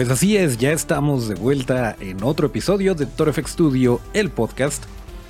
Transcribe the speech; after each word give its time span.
Pues 0.00 0.08
así 0.08 0.34
es, 0.38 0.56
ya 0.56 0.72
estamos 0.72 1.28
de 1.28 1.34
vuelta 1.34 1.94
en 2.00 2.22
otro 2.22 2.46
episodio 2.46 2.94
de 2.94 3.04
FX 3.04 3.50
Studio, 3.50 4.00
el 4.14 4.30
podcast, 4.30 4.82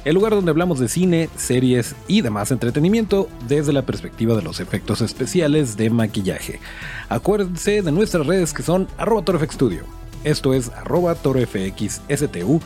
el 0.04 0.14
lugar 0.14 0.30
donde 0.30 0.52
hablamos 0.52 0.78
de 0.78 0.88
cine, 0.88 1.28
series 1.34 1.96
y 2.06 2.20
demás 2.20 2.52
entretenimiento 2.52 3.28
desde 3.48 3.72
la 3.72 3.82
perspectiva 3.82 4.36
de 4.36 4.42
los 4.42 4.60
efectos 4.60 5.00
especiales 5.00 5.76
de 5.76 5.90
maquillaje. 5.90 6.60
Acuérdense 7.08 7.82
de 7.82 7.90
nuestras 7.90 8.28
redes 8.28 8.54
que 8.54 8.62
son 8.62 8.86
arroba 8.96 9.24
Studio. 9.50 9.82
Esto 10.22 10.54
es 10.54 10.68
arroba 10.68 11.16
torofxstu, 11.16 12.60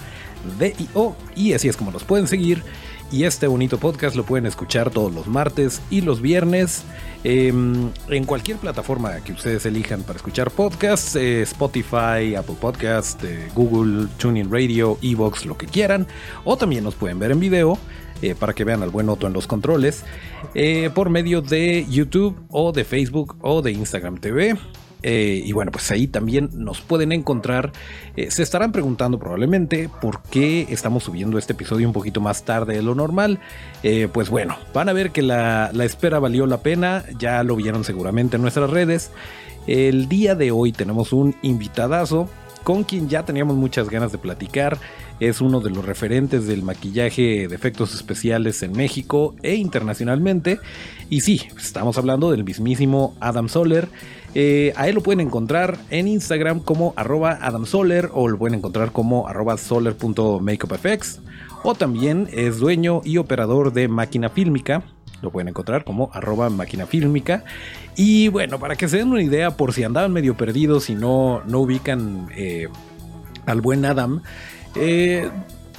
D-I-O, 0.59 1.17
y 1.35 1.55
así 1.55 1.69
es 1.69 1.77
como 1.79 1.91
nos 1.91 2.05
pueden 2.05 2.29
seguir. 2.29 2.63
Y 3.15 3.23
este 3.23 3.47
bonito 3.47 3.79
podcast 3.79 4.17
lo 4.17 4.25
pueden 4.25 4.45
escuchar 4.45 4.91
todos 4.91 5.15
los 5.15 5.29
martes 5.29 5.81
y 5.89 6.01
los 6.01 6.21
viernes 6.21 6.83
em, 7.23 7.93
en 8.09 8.25
cualquier 8.25 8.57
plataforma 8.59 9.15
que 9.21 9.31
ustedes 9.31 9.65
elijan 9.67 10.03
para 10.03 10.17
escuchar 10.17 10.51
podcasts, 10.51 11.15
eh, 11.15 11.43
Spotify, 11.43 12.35
Apple 12.37 12.57
Podcast, 12.61 13.23
eh, 13.23 13.49
Google, 13.55 14.09
TuneIn 14.19 14.51
Radio, 14.51 14.99
Evox, 15.01 15.47
lo 15.47 15.57
que 15.57 15.67
quieran. 15.67 16.09
O 16.43 16.57
también 16.57 16.83
nos 16.83 16.97
pueden 16.97 17.21
ver 17.21 17.31
en 17.31 17.39
video 17.39 17.79
eh, 18.21 18.35
para 18.35 18.53
que 18.53 18.65
vean 18.65 18.83
al 18.83 18.91
buen 18.91 19.09
Otto 19.09 19.29
en 19.29 19.33
los 19.33 19.47
controles 19.47 20.03
por 20.93 21.09
medio 21.09 21.41
de 21.41 21.87
YouTube 21.89 22.37
o 22.51 22.73
de 22.73 22.85
Facebook 22.85 23.37
o 23.43 23.63
de 23.63 23.71
Instagram 23.71 24.19
TV. 24.19 24.57
Eh, 25.07 25.43
y 25.45 25.53
bueno, 25.53 25.71
pues 25.71 25.91
ahí 25.91 26.07
también 26.07 26.49
nos 26.55 26.81
pueden 26.81 27.13
encontrar. 27.13 27.73
Eh, 28.17 28.31
se 28.31 28.43
estarán 28.43 28.73
preguntando 28.73 29.19
probablemente 29.19 29.91
por 30.01 30.23
qué 30.23 30.67
estamos 30.71 31.05
subiendo 31.05 31.37
este 31.37 31.53
episodio 31.53 31.87
un 31.87 31.93
poquito 31.93 32.23
más 32.23 32.45
tarde 32.45 32.77
de 32.77 32.83
lo 32.83 32.95
normal. 32.95 33.39
Eh, 33.83 34.09
pues 34.11 34.31
bueno, 34.31 34.57
van 34.73 34.89
a 34.89 34.95
ver 34.95 35.11
que 35.11 35.21
la, 35.21 35.71
la 35.75 35.85
espera 35.85 36.19
valió 36.21 36.47
la 36.47 36.63
pena. 36.63 37.05
Ya 37.19 37.43
lo 37.45 37.55
vieron 37.55 37.85
seguramente 37.85 38.37
en 38.37 38.43
nuestras 38.43 38.71
redes. 38.71 39.11
El 39.67 40.09
día 40.09 40.35
de 40.35 40.51
hoy 40.53 40.73
tenemos 40.73 41.13
un 41.13 41.37
invitadazo 41.43 42.31
con 42.65 42.83
quien 42.83 43.11
ya 43.11 43.25
teníamos 43.25 43.57
muchas 43.57 43.91
ganas 43.91 44.11
de 44.11 44.19
platicar. 44.19 44.79
Es 45.21 45.43
uno 45.43 45.61
de 45.61 45.71
los 45.71 45.85
referentes 45.85 46.47
del 46.47 46.63
maquillaje 46.63 47.47
de 47.47 47.55
efectos 47.55 47.95
especiales 47.95 48.63
en 48.63 48.73
México 48.73 49.37
e 49.43 49.55
internacionalmente. 49.55 50.61
Y 51.11 51.21
sí, 51.21 51.43
estamos 51.59 51.99
hablando 51.99 52.31
del 52.31 52.43
mismísimo 52.43 53.15
Adam 53.21 53.49
Soler. 53.49 53.89
Eh, 54.35 54.73
a 54.77 54.89
él 54.89 54.97
lo 54.97 55.03
pueden 55.03 55.21
encontrar 55.21 55.79
en 55.91 56.09
Instagram 56.09 56.59
como 56.59 56.93
arroba 56.97 57.39
Adam 57.41 57.67
Soler 57.67 58.11
o 58.13 58.29
lo 58.29 58.37
pueden 58.37 58.59
encontrar 58.59 58.91
como 58.91 59.29
arroba 59.29 59.57
soler.makeupfx. 59.57 61.21
O 61.63 61.75
también 61.75 62.29
es 62.33 62.59
dueño 62.59 63.01
y 63.05 63.19
operador 63.19 63.73
de 63.73 63.89
máquina 63.89 64.29
fílmica. 64.29 64.83
Lo 65.23 65.31
pueden 65.31 65.49
encontrar 65.49 65.85
como 65.85 66.11
arroba 66.13 66.51
máquina 66.51 66.87
fílmica. 66.87 67.45
Y 67.97 68.29
bueno, 68.29 68.59
para 68.59 68.77
que 68.77 68.89
se 68.89 68.99
den 68.99 69.09
una 69.09 69.23
idea, 69.23 69.53
por 69.53 69.73
si 69.73 69.85
andaban 69.85 70.13
medio 70.13 70.37
perdidos 70.37 70.91
y 70.91 70.97
no, 70.97 71.43
no 71.47 71.61
ubican 71.61 72.29
eh, 72.37 72.67
al 73.47 73.61
buen 73.61 73.85
Adam, 73.85 74.21
eh, 74.75 75.31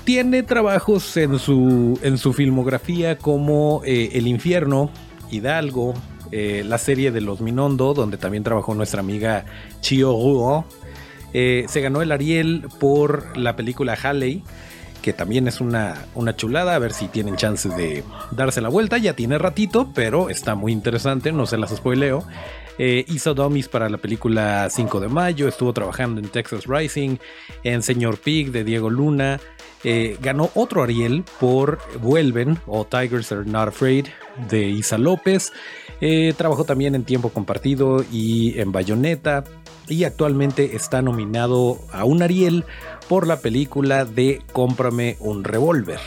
tiene 0.05 0.43
trabajos 0.43 1.17
en 1.17 1.37
su, 1.39 1.99
en 2.01 2.17
su 2.17 2.31
filmografía 2.31 3.17
como 3.17 3.81
El 3.85 4.27
Infierno, 4.27 4.89
Hidalgo, 5.29 5.93
eh, 6.37 6.65
la 6.65 6.77
serie 6.77 7.11
de 7.11 7.21
Los 7.21 7.39
Minondo, 7.39 7.93
donde 7.93 8.17
también 8.17 8.43
trabajó 8.43 8.75
nuestra 8.75 8.99
amiga 8.99 9.45
Chio 9.79 10.11
Ruo. 10.11 10.65
Eh, 11.31 11.63
se 11.69 11.79
ganó 11.79 12.01
el 12.01 12.11
Ariel 12.11 12.67
por 12.77 13.37
la 13.37 13.55
película 13.55 13.93
Halley, 13.93 14.43
que 15.01 15.13
también 15.13 15.47
es 15.47 15.61
una, 15.61 15.95
una 16.13 16.35
chulada, 16.35 16.75
a 16.75 16.79
ver 16.79 16.91
si 16.91 17.07
tienen 17.07 17.37
chance 17.37 17.69
de 17.69 18.03
darse 18.31 18.59
la 18.59 18.67
vuelta, 18.67 18.97
ya 18.97 19.13
tiene 19.13 19.37
ratito, 19.37 19.93
pero 19.95 20.29
está 20.29 20.55
muy 20.55 20.73
interesante, 20.73 21.31
no 21.31 21.45
se 21.45 21.57
las 21.57 21.73
spoileo. 21.73 22.25
Eh, 22.79 23.05
hizo 23.07 23.33
dummies 23.33 23.69
para 23.69 23.87
la 23.87 23.97
película 23.97 24.67
5 24.69 24.99
de 24.99 25.07
mayo, 25.07 25.47
estuvo 25.47 25.71
trabajando 25.71 26.19
en 26.19 26.27
Texas 26.27 26.65
Rising, 26.67 27.15
en 27.63 27.81
Señor 27.81 28.17
Pig 28.17 28.51
de 28.51 28.65
Diego 28.65 28.89
Luna, 28.89 29.39
ganó 30.19 30.49
otro 30.55 30.83
Ariel 30.83 31.23
por 31.39 31.79
Vuelven 32.01 32.59
o 32.65 32.85
Tigers 32.85 33.31
Are 33.31 33.45
Not 33.45 33.69
Afraid 33.69 34.07
de 34.49 34.65
Isa 34.65 34.97
López. 34.97 35.53
Eh, 36.07 36.35
trabajó 36.37 36.65
también 36.65 36.93
en 36.93 37.03
Tiempo 37.03 37.29
Compartido 37.29 38.05
y 38.11 38.59
en 38.59 38.71
Bayonetta. 38.71 39.43
Y 39.87 40.03
actualmente 40.03 40.75
está 40.75 41.01
nominado 41.01 41.79
a 41.91 42.05
un 42.05 42.21
Ariel 42.21 42.63
por 43.09 43.25
la 43.25 43.39
película 43.39 44.05
de 44.05 44.43
Cómprame 44.53 45.17
un 45.19 45.43
revólver. 45.43 45.97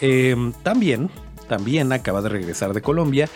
Em, 0.00 0.52
también, 0.62 1.10
también 1.48 1.90
acaba 1.90 2.22
de 2.22 2.28
regresar 2.28 2.72
de 2.72 2.82
Colombia. 2.82 3.28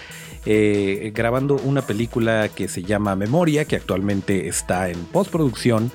Eh, 0.46 1.10
grabando 1.12 1.56
una 1.56 1.82
película 1.82 2.48
que 2.48 2.68
se 2.68 2.84
llama 2.84 3.16
Memoria, 3.16 3.64
que 3.64 3.74
actualmente 3.74 4.46
está 4.46 4.90
en 4.90 5.04
postproducción 5.06 5.90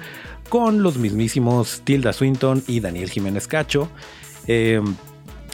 con 0.49 0.83
los 0.83 0.97
mismísimos 0.97 1.83
Tilda 1.85 2.11
Swinton 2.11 2.65
y 2.67 2.81
Daniel 2.81 3.09
Jiménez 3.09 3.47
Cacho. 3.47 3.87
Em, 4.45 4.93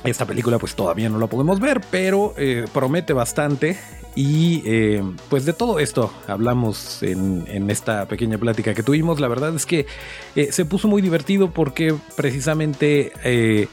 esta 0.03 0.25
película 0.25 0.57
pues 0.57 0.73
todavía 0.73 1.09
no 1.09 1.19
la 1.19 1.27
podemos 1.27 1.59
ver, 1.59 1.79
pero 1.91 2.33
eh, 2.37 2.65
promete 2.73 3.13
bastante. 3.13 3.77
Y 4.15 4.61
eh, 4.65 5.03
pues 5.29 5.45
de 5.45 5.53
todo 5.53 5.79
esto 5.79 6.13
hablamos 6.27 7.01
en, 7.01 7.69
esta 7.69 8.07
pequeña 8.07 8.37
plática 8.37 8.73
que 8.73 8.83
tuvimos. 8.83 9.19
La 9.19 9.27
verdad 9.27 9.55
es 9.55 9.65
que 9.65 9.85
eh, 10.35 10.51
se 10.51 10.65
puso 10.65 10.87
muy 10.87 11.01
divertido 11.01 11.51
porque 11.51 11.95
precisamente 12.15 13.67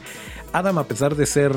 Adam, 0.53 0.79
a 0.79 0.83
pesar 0.85 1.15
de 1.15 1.25
ser, 1.25 1.53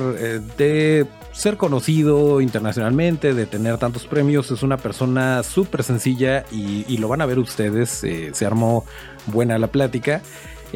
de 0.56 1.06
ser 1.32 1.56
conocido 1.56 2.40
internacionalmente, 2.40 3.34
de 3.34 3.46
tener 3.46 3.78
tantos 3.78 4.06
premios, 4.06 4.50
es 4.50 4.62
una 4.62 4.76
persona 4.76 5.42
súper 5.42 5.82
sencilla 5.82 6.44
y, 6.52 6.96
lo 6.98 7.08
van 7.08 7.22
a 7.22 7.26
ver 7.26 7.38
ustedes. 7.38 8.04
se 8.32 8.46
armó 8.46 8.84
buena 9.26 9.58
la 9.58 9.68
plática. 9.68 10.22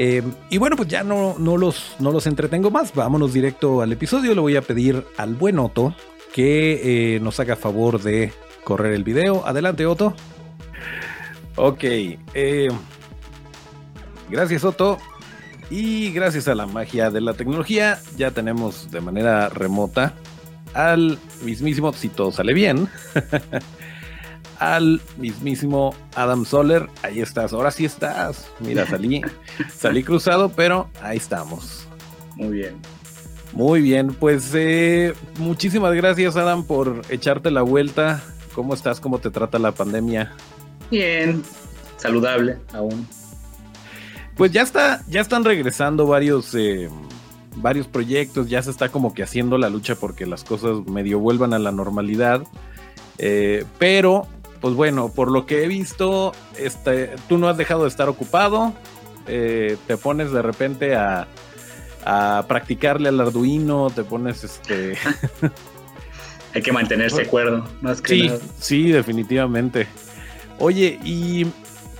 Eh, 0.00 0.22
y 0.48 0.58
bueno, 0.58 0.76
pues 0.76 0.88
ya 0.88 1.02
no, 1.02 1.34
no, 1.40 1.56
los, 1.56 1.96
no 1.98 2.12
los 2.12 2.28
entretengo 2.28 2.70
más. 2.70 2.94
Vámonos 2.94 3.32
directo 3.32 3.82
al 3.82 3.90
episodio. 3.90 4.32
Le 4.32 4.40
voy 4.40 4.54
a 4.54 4.62
pedir 4.62 5.04
al 5.16 5.34
buen 5.34 5.58
Otto 5.58 5.92
que 6.32 7.16
eh, 7.16 7.20
nos 7.20 7.40
haga 7.40 7.56
favor 7.56 8.02
de 8.02 8.32
correr 8.64 8.92
el 8.92 9.04
video. 9.04 9.46
Adelante, 9.46 9.86
Otto. 9.86 10.14
Ok. 11.56 11.84
Eh, 11.84 12.68
gracias, 14.30 14.64
Otto. 14.64 14.98
Y 15.70 16.12
gracias 16.12 16.48
a 16.48 16.54
la 16.54 16.66
magia 16.66 17.10
de 17.10 17.20
la 17.20 17.34
tecnología, 17.34 17.98
ya 18.16 18.30
tenemos 18.30 18.90
de 18.90 19.02
manera 19.02 19.50
remota 19.50 20.14
al 20.72 21.18
mismísimo, 21.42 21.92
si 21.92 22.08
todo 22.08 22.32
sale 22.32 22.54
bien, 22.54 22.88
al 24.58 25.02
mismísimo 25.18 25.94
Adam 26.14 26.46
Soler. 26.46 26.88
Ahí 27.02 27.20
estás, 27.20 27.52
ahora 27.52 27.70
sí 27.70 27.84
estás. 27.84 28.50
Mira, 28.60 28.86
salí, 28.86 29.20
salí 29.74 30.02
cruzado, 30.02 30.50
pero 30.50 30.88
ahí 31.02 31.18
estamos. 31.18 31.86
Muy 32.36 32.48
bien. 32.48 32.97
Muy 33.58 33.82
bien, 33.82 34.14
pues 34.14 34.52
eh, 34.54 35.14
muchísimas 35.40 35.92
gracias 35.92 36.36
Adam 36.36 36.62
por 36.62 37.02
echarte 37.10 37.50
la 37.50 37.62
vuelta. 37.62 38.22
¿Cómo 38.54 38.72
estás? 38.72 39.00
¿Cómo 39.00 39.18
te 39.18 39.32
trata 39.32 39.58
la 39.58 39.72
pandemia? 39.72 40.32
Bien, 40.92 41.42
saludable 41.96 42.58
aún. 42.72 43.04
Pues 44.36 44.52
ya 44.52 44.62
está, 44.62 45.02
ya 45.08 45.20
están 45.20 45.44
regresando 45.44 46.06
varios, 46.06 46.54
eh, 46.54 46.88
varios 47.56 47.88
proyectos, 47.88 48.48
ya 48.48 48.62
se 48.62 48.70
está 48.70 48.90
como 48.90 49.12
que 49.12 49.24
haciendo 49.24 49.58
la 49.58 49.70
lucha 49.70 49.96
porque 49.96 50.24
las 50.24 50.44
cosas 50.44 50.86
medio 50.86 51.18
vuelvan 51.18 51.52
a 51.52 51.58
la 51.58 51.72
normalidad. 51.72 52.44
Eh, 53.18 53.64
pero 53.80 54.28
pues 54.60 54.74
bueno, 54.74 55.08
por 55.12 55.32
lo 55.32 55.46
que 55.46 55.64
he 55.64 55.66
visto, 55.66 56.30
este, 56.56 57.10
tú 57.28 57.38
no 57.38 57.48
has 57.48 57.56
dejado 57.56 57.82
de 57.82 57.88
estar 57.88 58.08
ocupado. 58.08 58.72
Eh, 59.26 59.76
te 59.88 59.96
pones 59.96 60.30
de 60.30 60.42
repente 60.42 60.94
a, 60.94 61.26
practicarle 62.46 63.08
al 63.08 63.20
Arduino, 63.20 63.90
te 63.90 64.04
pones 64.04 64.44
este. 64.44 64.96
Hay 66.54 66.62
que 66.62 66.72
mantenerse 66.72 67.26
cuerdo, 67.26 67.68
más 67.82 68.00
que 68.00 68.14
sí, 68.14 68.32
Sí, 68.58 68.90
definitivamente. 68.90 69.86
Oye, 70.58 70.98
¿y 71.04 71.46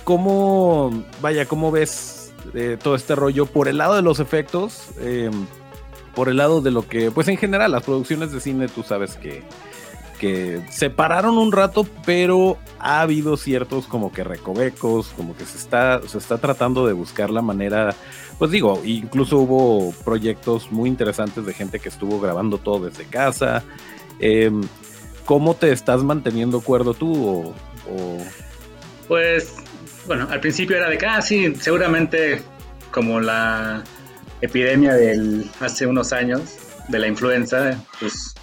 cómo, 0.03 1.05
vaya, 1.21 1.45
cómo 1.45 1.71
ves 1.71 2.33
eh, 2.55 2.77
todo 2.81 2.95
este 2.95 3.15
rollo 3.15 3.45
por 3.45 3.67
el 3.67 3.77
lado 3.77 3.95
de 3.95 4.01
los 4.01 4.19
efectos? 4.19 4.87
Em, 4.99 5.45
por 6.15 6.29
el 6.29 6.37
lado 6.37 6.61
de 6.61 6.71
lo 6.71 6.87
que, 6.87 7.11
pues 7.11 7.27
en 7.27 7.37
general, 7.37 7.71
las 7.71 7.83
producciones 7.83 8.31
de 8.31 8.41
cine, 8.41 8.67
tú 8.67 8.81
sabes 8.81 9.15
que 9.15 9.43
que 10.19 10.61
se 10.69 10.89
pararon 10.89 11.37
un 11.37 11.51
rato, 11.51 11.87
pero 12.05 12.57
ha 12.77 13.01
habido 13.01 13.37
ciertos 13.37 13.87
como 13.87 14.11
que 14.11 14.23
recovecos, 14.23 15.07
como 15.15 15.35
que 15.35 15.45
se 15.45 15.57
está, 15.57 16.01
se 16.07 16.17
está 16.17 16.37
tratando 16.37 16.85
de 16.85 16.93
buscar 16.93 17.29
la 17.29 17.41
manera, 17.41 17.95
pues 18.37 18.51
digo, 18.51 18.81
incluso 18.85 19.39
hubo 19.39 19.91
proyectos 20.03 20.71
muy 20.71 20.89
interesantes 20.89 21.45
de 21.45 21.53
gente 21.53 21.79
que 21.79 21.89
estuvo 21.89 22.19
grabando 22.19 22.57
todo 22.57 22.85
desde 22.85 23.05
casa. 23.05 23.63
Em, 24.19 24.61
¿Cómo 25.25 25.55
te 25.55 25.71
estás 25.71 26.03
manteniendo 26.03 26.61
cuerdo 26.61 26.93
tú? 26.93 27.53
Pues, 29.07 29.55
bueno, 30.07 30.27
al 30.29 30.39
principio 30.39 30.77
era 30.77 30.89
de 30.89 30.97
que, 30.97 31.05
ah, 31.05 31.21
sí, 31.21 31.53
seguramente 31.55 32.41
como 32.91 33.19
la 33.19 33.83
epidemia 34.41 34.93
del 34.93 35.49
hace 35.59 35.85
unos 35.85 36.13
años, 36.13 36.57
de 36.87 36.99
la 36.99 37.07
influenza, 37.07 37.79
pues 37.99 38.33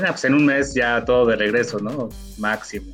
pues 0.00 0.24
en 0.24 0.34
un 0.34 0.46
mes 0.46 0.74
ya 0.74 1.04
todo 1.04 1.26
de 1.26 1.36
regreso, 1.36 1.78
¿no? 1.78 2.08
Máximo. 2.38 2.92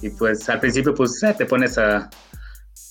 Y 0.00 0.10
pues 0.10 0.48
al 0.48 0.60
principio 0.60 0.94
pues 0.94 1.22
eh, 1.22 1.34
te 1.36 1.46
pones 1.46 1.78
a, 1.78 2.10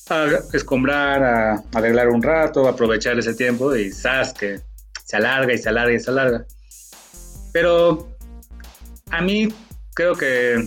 a 0.10 0.26
escombrar, 0.54 1.24
a, 1.24 1.64
arreglar 1.74 2.10
un 2.10 2.22
rato, 2.22 2.68
a 2.68 2.72
aprovechar 2.72 3.20
ese 3.20 3.34
tiempo 3.34 3.76
y 3.76 3.92
sabes 3.92 4.34
que 4.34 4.62
se 5.04 5.18
alarga 5.18 5.54
y 5.54 5.58
se 5.58 5.70
alarga 5.70 5.94
y 5.94 6.00
se 6.00 6.10
alarga. 6.10 6.46
Pero 7.52 8.10
a 9.10 9.22
mí 9.22 9.54
creo 9.94 10.16
que 10.16 10.66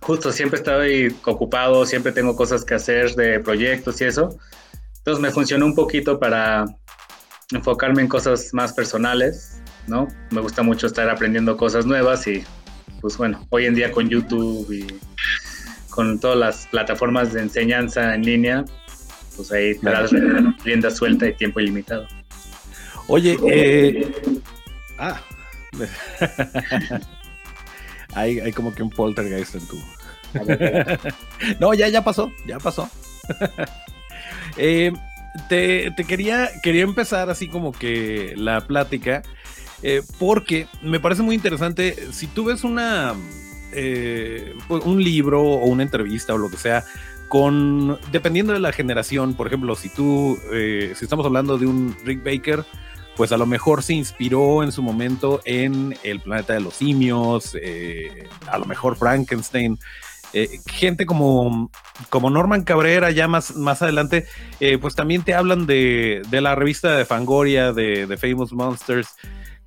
justo 0.00 0.32
siempre 0.32 0.58
estoy 0.58 1.14
ocupado, 1.24 1.84
siempre 1.84 2.12
tengo 2.12 2.34
cosas 2.34 2.64
que 2.64 2.74
hacer 2.74 3.14
de 3.14 3.40
proyectos 3.40 4.00
y 4.00 4.04
eso. 4.04 4.38
Entonces 4.98 5.20
me 5.20 5.30
funcionó 5.30 5.66
un 5.66 5.74
poquito 5.74 6.18
para 6.18 6.64
enfocarme 7.52 8.02
en 8.02 8.08
cosas 8.08 8.50
más 8.52 8.72
personales 8.72 9.62
¿no? 9.88 10.08
Me 10.30 10.40
gusta 10.40 10.62
mucho 10.62 10.86
estar 10.86 11.08
aprendiendo 11.08 11.56
cosas 11.56 11.86
nuevas 11.86 12.26
y 12.26 12.44
pues 13.00 13.16
bueno, 13.16 13.46
hoy 13.50 13.66
en 13.66 13.74
día 13.74 13.90
con 13.90 14.08
YouTube 14.08 14.70
y 14.72 14.86
con 15.90 16.20
todas 16.20 16.38
las 16.38 16.66
plataformas 16.66 17.32
de 17.32 17.42
enseñanza 17.42 18.14
en 18.14 18.24
línea, 18.24 18.64
pues 19.36 19.50
ahí 19.52 19.78
te 19.78 19.90
das 19.90 20.10
rienda 20.64 20.90
suelta 20.90 21.26
y 21.26 21.34
tiempo 21.34 21.60
ilimitado. 21.60 22.06
Oye, 23.08 23.38
eh, 23.48 24.12
ah, 24.98 25.20
hay, 28.14 28.40
hay 28.40 28.52
como 28.52 28.74
que 28.74 28.82
un 28.82 28.90
poltergeist 28.90 29.54
en 29.54 29.66
tu. 29.66 29.78
no, 31.60 31.72
ya, 31.74 31.88
ya 31.88 32.04
pasó, 32.04 32.32
ya 32.46 32.58
pasó. 32.58 32.88
Eh, 34.56 34.92
te, 35.48 35.92
te, 35.92 36.04
quería, 36.04 36.50
quería 36.64 36.82
empezar 36.82 37.30
así 37.30 37.46
como 37.46 37.70
que 37.70 38.34
la 38.36 38.66
plática 38.66 39.22
eh, 39.82 40.02
porque 40.18 40.66
me 40.82 40.98
parece 41.00 41.22
muy 41.22 41.34
interesante, 41.34 41.94
si 42.12 42.26
tú 42.26 42.44
ves 42.44 42.64
una, 42.64 43.14
eh, 43.72 44.54
un 44.68 45.02
libro 45.02 45.42
o 45.42 45.66
una 45.66 45.84
entrevista 45.84 46.34
o 46.34 46.38
lo 46.38 46.50
que 46.50 46.56
sea, 46.56 46.84
con, 47.28 47.98
dependiendo 48.10 48.52
de 48.52 48.58
la 48.58 48.72
generación, 48.72 49.34
por 49.34 49.46
ejemplo, 49.46 49.76
si 49.76 49.88
tú, 49.88 50.38
eh, 50.52 50.94
si 50.96 51.04
estamos 51.04 51.26
hablando 51.26 51.58
de 51.58 51.66
un 51.66 51.94
Rick 52.04 52.24
Baker, 52.24 52.64
pues 53.16 53.32
a 53.32 53.36
lo 53.36 53.46
mejor 53.46 53.82
se 53.82 53.94
inspiró 53.94 54.62
en 54.62 54.72
su 54.72 54.82
momento 54.82 55.40
en 55.44 55.96
El 56.04 56.20
planeta 56.20 56.54
de 56.54 56.60
los 56.60 56.74
simios, 56.74 57.56
a 58.46 58.58
lo 58.58 58.64
mejor 58.64 58.96
Frankenstein. 58.96 59.76
gente 60.66 61.04
como, 61.04 61.68
como 62.10 62.30
Norman 62.30 62.62
Cabrera, 62.62 63.10
ya 63.10 63.26
más, 63.26 63.56
más 63.56 63.82
adelante, 63.82 64.26
pues 64.80 64.94
también 64.94 65.22
te 65.22 65.34
hablan 65.34 65.66
de, 65.66 66.22
de 66.30 66.40
la 66.40 66.54
revista 66.54 66.96
de 66.96 67.04
Fangoria, 67.04 67.72
de 67.72 68.16
Famous 68.16 68.52
Monsters, 68.52 69.08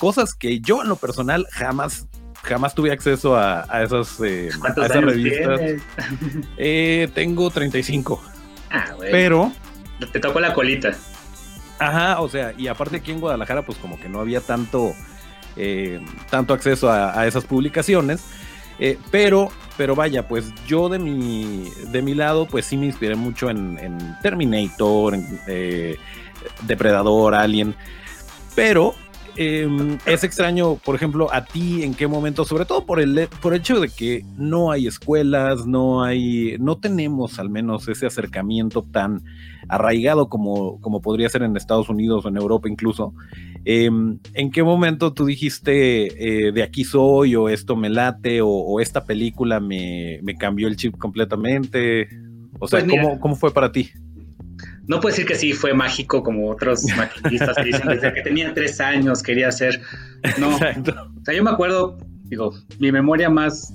cosas 0.01 0.33
que 0.33 0.59
yo 0.61 0.81
en 0.81 0.89
lo 0.89 0.95
personal 0.95 1.45
jamás 1.51 2.07
jamás 2.41 2.73
tuve 2.73 2.91
acceso 2.91 3.37
a, 3.37 3.83
esas, 3.83 4.19
eh, 4.21 4.49
a 4.63 4.85
esas 4.85 5.03
revistas. 5.03 5.61
Eh, 6.57 7.07
tengo 7.13 7.51
35. 7.51 8.19
Ah, 8.71 8.93
güey. 8.95 9.11
Pero. 9.11 9.51
Te 10.11 10.19
tocó 10.19 10.39
la 10.39 10.55
colita. 10.55 10.89
Ajá, 11.77 12.19
o 12.19 12.27
sea, 12.27 12.51
y 12.57 12.67
aparte 12.67 12.97
aquí 12.97 13.11
en 13.11 13.19
Guadalajara, 13.19 13.63
pues 13.63 13.77
como 13.77 13.99
que 13.99 14.09
no 14.09 14.19
había 14.19 14.41
tanto, 14.41 14.95
eh, 15.55 16.03
tanto 16.31 16.55
acceso 16.55 16.91
a, 16.91 17.27
esas 17.27 17.45
publicaciones. 17.45 18.23
pero, 19.11 19.49
pero 19.77 19.95
vaya, 19.95 20.27
pues 20.27 20.51
yo 20.65 20.89
de 20.89 20.97
mi, 20.97 21.69
de 21.91 22.01
mi 22.01 22.15
lado, 22.15 22.47
pues 22.47 22.65
sí 22.65 22.75
me 22.75 22.87
inspiré 22.87 23.13
mucho 23.13 23.51
en, 23.51 23.77
en 23.77 24.17
Terminator, 24.23 25.13
en 25.13 25.39
Depredador, 26.63 27.35
Alien. 27.35 27.75
Pero 28.55 28.95
Em, 29.37 29.97
es 30.05 30.23
extraño, 30.23 30.75
por 30.75 30.95
ejemplo, 30.95 31.33
a 31.33 31.45
ti 31.45 31.83
en 31.83 31.93
qué 31.93 32.07
momento, 32.07 32.43
sobre 32.43 32.65
todo 32.65 32.85
por 32.85 32.99
el, 32.99 33.29
por 33.41 33.53
el 33.53 33.61
hecho 33.61 33.79
de 33.79 33.87
que 33.87 34.25
no 34.37 34.71
hay 34.71 34.87
escuelas, 34.87 35.65
no 35.65 36.03
hay, 36.03 36.57
no 36.59 36.77
tenemos 36.77 37.39
al 37.39 37.49
menos 37.49 37.87
ese 37.87 38.05
acercamiento 38.05 38.83
tan 38.83 39.23
arraigado 39.69 40.27
como, 40.27 40.81
como 40.81 41.01
podría 41.01 41.29
ser 41.29 41.43
en 41.43 41.55
Estados 41.55 41.87
Unidos 41.87 42.25
o 42.25 42.29
en 42.29 42.37
Europa 42.37 42.67
incluso. 42.67 43.13
Em, 43.63 44.19
¿En 44.33 44.51
qué 44.51 44.63
momento 44.63 45.13
tú 45.13 45.25
dijiste 45.25 46.47
eh, 46.47 46.51
de 46.51 46.63
aquí 46.63 46.83
soy 46.83 47.35
o 47.35 47.47
esto 47.47 47.75
me 47.75 47.89
late 47.89 48.41
o, 48.43 48.79
esta 48.81 49.05
película 49.05 49.59
me, 49.59 50.19
me, 50.23 50.35
cambió 50.35 50.67
el 50.67 50.75
chip 50.75 50.97
completamente? 50.97 52.09
O 52.59 52.67
sea, 52.67 52.83
pues 52.83 52.91
¿cómo, 52.91 53.19
¿cómo 53.19 53.35
fue 53.35 53.53
para 53.53 53.71
ti? 53.71 53.91
No 54.91 54.99
puedo 54.99 55.13
decir 55.13 55.25
que 55.25 55.35
sí 55.35 55.53
fue 55.53 55.73
mágico 55.73 56.21
como 56.21 56.49
otros 56.49 56.83
maquillistas 56.97 57.55
que 57.55 57.63
dicen 57.63 57.87
desde 57.87 58.13
que 58.13 58.21
tenía 58.23 58.53
tres 58.53 58.81
años 58.81 59.23
quería 59.23 59.49
ser. 59.49 59.79
No. 60.37 60.57
O 60.57 61.23
sea, 61.23 61.33
yo 61.33 61.43
me 61.43 61.49
acuerdo, 61.49 61.97
digo, 62.25 62.53
mi 62.77 62.91
memoria 62.91 63.29
más, 63.29 63.73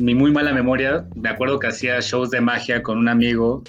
mi 0.00 0.14
muy 0.14 0.32
mala 0.32 0.54
memoria, 0.54 1.04
me 1.14 1.28
acuerdo 1.28 1.58
que 1.58 1.66
hacía 1.66 2.00
shows 2.00 2.30
de 2.30 2.40
magia 2.40 2.82
con 2.82 2.96
un 2.96 3.10
amigo 3.10 3.62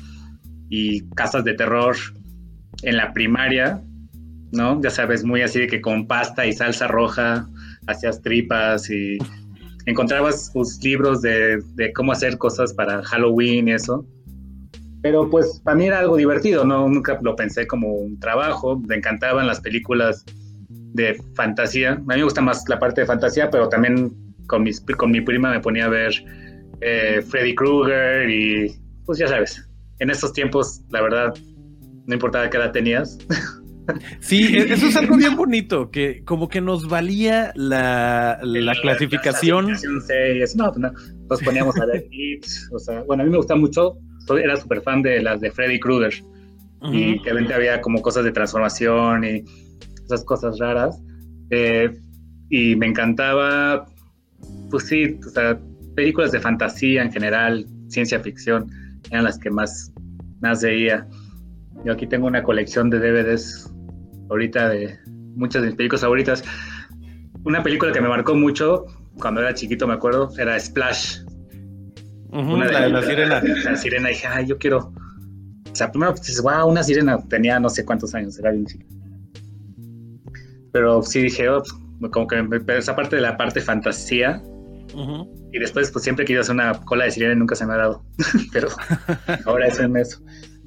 y 0.70 1.02
casas 1.16 1.44
de 1.44 1.54
terror 1.54 1.98
en 2.84 2.96
la 2.96 3.12
primaria, 3.12 3.82
¿no? 4.54 4.82
Ya 4.82 4.90
sabes, 4.90 5.26
muy 5.26 5.42
así 5.42 5.60
de 5.60 5.68
que 5.68 5.82
con 5.82 6.08
pasta 6.08 6.46
y 6.46 6.54
salsa 6.54 6.88
roja 6.88 7.46
hacías 7.88 8.22
tripas 8.22 8.90
y 8.90 9.18
encontrabas 9.86 10.54
tus 10.54 10.82
libros 10.82 11.22
de, 11.22 11.62
de 11.76 11.92
cómo 11.92 12.14
hacer 12.14 12.38
cosas 12.38 12.74
para 12.74 13.04
Halloween 13.04 13.68
y 13.68 13.74
eso. 13.74 14.08
Pero 15.04 15.30
pues 15.30 15.62
para 15.64 15.76
mí 15.76 15.86
era 15.86 16.00
algo 16.00 16.16
divertido, 16.16 16.64
¿no? 16.64 16.88
Nunca 16.88 17.20
lo 17.22 17.36
pensé 17.36 17.68
como 17.68 17.94
un 17.94 18.20
trabajo, 18.20 18.80
me 18.80 18.96
encantaban 18.96 19.46
las 19.46 19.60
películas 19.60 20.24
de 20.70 21.22
fantasía. 21.36 21.92
A 21.92 21.96
mí 21.96 22.06
me 22.08 22.24
gusta 22.24 22.40
más 22.40 22.64
la 22.70 22.80
parte 22.80 23.02
de 23.02 23.08
fantasía, 23.08 23.52
pero 23.52 23.68
también 23.68 24.14
con, 24.48 24.64
mis, 24.64 24.80
con 24.80 25.12
mi 25.12 25.20
prima 25.20 25.52
me 25.52 25.60
ponía 25.60 25.86
a 25.86 25.90
ver 25.90 26.14
eh, 26.80 27.22
Freddy 27.22 27.54
Krueger 27.54 28.30
y 28.30 28.74
pues 29.06 29.20
ya 29.20 29.28
sabes, 29.28 29.70
en 30.00 30.10
estos 30.10 30.32
tiempos 30.32 30.82
la 30.90 31.02
verdad 31.02 31.34
no 32.08 32.14
importaba 32.14 32.50
qué 32.50 32.58
edad 32.58 32.72
tenías. 32.72 33.20
Sí, 34.22 34.56
e-, 34.56 34.72
eso 34.72 34.86
es 34.86 34.96
algo 34.96 35.18
bien 35.18 35.36
bonito, 35.36 35.92
que 35.92 36.24
como 36.24 36.48
que 36.48 36.62
nos 36.62 36.88
valía 36.88 37.52
la, 37.54 38.40
la, 38.42 38.76
clasificación. 38.82 39.66
Pues 39.66 40.56
no, 40.56 40.72
nos 41.30 41.42
poníamos 41.42 41.78
a 41.78 41.86
ver 41.88 42.08
hits, 42.12 42.70
o 42.72 42.80
sea, 42.80 43.04
bueno, 43.04 43.24
a 43.24 43.26
mí 43.26 43.32
me 43.34 43.36
gusta 43.36 43.58
mucho 43.58 43.98
era 44.30 44.56
súper 44.58 44.82
fan 44.82 45.02
de 45.02 45.22
las 45.22 45.42
de 45.42 45.52
Freddy 45.52 45.80
Krueger. 45.80 46.14
Y 46.92 47.22
que 47.22 47.30
Y 47.30 47.54
había 47.54 47.80
como 47.80 48.02
cosas 48.02 48.26
de 48.26 48.32
transformación 48.32 49.24
y 49.24 49.44
esas 50.04 50.24
cosas 50.26 50.60
raras. 50.60 51.02
Eh, 51.50 51.90
y 52.50 52.76
me 52.76 52.88
encantaba, 52.88 53.86
pues 54.70 54.88
sí, 54.88 55.18
o 55.26 55.30
sea, 55.30 55.58
películas 55.96 56.32
de 56.32 56.42
fantasía 56.42 57.02
en 57.02 57.12
general, 57.12 57.66
ciencia 57.88 58.20
ficción, 58.20 58.70
eran 59.12 59.24
las 59.24 59.40
que 59.40 59.50
más, 59.50 59.94
más 60.42 60.62
veía. 60.62 61.08
Yo 61.86 61.94
aquí 61.94 62.06
tengo 62.06 62.28
una 62.28 62.44
colección 62.44 62.90
de 62.90 63.00
DVDs 63.00 63.72
ahorita 64.30 64.70
de 64.70 64.98
muchas 65.36 65.62
de 65.62 65.70
mis 65.70 65.78
películas 65.78 66.02
favoritas. 66.02 66.44
Una 67.46 67.64
película 67.64 67.92
que 67.92 68.02
me 68.02 68.10
marcó 68.10 68.36
mucho 68.36 68.86
cuando 69.20 69.42
era 69.42 69.54
chiquito, 69.54 69.88
me 69.88 69.94
acuerdo, 69.94 70.30
era 70.38 70.60
Splash 70.60 71.23
una 72.34 72.66
de 72.66 72.90
la, 72.90 73.02
sirena. 73.02 73.42
La, 73.64 73.76
sirena, 73.76 74.10
dije, 74.10 74.28
ay, 74.28 74.48
yo 74.48 74.58
quiero. 74.58 74.94
O 75.72 75.76
sea, 75.76 75.92
primero 75.92 76.14
pues, 76.14 76.42
wow, 76.42 76.68
una 76.68 76.84
sirena. 76.84 77.22
Tenía 77.28 77.60
no 77.60 77.70
sé 77.70 77.86
cuántos 77.86 78.14
años, 78.16 78.38
era 78.40 78.52
bien 78.52 78.66
chica. 78.66 78.86
Pero 80.72 81.04
sí 81.04 81.22
dije, 81.22 81.50
oh, 81.50 81.62
pues, 82.00 82.12
como 82.12 82.28
que 82.28 82.46
esa 82.78 82.96
parte 82.96 83.16
de 83.16 83.22
la 83.22 83.38
parte 83.38 83.62
fantasía. 83.62 84.42
Y 85.52 85.60
después, 85.60 85.92
pues 85.92 86.04
siempre 86.04 86.26
quería 86.26 86.42
hacer 86.42 86.54
una 86.54 86.74
cola 86.82 87.06
de 87.06 87.12
sirena 87.12 87.34
y 87.34 87.38
nunca 87.38 87.56
se 87.56 87.66
me 87.66 87.74
ha 87.74 87.78
dado. 87.78 88.04
Pero 88.54 88.70
ahora 89.46 89.68
es 89.68 89.80
en 89.80 89.96
eso. 89.96 90.20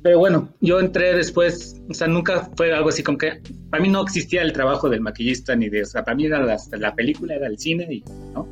Pero 0.03 0.21
bueno, 0.21 0.49
yo 0.61 0.79
entré 0.79 1.15
después, 1.15 1.83
o 1.89 1.95
sea, 1.95 2.07
nunca 2.07 2.49
fue 2.57 2.73
algo 2.73 2.91
así 2.91 3.03
como 3.03 3.19
que, 3.19 3.43
para 3.71 3.83
mí 3.83 3.89
no 3.89 4.03
existía 4.03 4.43
el 4.43 4.53
trabajo 4.53 4.89
del 4.89 5.01
maquillista 5.01 5.57
ni 5.57 5.69
de, 5.69 5.83
o 5.83 5.87
sea, 5.87 6.05
para 6.05 6.17
mí 6.17 6.27
era 6.27 6.39
la, 6.39 6.57
la 6.79 6.95
película, 6.95 7.35
era 7.35 7.49
el 7.49 7.59
cine 7.59 7.89
y, 7.91 8.05
¿no? 8.33 8.49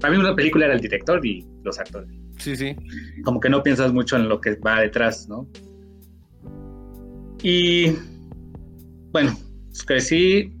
Para 0.00 0.12
mí 0.12 0.20
una 0.20 0.34
película 0.34 0.66
era 0.66 0.74
el 0.74 0.82
director 0.82 1.24
y 1.24 1.46
los 1.62 1.78
actores. 1.78 2.10
Sí, 2.38 2.56
sí. 2.56 2.76
Como 3.24 3.40
que 3.40 3.48
no 3.48 3.62
piensas 3.62 3.92
mucho 3.92 4.16
en 4.16 4.28
lo 4.28 4.40
que 4.40 4.54
va 4.56 4.80
detrás, 4.80 5.28
¿no? 5.28 5.48
Y 7.42 7.92
bueno, 9.12 9.36
crecí 9.86 10.52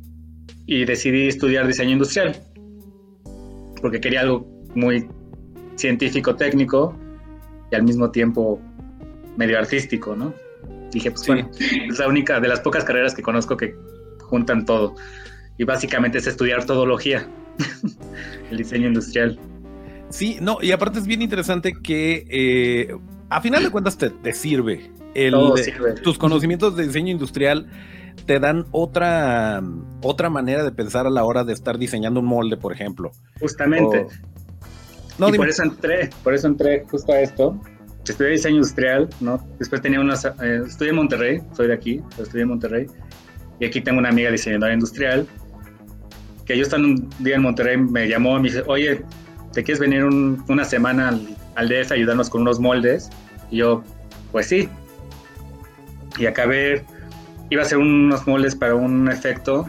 y 0.66 0.84
decidí 0.84 1.28
estudiar 1.28 1.66
diseño 1.66 1.92
industrial. 1.92 2.36
porque 3.80 4.00
quería 4.00 4.22
algo 4.22 4.44
muy 4.74 5.08
científico, 5.76 6.34
técnico 6.34 6.98
y 7.70 7.76
al 7.76 7.84
mismo 7.84 8.10
tiempo 8.10 8.60
medio 9.36 9.56
artístico, 9.58 10.16
¿no? 10.16 10.34
Dije, 10.90 11.12
pues 11.12 11.26
bueno, 11.26 11.48
es 11.88 11.98
la 11.98 12.08
única 12.08 12.40
de 12.40 12.48
las 12.48 12.60
pocas 12.60 12.82
carreras 12.84 13.14
que 13.14 13.22
conozco 13.22 13.56
que 13.56 13.76
juntan 14.20 14.64
todo. 14.64 14.96
Y 15.58 15.64
básicamente 15.64 16.18
es 16.18 16.26
estudiar 16.26 16.64
todología, 16.64 17.28
el 18.50 18.56
diseño 18.56 18.88
industrial. 18.88 19.38
Sí, 20.10 20.38
no, 20.40 20.58
y 20.62 20.72
aparte 20.72 20.98
es 20.98 21.06
bien 21.06 21.22
interesante 21.22 21.74
que 21.82 22.26
eh, 22.30 22.96
a 23.28 23.40
final 23.40 23.62
de 23.62 23.70
cuentas 23.70 23.98
te, 23.98 24.34
sirve. 24.34 24.90
El, 25.14 25.34
Tus 26.02 26.18
conocimientos 26.18 26.76
de 26.76 26.86
diseño 26.86 27.12
industrial 27.12 27.68
te 28.26 28.38
dan 28.40 28.66
otra, 28.72 29.62
otra 30.02 30.30
manera 30.30 30.64
de 30.64 30.72
pensar 30.72 31.06
a 31.06 31.10
la 31.10 31.24
hora 31.24 31.44
de 31.44 31.52
estar 31.52 31.78
diseñando 31.78 32.20
un 32.20 32.26
molde, 32.26 32.56
por 32.56 32.72
ejemplo. 32.72 33.12
Justamente. 33.40 34.06
No, 35.18 35.28
y 35.28 35.32
por 35.36 35.48
eso 35.48 35.62
entré, 35.62 36.10
por 36.22 36.34
eso 36.34 36.46
entré 36.46 36.84
justo 36.90 37.12
a 37.12 37.20
esto. 37.20 37.60
Estudié 38.08 38.30
diseño 38.30 38.56
industrial, 38.56 39.08
¿no? 39.20 39.46
Después 39.58 39.82
tenía 39.82 40.00
unas, 40.00 40.24
eh, 40.24 40.62
estudié 40.66 40.90
en 40.90 40.96
Monterrey, 40.96 41.42
soy 41.54 41.66
de 41.66 41.74
aquí, 41.74 42.00
estudié 42.18 42.42
en 42.42 42.48
Monterrey. 42.48 42.86
Y 43.60 43.66
aquí 43.66 43.82
tengo 43.82 43.98
una 43.98 44.08
amiga 44.08 44.30
diseñadora 44.30 44.72
industrial 44.72 45.26
que 46.48 46.56
yo 46.56 46.62
estando 46.62 46.88
un 46.88 47.10
día 47.18 47.36
en 47.36 47.42
Monterrey 47.42 47.76
me 47.76 48.08
llamó 48.08 48.38
y 48.38 48.40
me 48.40 48.48
dice, 48.48 48.62
oye, 48.66 49.02
¿te 49.52 49.62
quieres 49.62 49.80
venir 49.80 50.04
una 50.04 50.64
semana 50.64 51.08
al, 51.08 51.36
al 51.54 51.68
DF 51.68 51.92
a 51.92 51.94
ayudarnos 51.94 52.30
con 52.30 52.42
unos 52.42 52.60
moldes? 52.60 53.10
Y 53.50 53.58
yo, 53.58 53.82
pues 54.32 54.46
sí. 54.46 54.68
Y 56.18 56.26
acabé, 56.26 56.84
iba 57.50 57.62
a 57.62 57.64
hacer 57.64 57.78
unos 57.78 58.26
moldes 58.26 58.54
para 58.54 58.74
un 58.74 59.10
efecto 59.10 59.68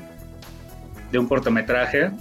de 1.12 1.20
un 1.20 1.28
cortometraje 1.28 2.12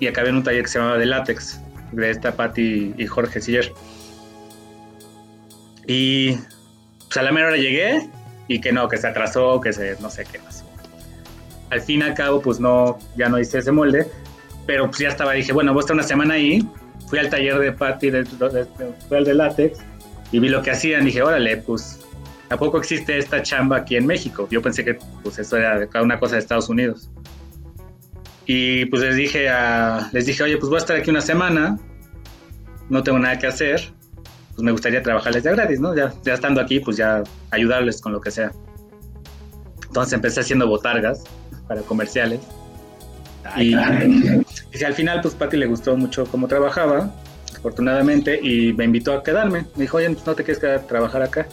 y 0.00 0.06
acabé 0.06 0.30
en 0.30 0.36
un 0.36 0.42
taller 0.42 0.62
que 0.62 0.68
se 0.68 0.78
llamaba 0.78 0.98
de 0.98 1.06
látex, 1.06 1.60
de 1.92 2.10
esta 2.10 2.34
Patti 2.34 2.94
y 2.96 3.06
Jorge 3.06 3.40
Siller. 3.40 3.72
Y 5.86 6.32
pues 6.32 7.16
a 7.16 7.22
la 7.22 7.32
mera 7.32 7.48
hora 7.48 7.56
llegué 7.56 8.08
y 8.48 8.60
que 8.60 8.72
no, 8.72 8.88
que 8.88 8.96
se 8.96 9.06
atrasó, 9.06 9.60
que 9.60 9.72
se 9.72 9.96
no 10.00 10.10
sé 10.10 10.24
qué 10.30 10.38
más. 10.40 10.64
Al 11.70 11.80
fin 11.80 12.00
y 12.00 12.02
al 12.02 12.14
cabo, 12.14 12.40
pues 12.40 12.60
no, 12.60 12.98
ya 13.16 13.28
no 13.28 13.38
hice 13.38 13.58
ese 13.58 13.72
molde, 13.72 14.06
pero 14.66 14.86
pues 14.86 14.98
ya 14.98 15.08
estaba, 15.08 15.32
dije, 15.32 15.52
bueno, 15.52 15.72
voy 15.72 15.80
a 15.80 15.82
estar 15.82 15.94
una 15.94 16.02
semana 16.02 16.34
ahí. 16.34 16.66
Fui 17.08 17.18
al 17.18 17.28
taller 17.28 17.58
de 17.58 17.72
Patti, 17.72 18.10
de, 18.10 18.24
fui 18.24 19.16
al 19.16 19.24
de 19.24 19.34
látex 19.34 19.78
y 20.30 20.38
vi 20.38 20.48
lo 20.48 20.62
que 20.62 20.70
hacían. 20.70 21.04
Dije, 21.04 21.22
órale, 21.22 21.58
pues, 21.58 22.00
¿a 22.48 22.56
poco 22.56 22.78
existe 22.78 23.18
esta 23.18 23.42
chamba 23.42 23.78
aquí 23.78 23.96
en 23.96 24.06
México? 24.06 24.48
Yo 24.50 24.62
pensé 24.62 24.84
que 24.84 24.98
pues 25.22 25.38
eso 25.38 25.56
era 25.56 25.88
una 26.02 26.18
cosa 26.18 26.36
de 26.36 26.40
Estados 26.40 26.68
Unidos. 26.68 27.10
Y 28.46 28.86
pues 28.86 29.02
les 29.02 29.16
dije, 29.16 29.48
a, 29.48 30.10
les 30.12 30.26
dije, 30.26 30.42
oye, 30.42 30.56
pues 30.56 30.68
voy 30.68 30.76
a 30.76 30.80
estar 30.80 30.96
aquí 30.96 31.10
una 31.10 31.20
semana, 31.20 31.78
no 32.88 33.02
tengo 33.02 33.18
nada 33.18 33.38
que 33.38 33.46
hacer, 33.46 33.92
pues 34.50 34.62
me 34.62 34.72
gustaría 34.72 35.02
trabajarles 35.02 35.44
de 35.44 35.52
gratis, 35.52 35.80
¿no? 35.80 35.94
Ya, 35.94 36.12
ya 36.24 36.34
estando 36.34 36.60
aquí, 36.60 36.80
pues 36.80 36.96
ya 36.96 37.22
ayudarles 37.50 38.00
con 38.00 38.12
lo 38.12 38.20
que 38.20 38.30
sea. 38.30 38.52
Entonces 39.86 40.14
empecé 40.14 40.40
haciendo 40.40 40.66
botargas 40.66 41.24
para 41.68 41.82
comerciales. 41.82 42.40
Y, 43.56 43.74
y, 43.74 44.84
al 44.84 44.94
final, 44.94 45.20
pues 45.20 45.34
Patti 45.34 45.56
le 45.56 45.66
gustó 45.66 45.96
mucho 45.96 46.24
cómo 46.26 46.48
trabajaba, 46.48 47.14
afortunadamente, 47.56 48.38
y 48.42 48.72
me 48.72 48.84
invitó 48.84 49.14
a 49.14 49.22
quedarme. 49.22 49.66
Me 49.76 49.82
dijo, 49.82 49.96
oye, 49.96 50.08
¿no 50.08 50.34
te 50.34 50.44
quieres 50.44 50.58
quedar 50.58 50.76
a 50.76 50.86
trabajar 50.86 51.22
acá? 51.22 51.46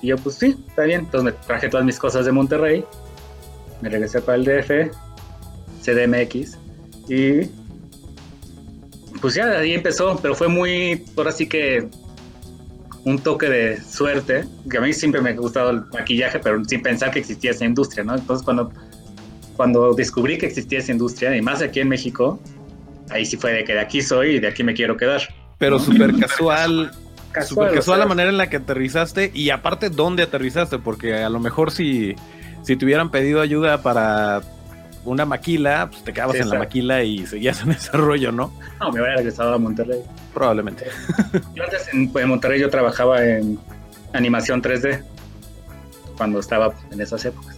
Y 0.00 0.08
yo, 0.08 0.16
pues 0.16 0.36
sí, 0.36 0.56
está 0.68 0.82
bien. 0.84 1.00
Entonces 1.00 1.24
me 1.24 1.46
traje 1.46 1.68
todas 1.68 1.84
mis 1.84 1.98
cosas 1.98 2.24
de 2.24 2.32
Monterrey, 2.32 2.84
me 3.80 3.88
regresé 3.88 4.20
para 4.20 4.36
el 4.36 4.44
DF, 4.44 4.90
CDMX, 5.82 6.58
y 7.08 7.50
pues 9.20 9.34
ya 9.34 9.58
ahí 9.58 9.72
empezó, 9.72 10.18
pero 10.20 10.34
fue 10.34 10.48
muy, 10.48 11.04
ahora 11.16 11.32
sí 11.32 11.48
que 11.48 11.88
un 13.04 13.18
toque 13.18 13.48
de 13.48 13.80
suerte, 13.80 14.44
que 14.70 14.78
a 14.78 14.80
mí 14.80 14.92
siempre 14.92 15.20
me 15.20 15.30
ha 15.30 15.34
gustado 15.34 15.70
el 15.70 15.82
maquillaje, 15.92 16.38
pero 16.38 16.64
sin 16.64 16.82
pensar 16.82 17.10
que 17.10 17.20
existía 17.20 17.50
esa 17.50 17.64
industria, 17.64 18.04
¿no? 18.04 18.14
Entonces 18.14 18.44
cuando, 18.44 18.72
cuando 19.56 19.94
descubrí 19.94 20.38
que 20.38 20.46
existía 20.46 20.78
esa 20.78 20.92
industria, 20.92 21.36
y 21.36 21.42
más 21.42 21.62
aquí 21.62 21.80
en 21.80 21.88
México, 21.88 22.40
ahí 23.10 23.24
sí 23.24 23.36
fue 23.36 23.52
de 23.52 23.64
que 23.64 23.74
de 23.74 23.80
aquí 23.80 24.02
soy 24.02 24.36
y 24.36 24.40
de 24.40 24.48
aquí 24.48 24.62
me 24.64 24.74
quiero 24.74 24.96
quedar. 24.96 25.22
Pero 25.58 25.78
súper 25.78 26.16
casual, 26.18 26.90
casual, 27.32 27.46
super 27.46 27.74
casual 27.74 28.00
la 28.00 28.06
manera 28.06 28.30
en 28.30 28.36
la 28.36 28.48
que 28.48 28.56
aterrizaste 28.56 29.30
y 29.34 29.50
aparte 29.50 29.90
dónde 29.90 30.24
aterrizaste, 30.24 30.78
porque 30.78 31.14
a 31.14 31.28
lo 31.28 31.40
mejor 31.40 31.70
si, 31.70 32.14
si 32.62 32.76
te 32.76 32.84
hubieran 32.84 33.10
pedido 33.10 33.40
ayuda 33.40 33.82
para 33.82 34.42
una 35.04 35.26
maquila, 35.26 35.88
pues 35.90 36.02
te 36.04 36.12
quedabas 36.12 36.36
en 36.36 36.48
la 36.48 36.58
maquila 36.58 37.02
y 37.02 37.26
seguías 37.26 37.62
en 37.62 37.72
ese 37.72 37.92
rollo, 37.92 38.32
¿no? 38.32 38.52
No, 38.80 38.90
me 38.90 39.00
hubiera 39.00 39.16
regresado 39.16 39.54
a 39.54 39.58
Monterrey. 39.58 40.00
Probablemente. 40.32 40.86
Yo 41.54 41.62
antes 41.62 41.88
en, 41.92 42.10
pues, 42.10 42.24
en 42.24 42.30
Monterrey 42.30 42.60
yo 42.60 42.70
trabajaba 42.70 43.24
en 43.24 43.58
animación 44.12 44.62
3D, 44.62 45.02
cuando 46.16 46.38
estaba 46.40 46.72
en 46.90 47.00
esas 47.00 47.24
épocas, 47.24 47.53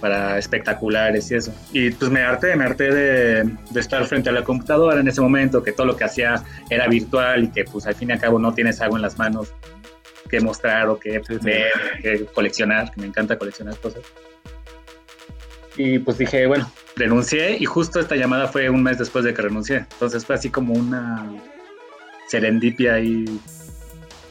para 0.00 0.38
espectaculares 0.38 1.30
y 1.30 1.36
eso. 1.36 1.52
Y 1.72 1.90
pues 1.90 2.10
me 2.10 2.22
harté, 2.22 2.56
me 2.56 2.64
harté 2.64 2.92
de, 2.92 3.44
de, 3.44 3.80
estar 3.80 4.04
frente 4.06 4.30
a 4.30 4.32
la 4.32 4.42
computadora 4.42 5.00
en 5.00 5.08
ese 5.08 5.20
momento, 5.20 5.62
que 5.62 5.72
todo 5.72 5.86
lo 5.86 5.96
que 5.96 6.04
hacía 6.04 6.42
era 6.70 6.86
virtual 6.88 7.44
y 7.44 7.48
que 7.48 7.64
pues 7.64 7.86
al 7.86 7.94
fin 7.94 8.10
y 8.10 8.12
al 8.12 8.20
cabo 8.20 8.38
no 8.38 8.54
tienes 8.54 8.80
algo 8.80 8.96
en 8.96 9.02
las 9.02 9.18
manos 9.18 9.52
que 10.28 10.40
mostrar 10.40 10.88
o 10.88 10.98
que 10.98 11.20
ver, 11.42 11.72
que 12.02 12.26
coleccionar, 12.26 12.90
que 12.92 13.00
me 13.00 13.06
encanta 13.06 13.36
coleccionar 13.38 13.76
cosas. 13.78 14.02
Y 15.76 15.98
pues 16.00 16.18
dije, 16.18 16.46
bueno, 16.46 16.70
renuncié 16.96 17.56
y 17.58 17.64
justo 17.64 18.00
esta 18.00 18.16
llamada 18.16 18.48
fue 18.48 18.68
un 18.68 18.82
mes 18.82 18.98
después 18.98 19.24
de 19.24 19.32
que 19.32 19.42
renuncié. 19.42 19.86
Entonces 19.92 20.24
fue 20.24 20.34
así 20.34 20.50
como 20.50 20.74
una 20.74 21.24
serendipia 22.26 23.00
y... 23.00 23.24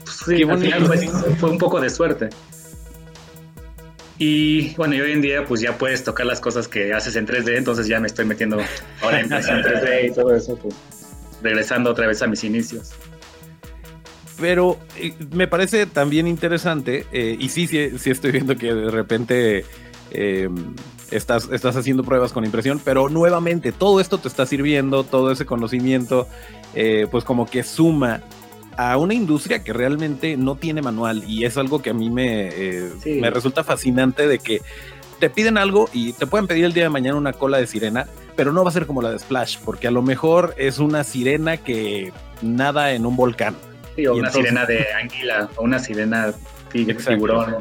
Pues, 0.04 0.24
sí, 0.26 0.44
al 0.44 0.60
final 0.60 0.86
fue, 1.38 1.50
un 1.50 1.58
poco 1.58 1.80
de 1.80 1.90
suerte. 1.90 2.30
Y 4.20 4.74
bueno, 4.76 4.96
y 4.96 5.02
hoy 5.02 5.12
en 5.12 5.22
día 5.22 5.46
pues 5.46 5.62
ya 5.62 5.78
puedes 5.78 6.04
tocar 6.04 6.26
las 6.26 6.40
cosas 6.40 6.68
que 6.68 6.94
haces 6.94 7.16
en 7.16 7.28
3D, 7.28 7.58
entonces 7.58 7.88
ya 7.88 8.00
me 8.00 8.08
estoy 8.08 8.26
metiendo 8.26 8.60
ahora 9.02 9.20
en 9.20 9.30
3D 9.30 10.08
y 10.12 10.14
todo 10.14 10.36
eso, 10.36 10.58
pues 10.58 10.76
regresando 11.42 11.92
otra 11.92 12.08
vez 12.08 12.22
a 12.22 12.28
mis 12.28 12.44
inicios. 12.44 12.94
Pero 14.40 14.80
eh, 14.98 15.14
me 15.32 15.48
parece 15.48 15.86
también 15.86 16.28
interesante, 16.28 17.06
eh, 17.12 17.36
y 17.40 17.50
sí, 17.50 17.68
sí, 17.68 17.98
sí 18.00 18.10
estoy 18.10 18.32
viendo 18.32 18.56
que 18.56 18.74
de 18.74 18.92
repente 18.92 19.66
eh, 20.12 20.50
estás, 21.12 21.50
estás 21.52 21.76
haciendo 21.76 22.04
pruebas 22.04 22.34
con 22.34 22.46
impresión, 22.46 22.82
pero 22.84 23.10
nuevamente 23.10 23.72
todo 23.72 24.00
esto 24.00 24.18
te 24.18 24.28
está 24.28 24.46
sirviendo, 24.46 25.04
todo 25.04 25.32
ese 25.32 25.46
conocimiento, 25.46 26.28
eh, 26.76 27.08
pues 27.10 27.24
como 27.24 27.46
que 27.46 27.64
suma 27.64 28.22
a 28.78 28.98
una 28.98 29.14
industria 29.16 29.64
que 29.64 29.74
realmente 29.74 30.38
no 30.38 30.56
tiene 30.56 30.82
manual 30.82 31.24
y 31.28 31.46
es 31.46 31.58
algo 31.58 31.82
que 31.82 31.90
a 31.90 31.94
mí 31.94 32.10
me, 32.10 32.50
eh, 32.50 32.90
me 33.20 33.30
resulta 33.32 33.64
fascinante 33.64 34.28
de 34.28 34.40
que 34.40 34.62
te 35.20 35.30
piden 35.30 35.58
algo 35.58 35.90
y 35.94 36.14
te 36.14 36.28
pueden 36.28 36.48
pedir 36.48 36.66
el 36.66 36.74
día 36.74 36.84
de 36.84 36.90
mañana 36.90 37.18
una 37.18 37.34
cola 37.34 37.58
de 37.58 37.66
sirena, 37.66 38.08
pero 38.36 38.52
no 38.52 38.64
va 38.64 38.70
a 38.70 38.74
ser 38.74 38.86
como 38.86 39.02
la 39.02 39.12
de 39.12 39.20
Splash, 39.20 39.58
porque 39.66 39.88
a 39.88 39.92
lo 39.92 40.04
mejor 40.04 40.54
es 40.58 40.78
una 40.78 41.04
sirena 41.04 41.58
que 41.58 42.14
nada 42.42 42.94
en 42.94 43.06
un 43.06 43.16
volcán. 43.16 43.56
Sí, 43.96 44.06
o 44.06 44.14
una 44.14 44.30
sirena 44.30 44.66
de 44.66 44.86
anguila, 44.94 45.50
o 45.56 45.64
una 45.64 45.80
sirena 45.80 46.34
tiburón. 46.72 47.56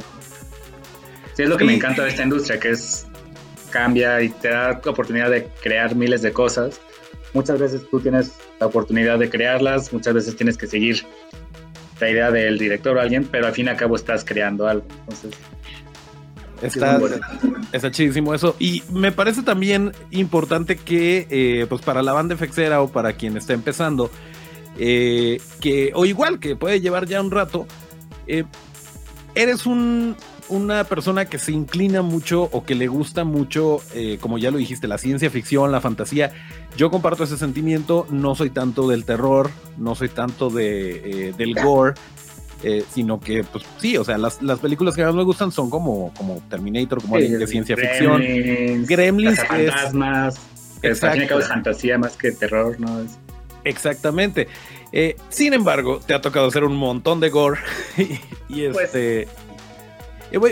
Sí, 1.32 1.42
es 1.42 1.49
lo 1.49 1.56
que 1.56 1.64
me 1.64 1.75
encanta 1.75 2.02
de 2.02 2.11
esta 2.11 2.25
industria, 2.25 2.61
que 2.61 2.70
es 2.70 3.06
cambia 3.70 4.23
y 4.23 4.28
te 4.28 4.49
da 4.49 4.80
la 4.82 4.90
oportunidad 4.90 5.30
de 5.30 5.49
crear 5.62 5.94
miles 5.94 6.23
de 6.23 6.32
cosas. 6.32 6.80
Muchas 7.35 7.59
veces 7.59 7.83
tú 7.90 8.00
tienes 8.00 8.33
la 8.61 8.66
oportunidad 8.66 9.18
de 9.18 9.28
crearlas, 9.28 9.92
muchas 9.92 10.14
veces 10.14 10.37
tienes 10.37 10.56
que 10.56 10.66
seguir 10.66 11.04
la 12.00 12.11
idea 12.11 12.30
del 12.30 12.59
director 12.59 12.97
o 12.97 13.00
alguien, 13.00 13.26
pero 13.30 13.47
al 13.47 13.52
fin 13.52 13.66
y 13.66 13.68
al 13.68 13.76
cabo 13.76 13.97
estás 13.97 14.25
creando 14.25 14.66
algo. 14.66 14.87
Entonces, 15.00 15.33
Está, 16.62 16.99
está 17.73 17.90
chidísimo 17.90 18.35
eso. 18.35 18.56
Y 18.59 18.83
me 18.90 19.12
parece 19.12 19.42
también 19.42 19.92
importante 20.11 20.76
que, 20.76 21.26
eh, 21.30 21.66
pues 21.68 21.83
para 21.83 22.02
la 22.02 22.12
banda 22.12 22.35
efexera 22.35 22.80
o 22.80 22.88
para 22.88 23.12
quien 23.12 23.37
está 23.37 23.52
empezando, 23.52 24.11
eh, 24.78 25.40
que, 25.61 25.92
o 25.95 26.06
igual 26.06 26.38
que 26.40 26.56
puede 26.56 26.80
llevar 26.80 27.06
ya 27.06 27.21
un 27.21 27.30
rato, 27.30 27.66
eh, 28.26 28.45
eres 29.35 29.66
un, 29.66 30.16
una 30.49 30.85
persona 30.85 31.25
que 31.25 31.38
se 31.38 31.53
inclina 31.53 32.03
mucho 32.03 32.49
o 32.53 32.65
que 32.65 32.75
le 32.75 32.87
gusta 32.87 33.25
mucho, 33.25 33.81
eh, 33.95 34.19
como 34.21 34.38
ya 34.38 34.50
lo 34.50 34.59
dijiste, 34.59 34.87
la 34.87 34.99
ciencia 34.99 35.31
ficción, 35.31 35.73
la 35.73 35.81
fantasía, 35.81 36.33
yo 36.76 36.91
comparto 36.91 37.25
ese 37.25 37.37
sentimiento, 37.37 38.07
no 38.11 38.35
soy 38.35 38.50
tanto 38.50 38.88
del 38.88 39.05
terror, 39.05 39.50
no 39.76 39.95
soy 39.95 40.09
tanto 40.09 40.50
de, 40.50 41.29
eh, 41.29 41.35
del 41.37 41.55
gore, 41.55 41.95
eh, 42.62 42.85
sino 42.93 43.21
que, 43.21 43.45
pues 43.45 43.65
sí, 43.79 43.97
o 43.97 44.05
sea, 44.05 44.19
las, 44.19 44.38
películas 44.61 44.95
que 44.95 45.05
más 45.05 45.15
me 45.15 45.25
gustan 45.25 45.53
son 45.53 45.71
como, 45.71 46.12
como 46.17 46.43
Terminator, 46.49 47.00
como 47.00 47.17
alguien 47.17 47.38
de 47.38 47.47
ciencia 47.47 47.76
ficción. 47.76 48.23
Gremlins. 48.87 49.41
fantasmas. 49.45 50.38
Es, 50.83 51.03
es 51.03 51.49
fantasía 51.49 51.99
más 51.99 52.17
que 52.17 52.33
terror, 52.33 52.79
¿no? 52.79 53.05
Exactamente. 53.65 54.47
sin 55.29 55.55
embargo, 55.55 56.00
te 56.07 56.15
ha 56.15 56.21
tocado 56.21 56.47
hacer 56.47 56.65
un 56.65 56.76
montón 56.76 57.21
de 57.21 57.31
gore 57.31 57.59
y, 58.49 58.69
pues, 58.69 58.95
este... 58.95 59.29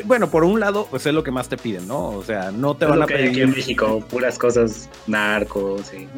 bueno, 0.05 0.31
por 0.31 0.45
un 0.45 0.61
lado, 0.61 0.87
pues 0.91 1.07
es 1.07 1.15
lo 1.15 1.23
que 1.23 1.31
más 1.31 1.49
te 1.49 1.57
piden, 1.57 1.89
¿no? 1.89 2.11
O 2.11 2.23
sea, 2.23 2.51
no 2.51 2.77
te 2.77 2.87
van 2.87 3.03
a 3.03 3.07
pedir. 3.07 3.31
Aquí 3.31 3.41
en 3.43 3.51
México, 3.51 4.05
puras 4.09 4.39
cosas 4.39 4.89
narcos, 5.07 5.87
sí. 5.89 6.09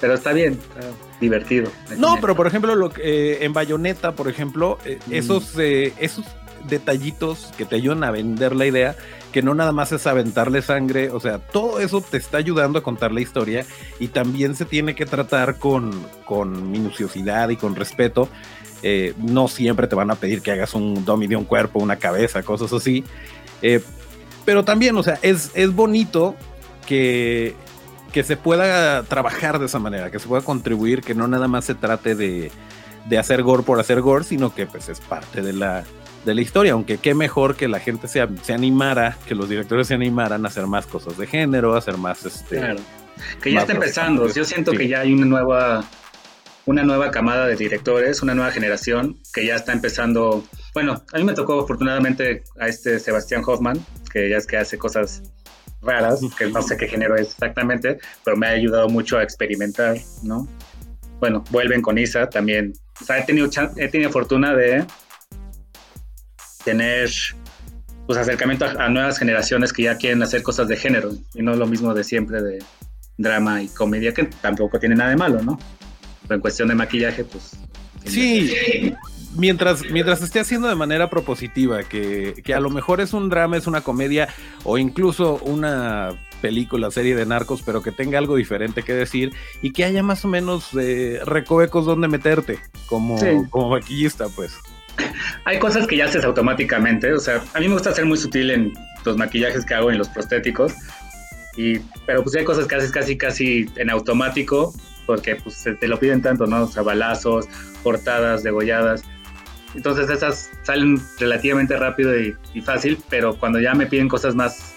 Pero 0.00 0.14
está 0.14 0.32
bien, 0.32 0.52
está 0.52 0.88
divertido. 1.20 1.70
No, 1.98 2.18
pero 2.20 2.34
por 2.34 2.46
ejemplo, 2.46 2.74
lo 2.74 2.90
que, 2.90 3.02
eh, 3.02 3.44
en 3.44 3.52
Bayonetta, 3.52 4.12
por 4.12 4.28
ejemplo, 4.28 4.78
eh, 4.84 4.98
mm. 5.06 5.12
esos, 5.12 5.58
eh, 5.58 5.92
esos 5.98 6.24
detallitos 6.68 7.52
que 7.56 7.64
te 7.64 7.76
ayudan 7.76 8.04
a 8.04 8.10
vender 8.10 8.54
la 8.54 8.66
idea, 8.66 8.96
que 9.32 9.42
no 9.42 9.54
nada 9.54 9.72
más 9.72 9.92
es 9.92 10.06
aventarle 10.06 10.62
sangre, 10.62 11.10
o 11.10 11.20
sea, 11.20 11.38
todo 11.38 11.80
eso 11.80 12.00
te 12.00 12.16
está 12.16 12.38
ayudando 12.38 12.78
a 12.78 12.82
contar 12.82 13.12
la 13.12 13.20
historia 13.20 13.64
y 13.98 14.08
también 14.08 14.56
se 14.56 14.64
tiene 14.64 14.94
que 14.94 15.06
tratar 15.06 15.58
con, 15.58 15.90
con 16.24 16.70
minuciosidad 16.70 17.48
y 17.50 17.56
con 17.56 17.76
respeto. 17.76 18.28
Eh, 18.82 19.14
no 19.18 19.48
siempre 19.48 19.86
te 19.86 19.94
van 19.94 20.10
a 20.10 20.14
pedir 20.14 20.42
que 20.42 20.52
hagas 20.52 20.74
un 20.74 21.04
dummy 21.04 21.26
de 21.26 21.36
un 21.36 21.44
cuerpo, 21.44 21.78
una 21.78 21.96
cabeza, 21.96 22.42
cosas 22.42 22.72
así. 22.72 23.04
Eh, 23.62 23.80
pero 24.44 24.64
también, 24.64 24.96
o 24.96 25.02
sea, 25.02 25.18
es, 25.22 25.50
es 25.54 25.74
bonito 25.74 26.34
que, 26.86 27.54
que 28.12 28.22
se 28.22 28.36
pueda 28.36 29.02
trabajar 29.04 29.58
de 29.58 29.66
esa 29.66 29.78
manera, 29.78 30.10
que 30.10 30.18
se 30.18 30.26
pueda 30.26 30.42
contribuir, 30.42 31.02
que 31.02 31.14
no 31.14 31.28
nada 31.28 31.46
más 31.46 31.66
se 31.66 31.74
trate 31.74 32.14
de, 32.14 32.50
de 33.06 33.18
hacer 33.18 33.42
gore 33.42 33.62
por 33.62 33.78
hacer 33.78 34.00
gore, 34.00 34.24
sino 34.24 34.54
que 34.54 34.66
pues 34.66 34.88
es 34.88 35.00
parte 35.00 35.42
de 35.42 35.52
la, 35.52 35.84
de 36.24 36.34
la 36.34 36.40
historia, 36.40 36.72
aunque 36.72 36.98
qué 36.98 37.14
mejor 37.14 37.56
que 37.56 37.68
la 37.68 37.80
gente 37.80 38.08
se, 38.08 38.26
se 38.42 38.52
animara, 38.52 39.16
que 39.26 39.34
los 39.34 39.48
directores 39.48 39.88
se 39.88 39.94
animaran 39.94 40.44
a 40.44 40.48
hacer 40.48 40.66
más 40.66 40.86
cosas 40.86 41.16
de 41.16 41.26
género, 41.26 41.74
a 41.74 41.78
hacer 41.78 41.96
más 41.96 42.24
este. 42.24 42.56
Claro. 42.56 42.80
Que 43.42 43.52
ya 43.52 43.60
está 43.60 43.72
empezando. 43.72 44.32
Yo 44.32 44.44
siento 44.44 44.72
que 44.72 44.88
ya 44.88 45.00
hay 45.00 45.12
una 45.12 45.26
nueva, 45.26 45.84
una 46.66 46.82
nueva 46.82 47.10
camada 47.10 47.46
de 47.46 47.56
directores, 47.56 48.22
una 48.22 48.34
nueva 48.34 48.50
generación 48.50 49.18
que 49.32 49.46
ya 49.46 49.56
está 49.56 49.72
empezando. 49.72 50.44
Bueno, 50.74 51.02
a 51.12 51.18
mí 51.18 51.24
me 51.24 51.34
tocó 51.34 51.60
afortunadamente 51.60 52.44
a 52.58 52.68
este 52.68 52.98
Sebastián 52.98 53.42
Hoffman, 53.46 53.84
que 54.12 54.30
ya 54.30 54.36
es 54.36 54.46
que 54.46 54.56
hace 54.56 54.78
cosas 54.78 55.22
raras, 55.82 56.20
que 56.36 56.46
no 56.46 56.62
sé 56.62 56.76
qué 56.76 56.88
género 56.88 57.16
es 57.16 57.32
exactamente, 57.32 57.98
pero 58.24 58.36
me 58.36 58.46
ha 58.46 58.50
ayudado 58.50 58.88
mucho 58.88 59.18
a 59.18 59.22
experimentar, 59.22 59.96
¿no? 60.22 60.46
Bueno, 61.18 61.44
vuelven 61.50 61.82
con 61.82 61.98
Isa 61.98 62.28
también. 62.28 62.72
O 63.00 63.04
sea, 63.04 63.18
he 63.18 63.24
tenido, 63.24 63.48
he 63.76 63.88
tenido 63.88 64.10
fortuna 64.10 64.54
de 64.54 64.84
tener 66.64 67.10
pues 68.06 68.18
acercamiento 68.18 68.64
a, 68.64 68.88
nuevas 68.88 69.18
generaciones 69.18 69.72
que 69.72 69.84
ya 69.84 69.96
quieren 69.96 70.22
hacer 70.22 70.42
cosas 70.42 70.66
de 70.68 70.76
género 70.76 71.12
y 71.34 71.42
no 71.42 71.54
lo 71.54 71.66
mismo 71.66 71.94
de 71.94 72.02
siempre 72.02 72.42
de 72.42 72.58
drama 73.16 73.62
y 73.62 73.68
comedia 73.68 74.12
que 74.12 74.24
tampoco 74.24 74.80
tiene 74.80 74.96
nada 74.96 75.10
de 75.10 75.16
malo, 75.16 75.42
¿no? 75.42 75.58
Pero 76.30 76.36
en 76.36 76.42
cuestión 76.42 76.68
de 76.68 76.76
maquillaje, 76.76 77.24
pues... 77.24 77.56
Sí, 78.04 78.94
mientras, 79.34 79.82
mientras 79.90 80.22
esté 80.22 80.38
haciendo 80.38 80.68
de 80.68 80.76
manera 80.76 81.10
propositiva, 81.10 81.82
que, 81.82 82.34
que, 82.44 82.54
a 82.54 82.60
lo 82.60 82.70
mejor 82.70 83.00
es 83.00 83.12
un 83.12 83.28
drama, 83.28 83.56
es 83.56 83.66
una 83.66 83.80
comedia 83.80 84.28
o 84.62 84.78
incluso 84.78 85.40
una 85.42 86.10
película, 86.40 86.92
serie 86.92 87.16
de 87.16 87.26
narcos, 87.26 87.62
pero 87.66 87.82
que 87.82 87.90
tenga 87.90 88.18
algo 88.18 88.36
diferente 88.36 88.84
que 88.84 88.94
decir 88.94 89.32
y 89.60 89.72
que 89.72 89.82
haya 89.82 90.04
más 90.04 90.24
o 90.24 90.28
menos 90.28 90.68
eh, 90.78 91.18
recovecos 91.24 91.84
donde 91.84 92.06
meterte 92.06 92.60
como, 92.86 93.18
como 93.50 93.70
maquillista, 93.70 94.28
pues 94.28 94.52
hay 95.46 95.58
cosas 95.58 95.88
que 95.88 95.96
ya 95.96 96.04
haces 96.04 96.24
automáticamente. 96.24 97.12
O 97.12 97.18
sea, 97.18 97.42
a 97.54 97.58
mí 97.58 97.66
me 97.66 97.74
gusta 97.74 97.92
ser 97.92 98.06
muy 98.06 98.18
sutil 98.18 98.52
en 98.52 98.72
los 99.04 99.16
maquillajes 99.16 99.66
que 99.66 99.74
hago 99.74 99.90
en 99.90 99.98
los 99.98 100.08
prostéticos. 100.08 100.74
Y, 101.56 101.80
pero 102.06 102.22
pues 102.22 102.36
hay 102.36 102.44
cosas 102.44 102.68
que 102.68 102.76
haces 102.76 102.92
casi, 102.92 103.18
casi 103.18 103.68
en 103.74 103.90
automático, 103.90 104.72
porque 105.10 105.34
pues 105.34 105.64
te 105.80 105.88
lo 105.88 105.98
piden 105.98 106.22
tanto, 106.22 106.46
¿no? 106.46 106.62
O 106.62 106.66
sea, 106.68 106.84
balazos, 106.84 107.48
cortadas, 107.82 108.44
degolladas. 108.44 109.02
Entonces 109.74 110.08
esas 110.08 110.52
salen 110.62 111.00
relativamente 111.18 111.76
rápido 111.76 112.16
y, 112.16 112.36
fácil, 112.60 112.96
pero 113.08 113.36
cuando 113.36 113.58
ya 113.58 113.74
me 113.74 113.86
piden 113.86 114.06
cosas 114.06 114.36
más 114.36 114.76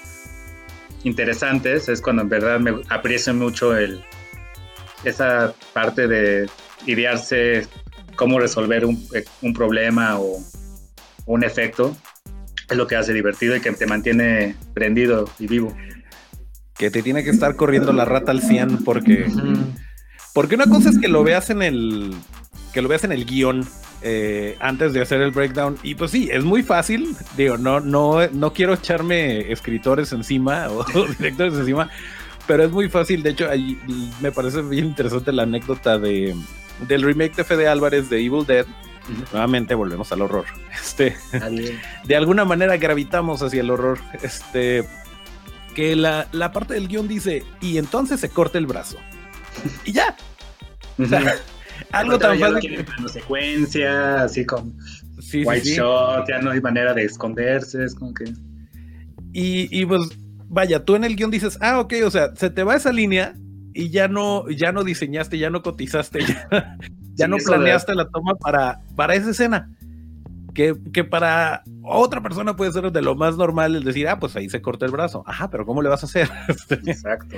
interesantes 1.03 1.87
es 1.87 2.01
cuando 2.01 2.23
en 2.23 2.29
verdad 2.29 2.59
me 2.59 2.81
aprecio 2.89 3.31
mucho 3.35 3.77
el, 3.77 4.03
esa 5.03 5.53
parte 5.71 6.07
de 6.07 6.49
idearse 6.87 7.67
cómo 8.15 8.39
resolver 8.39 8.85
un, 8.85 9.07
eh, 9.13 9.25
un 9.43 9.53
problema 9.53 10.17
o 10.19 10.39
un 11.27 11.43
efecto 11.43 11.95
es 12.71 12.75
lo 12.75 12.87
que 12.87 12.95
hace 12.95 13.13
divertido 13.13 13.55
y 13.55 13.61
que 13.61 13.71
te 13.73 13.85
mantiene 13.85 14.55
prendido 14.73 15.29
y 15.37 15.45
vivo. 15.45 15.75
Que 16.75 16.89
te 16.89 17.03
tiene 17.03 17.23
que 17.23 17.29
estar 17.29 17.55
corriendo 17.55 17.93
la 17.93 18.05
rata 18.05 18.31
al 18.31 18.41
100 18.41 18.83
porque... 18.83 19.27
Porque 20.33 20.55
una 20.55 20.65
cosa 20.65 20.89
es 20.89 20.99
que 20.99 21.07
lo 21.07 21.23
veas 21.23 21.49
en 21.49 21.61
el... 21.61 22.13
Que 22.73 22.81
lo 22.81 22.89
veas 22.89 23.03
en 23.03 23.11
el 23.11 23.25
guion 23.25 23.67
eh, 24.01 24.57
antes 24.59 24.93
de 24.93 25.01
hacer 25.01 25.21
el 25.21 25.31
breakdown. 25.31 25.77
Y 25.83 25.95
pues 25.95 26.11
sí, 26.11 26.27
es 26.31 26.43
muy 26.43 26.63
fácil. 26.63 27.15
Digo, 27.37 27.57
no, 27.57 27.79
no, 27.79 28.27
no 28.29 28.51
quiero 28.51 28.73
echarme 28.73 29.51
escritores 29.51 30.11
encima 30.11 30.69
o 30.71 30.83
directores 31.17 31.53
encima, 31.53 31.89
pero 32.47 32.63
es 32.63 32.71
muy 32.71 32.89
fácil. 32.89 33.21
De 33.21 33.29
hecho, 33.29 33.49
ahí 33.49 33.79
me 34.21 34.31
parece 34.31 34.61
bien 34.63 34.85
interesante 34.85 35.31
la 35.31 35.43
anécdota 35.43 35.99
de 35.99 36.35
del 36.87 37.03
remake 37.03 37.35
de 37.35 37.43
Fede 37.43 37.67
Álvarez 37.67 38.09
de 38.09 38.19
Evil 38.19 38.45
Dead. 38.45 38.65
Nuevamente 39.31 39.75
volvemos 39.75 40.11
al 40.11 40.21
horror. 40.21 40.45
Este, 40.73 41.15
de 42.05 42.15
alguna 42.15 42.45
manera 42.45 42.77
gravitamos 42.77 43.41
hacia 43.41 43.61
el 43.61 43.69
horror. 43.69 43.99
Este, 44.21 44.83
que 45.75 45.95
la, 45.95 46.27
parte 46.53 46.73
del 46.73 46.87
guion 46.87 47.07
dice, 47.07 47.43
y 47.61 47.77
entonces 47.77 48.19
se 48.19 48.29
corta 48.29 48.57
el 48.57 48.65
brazo. 48.65 48.97
Y 49.85 49.91
ya. 49.91 50.15
algo 51.91 52.19
tan 52.19 52.39
fácil. 52.39 52.85
secuencia, 53.11 54.23
así 54.23 54.45
con 54.45 54.75
white 55.33 55.67
shot, 55.67 56.27
ya 56.27 56.39
no 56.39 56.51
hay 56.51 56.61
manera 56.61 56.93
de 56.93 57.05
esconderse, 57.05 57.83
es 57.83 57.95
como 57.95 58.13
que. 58.13 58.25
Y, 59.33 59.67
y 59.71 59.85
pues, 59.85 60.09
vaya, 60.47 60.83
tú 60.83 60.95
en 60.95 61.03
el 61.03 61.15
guion 61.15 61.31
dices, 61.31 61.57
ah, 61.61 61.79
ok, 61.79 61.93
o 62.05 62.11
sea, 62.11 62.35
se 62.35 62.49
te 62.49 62.63
va 62.63 62.75
esa 62.75 62.91
línea 62.91 63.33
y 63.73 63.89
ya 63.89 64.07
no, 64.07 64.47
ya 64.49 64.71
no 64.71 64.83
diseñaste, 64.83 65.37
ya 65.37 65.49
no 65.49 65.63
cotizaste, 65.63 66.19
ya, 67.15 67.27
no 67.27 67.37
planeaste 67.37 67.95
la 67.95 68.07
toma 68.09 68.35
para, 68.35 68.81
para 68.95 69.15
esa 69.15 69.31
escena. 69.31 69.69
Que, 70.53 70.75
que, 70.93 71.03
para 71.03 71.63
otra 71.81 72.21
persona 72.21 72.55
puede 72.55 72.71
ser 72.71 72.91
de 72.91 73.01
lo 73.01 73.15
más 73.15 73.37
normal 73.37 73.75
el 73.75 73.83
decir, 73.83 74.07
ah, 74.07 74.19
pues 74.19 74.35
ahí 74.35 74.49
se 74.49 74.61
corta 74.61 74.85
el 74.85 74.91
brazo. 74.91 75.23
Ajá, 75.25 75.49
pero 75.49 75.65
¿cómo 75.65 75.81
le 75.81 75.89
vas 75.89 76.03
a 76.03 76.05
hacer? 76.05 76.29
Exacto. 76.85 77.37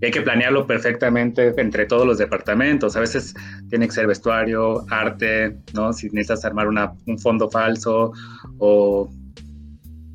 Y 0.00 0.06
hay 0.06 0.10
que 0.10 0.22
planearlo 0.22 0.66
perfectamente 0.66 1.52
entre 1.58 1.86
todos 1.86 2.06
los 2.06 2.18
departamentos. 2.18 2.96
A 2.96 3.00
veces 3.00 3.34
tiene 3.68 3.86
que 3.86 3.92
ser 3.92 4.06
vestuario, 4.06 4.84
arte, 4.90 5.56
¿no? 5.74 5.92
Si 5.92 6.08
necesitas 6.08 6.44
armar 6.44 6.68
una, 6.68 6.92
un 7.06 7.18
fondo 7.18 7.50
falso 7.50 8.12
o 8.58 9.10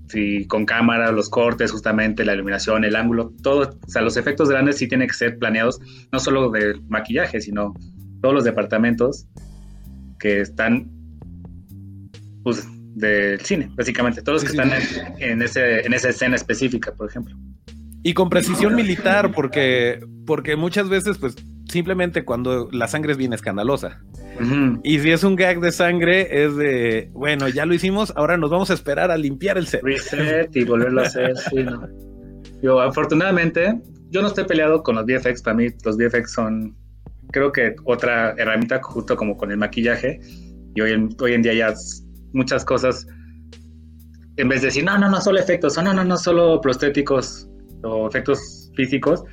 si 0.10 0.46
con 0.48 0.66
cámara, 0.66 1.12
los 1.12 1.30
cortes, 1.30 1.72
justamente 1.72 2.26
la 2.26 2.34
iluminación, 2.34 2.84
el 2.84 2.96
ángulo, 2.96 3.34
todo, 3.42 3.78
o 3.86 3.90
sea, 3.90 4.02
los 4.02 4.18
efectos 4.18 4.50
grandes 4.50 4.78
sí 4.78 4.88
tienen 4.88 5.08
que 5.08 5.14
ser 5.14 5.38
planeados, 5.38 5.80
no 6.12 6.20
solo 6.20 6.50
de 6.52 6.80
maquillaje, 6.88 7.42
sino 7.42 7.74
todos 8.22 8.34
los 8.34 8.44
departamentos 8.44 9.28
que 10.20 10.42
están, 10.42 10.90
pues, 12.44 12.68
del 12.96 13.42
cine, 13.42 13.70
básicamente, 13.76 14.22
todos 14.22 14.44
los 14.44 14.52
que 14.52 14.58
están 14.58 14.72
en, 15.20 15.42
ese, 15.42 15.86
en 15.86 15.94
esa 15.94 16.10
escena 16.10 16.36
específica, 16.36 16.94
por 16.94 17.10
ejemplo. 17.10 17.36
Y 18.06 18.14
con 18.14 18.30
precisión 18.30 18.76
militar, 18.76 19.32
porque, 19.34 20.00
porque 20.28 20.56
muchas 20.56 20.90
veces, 20.90 21.18
pues, 21.18 21.36
simplemente 21.68 22.24
cuando 22.24 22.70
la 22.72 22.88
sangre 22.88 23.14
es 23.14 23.18
bien 23.18 23.34
escandalosa. 23.34 24.00
Y 24.84 25.00
si 25.00 25.10
es 25.10 25.24
un 25.24 25.36
gag 25.36 25.60
de 25.60 25.72
sangre, 25.72 26.44
es 26.46 26.56
de, 26.56 27.10
bueno, 27.14 27.48
ya 27.50 27.66
lo 27.66 27.74
hicimos, 27.74 28.14
ahora 28.16 28.38
nos 28.38 28.52
vamos 28.52 28.70
a 28.70 28.76
esperar 28.76 29.10
a 29.10 29.18
limpiar 29.18 29.58
el 29.58 29.66
set. 29.66 29.82
Reset 29.82 30.56
y 30.56 30.64
volverlo 30.66 31.02
a 31.02 31.06
hacer, 31.06 31.36
sí, 31.50 31.64
¿no? 31.64 31.88
Yo, 32.62 32.80
afortunadamente, 32.80 33.82
yo 34.12 34.22
no 34.22 34.28
estoy 34.28 34.44
peleado 34.44 34.84
con 34.84 34.98
los 34.98 35.06
VFX, 35.08 35.42
para 35.42 35.56
mí 35.56 35.70
los 35.84 35.98
VFX 35.98 36.32
son, 36.32 36.76
creo 37.32 37.52
que 37.52 37.76
otra 37.86 38.36
herramienta 38.38 38.84
justo 38.84 39.16
como 39.16 39.36
con 39.36 39.50
el 39.50 39.58
maquillaje, 39.58 40.20
y 40.76 40.80
hoy 40.80 40.92
en, 40.92 41.10
hoy 41.20 41.34
en 41.34 41.42
día 41.42 41.56
ya 41.56 41.74
muchas 42.34 42.64
cosas, 42.66 43.08
en 44.38 44.48
vez 44.48 44.62
de 44.62 44.68
decir, 44.68 44.84
no, 44.84 44.96
no, 44.96 45.10
no, 45.10 45.20
solo 45.22 45.40
efectos, 45.40 45.76
o 45.80 45.82
no, 45.82 45.92
no, 45.92 46.04
no, 46.04 46.18
solo 46.18 46.62
prostéticos 46.62 47.50
o 47.86 48.08
efectos 48.08 48.72
físicos, 48.76 49.24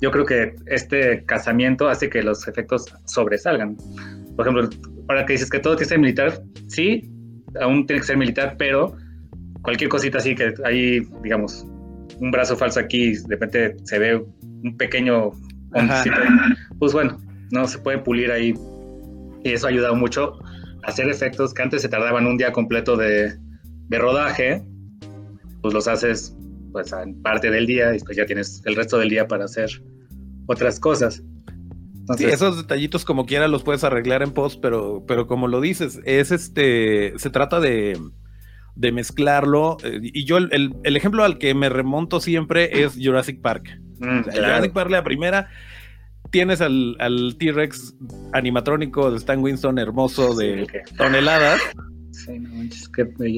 yo 0.00 0.10
creo 0.10 0.24
que 0.24 0.54
este 0.66 1.24
casamiento 1.24 1.88
hace 1.88 2.08
que 2.08 2.22
los 2.22 2.46
efectos 2.46 2.84
sobresalgan. 3.06 3.76
Por 4.36 4.46
ejemplo, 4.46 4.68
ahora 5.08 5.24
que 5.24 5.32
dices 5.32 5.50
que 5.50 5.58
todo 5.58 5.76
tiene 5.76 5.84
que 5.84 5.88
ser 5.88 5.98
militar, 5.98 6.42
sí, 6.68 7.10
aún 7.60 7.86
tiene 7.86 8.00
que 8.00 8.06
ser 8.06 8.16
militar, 8.18 8.56
pero 8.58 8.96
cualquier 9.62 9.88
cosita 9.88 10.18
así 10.18 10.34
que 10.34 10.52
hay, 10.64 11.00
digamos, 11.22 11.66
un 12.20 12.30
brazo 12.30 12.56
falso 12.56 12.80
aquí, 12.80 13.14
de 13.14 13.28
repente 13.28 13.76
se 13.84 13.98
ve 13.98 14.16
un 14.16 14.76
pequeño 14.76 15.32
pues 16.78 16.92
bueno, 16.92 17.18
no 17.50 17.66
se 17.66 17.78
puede 17.78 17.98
pulir 17.98 18.30
ahí 18.30 18.54
y 19.44 19.52
eso 19.52 19.66
ha 19.66 19.70
ayudado 19.70 19.94
mucho 19.94 20.38
a 20.84 20.88
hacer 20.88 21.08
efectos 21.08 21.52
que 21.52 21.62
antes 21.62 21.82
se 21.82 21.88
tardaban 21.88 22.26
un 22.26 22.36
día 22.36 22.52
completo 22.52 22.96
de, 22.96 23.36
de 23.88 23.98
rodaje, 23.98 24.62
pues 25.60 25.74
los 25.74 25.88
haces 25.88 26.36
pues 26.76 26.92
en 26.92 27.22
parte 27.22 27.50
del 27.50 27.66
día 27.66 27.94
y 27.96 27.98
pues 28.00 28.16
ya 28.18 28.26
tienes 28.26 28.60
el 28.66 28.76
resto 28.76 28.98
del 28.98 29.08
día 29.08 29.26
para 29.26 29.46
hacer 29.46 29.70
otras 30.46 30.78
cosas. 30.78 31.22
sí, 32.18 32.24
esos 32.26 32.58
detallitos 32.58 33.06
como 33.06 33.24
quiera 33.24 33.48
los 33.48 33.62
puedes 33.62 33.82
arreglar 33.82 34.22
en 34.22 34.32
post, 34.32 34.60
pero, 34.60 35.04
pero 35.08 35.26
como 35.26 35.48
lo 35.48 35.62
dices, 35.62 36.00
es 36.04 36.30
este, 36.32 37.14
se 37.18 37.30
trata 37.30 37.60
de, 37.60 37.98
de 38.74 38.92
mezclarlo. 38.92 39.78
eh, 39.84 40.00
y 40.02 40.24
yo, 40.26 40.36
el, 40.36 40.50
el- 40.52 40.74
el 40.84 40.96
ejemplo 40.98 41.24
al 41.24 41.38
que 41.38 41.54
me 41.54 41.70
remonto 41.70 42.20
siempre 42.20 42.82
es 42.84 42.98
Jurassic 43.02 43.40
Park. 43.40 43.70
Mm, 43.98 44.20
O 44.20 44.24
sea, 44.24 44.32
claro. 44.34 44.46
Jurassic 44.48 44.72
Park, 44.74 44.90
la 44.90 45.02
primera, 45.02 45.48
tienes 46.30 46.60
al, 46.60 46.96
al 47.00 47.36
T-Rex 47.38 47.94
animatrónico 48.34 49.10
de 49.10 49.16
Stan 49.16 49.42
Winston 49.42 49.78
hermoso 49.78 50.34
de 50.34 50.60
Sí, 50.60 50.66
que- 50.66 50.96
toneladas, 50.96 51.58
Sí, 52.12 52.38
no 52.38 52.68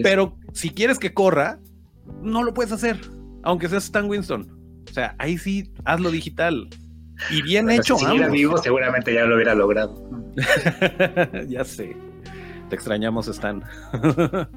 pero 0.03 0.37
si 0.53 0.71
quieres 0.71 0.99
que 0.99 1.13
corra, 1.13 1.59
no 2.23 2.43
lo 2.45 2.55
puedes 2.55 2.73
hacer, 2.73 2.97
aunque 3.43 3.69
seas 3.69 3.85
Stan 3.85 4.09
Winston. 4.09 4.49
O 4.89 4.93
sea, 4.93 5.15
ahí 5.19 5.39
sí, 5.39 5.71
hazlo 5.85 6.11
digital. 6.11 6.69
Y 7.31 7.43
bien 7.43 7.71
hecho, 7.71 7.97
si 7.97 8.05
siguiera 8.05 8.29
vivo, 8.29 8.57
seguramente 8.59 9.13
ya 9.13 9.25
lo 9.25 9.35
hubiera 9.35 9.55
logrado. 9.55 10.09
ya 11.49 11.65
sé. 11.65 11.97
Te 12.69 12.77
extrañamos, 12.77 13.29
Stan. 13.29 13.63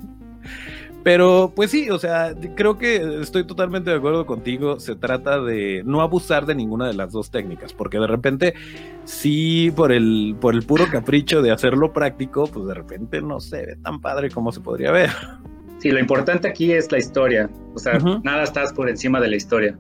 Pero, 1.04 1.52
pues 1.56 1.72
sí, 1.72 1.90
o 1.90 1.98
sea, 1.98 2.36
creo 2.56 2.78
que 2.78 3.22
estoy 3.22 3.44
totalmente 3.46 3.90
de 3.90 3.96
acuerdo 3.96 4.28
contigo. 4.28 4.80
Se 4.80 4.96
trata 4.96 5.42
de 5.42 5.82
no 5.84 6.02
abusar 6.02 6.46
de 6.46 6.54
ninguna 6.54 6.88
de 6.88 6.94
las 6.94 7.12
dos 7.12 7.32
técnicas, 7.32 7.74
porque 7.74 7.98
de 7.98 8.06
repente, 8.06 8.54
sí, 9.04 9.72
por 9.76 9.92
el, 9.92 10.36
por 10.40 10.54
el 10.54 10.62
puro 10.62 10.86
capricho 10.92 11.42
de 11.42 11.52
hacerlo 11.52 11.92
práctico, 11.92 12.46
pues 12.46 12.68
de 12.68 12.76
repente 12.76 13.22
no 13.22 13.40
se 13.40 13.66
ve 13.66 13.76
tan 13.78 14.00
padre 14.00 14.30
como 14.30 14.52
se 14.52 14.62
podría 14.62 14.92
ver. 14.92 15.10
Sí, 15.82 15.90
lo 15.90 16.00
importante 16.00 16.48
aquí 16.48 16.72
es 16.72 16.92
la 16.92 17.00
historia. 17.00 17.50
O 17.74 17.80
sea, 17.80 17.98
nada 18.24 18.44
estás 18.44 18.72
por 18.72 18.88
encima 18.88 19.20
de 19.20 19.30
la 19.30 19.36
historia. 19.36 19.76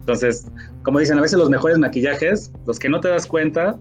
Entonces, 0.00 0.46
como 0.82 0.98
dicen, 0.98 1.18
a 1.18 1.20
veces 1.20 1.38
los 1.38 1.50
mejores 1.50 1.78
maquillajes, 1.78 2.50
los 2.66 2.78
que 2.78 2.88
no 2.88 3.00
te 3.00 3.08
das 3.08 3.26
cuenta. 3.26 3.76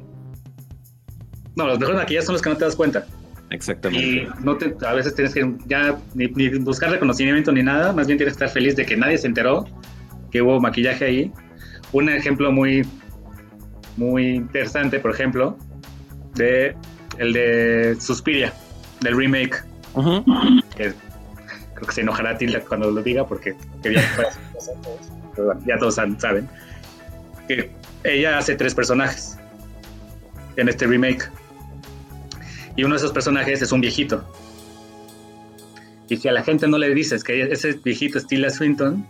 No, 1.56 1.68
los 1.68 1.80
mejores 1.80 2.02
maquillajes 2.02 2.26
son 2.26 2.34
los 2.34 2.42
que 2.42 2.50
no 2.50 2.58
te 2.58 2.66
das 2.66 2.76
cuenta. 2.76 3.06
Exactamente. 3.52 4.06
Y 4.06 4.28
no 4.44 4.58
te, 4.58 4.76
a 4.86 4.94
veces 4.94 5.16
tienes 5.16 5.34
que 5.34 5.56
ya 5.68 5.98
ni, 6.14 6.28
ni 6.28 6.50
buscar 6.60 6.92
reconocimiento 6.92 7.54
ni 7.54 7.64
nada, 7.64 7.94
más 7.94 8.06
bien 8.06 8.18
tienes 8.18 8.36
que 8.36 8.44
estar 8.44 8.54
feliz 8.54 8.76
de 8.76 8.86
que 8.86 8.98
nadie 8.98 9.18
se 9.18 9.28
enteró 9.28 9.66
que 10.30 10.42
hubo 10.42 10.60
maquillaje 10.60 11.06
ahí. 11.06 11.32
Un 11.94 12.10
ejemplo 12.10 12.52
muy, 12.52 12.86
muy 13.96 14.28
interesante, 14.28 15.00
por 15.00 15.12
ejemplo, 15.12 15.58
de 16.36 16.76
el 17.18 17.32
de 17.32 17.96
Suspiria, 18.00 18.54
del 19.02 19.16
remake, 19.16 19.64
que 20.76 20.94
creo 21.82 21.88
que 21.88 21.96
se 21.96 22.02
enojará 22.02 22.38
Tilda 22.38 22.62
cuando 22.62 22.91
lo 22.91 23.02
diga 23.02 23.26
porque 23.26 23.56
quería 23.82 24.02
que 24.02 24.08
fuera. 24.08 24.32
Pero 25.36 25.60
ya 25.65 25.78
todos 25.80 25.96
saben 25.96 26.48
que 27.48 27.72
ella 28.04 28.38
hace 28.38 28.56
tres 28.56 28.76
personajes 28.76 29.38
en 30.58 30.70
este 30.70 30.86
remake 30.86 31.28
y 32.76 32.84
uno 32.84 32.94
de 32.94 32.98
esos 33.00 33.12
personajes 33.12 33.62
es 33.63 33.72
un 33.72 33.82
viejito 33.82 34.24
y 36.08 36.17
si 36.17 36.28
a 36.28 36.34
la 36.34 36.44
gente 36.44 36.67
no 36.67 36.78
le 36.78 36.94
dices 36.94 37.24
que 37.24 37.41
ese 37.41 37.74
viejito 37.74 38.17
es 38.20 38.28
Tilda 38.28 38.50
Swinton 38.50 39.06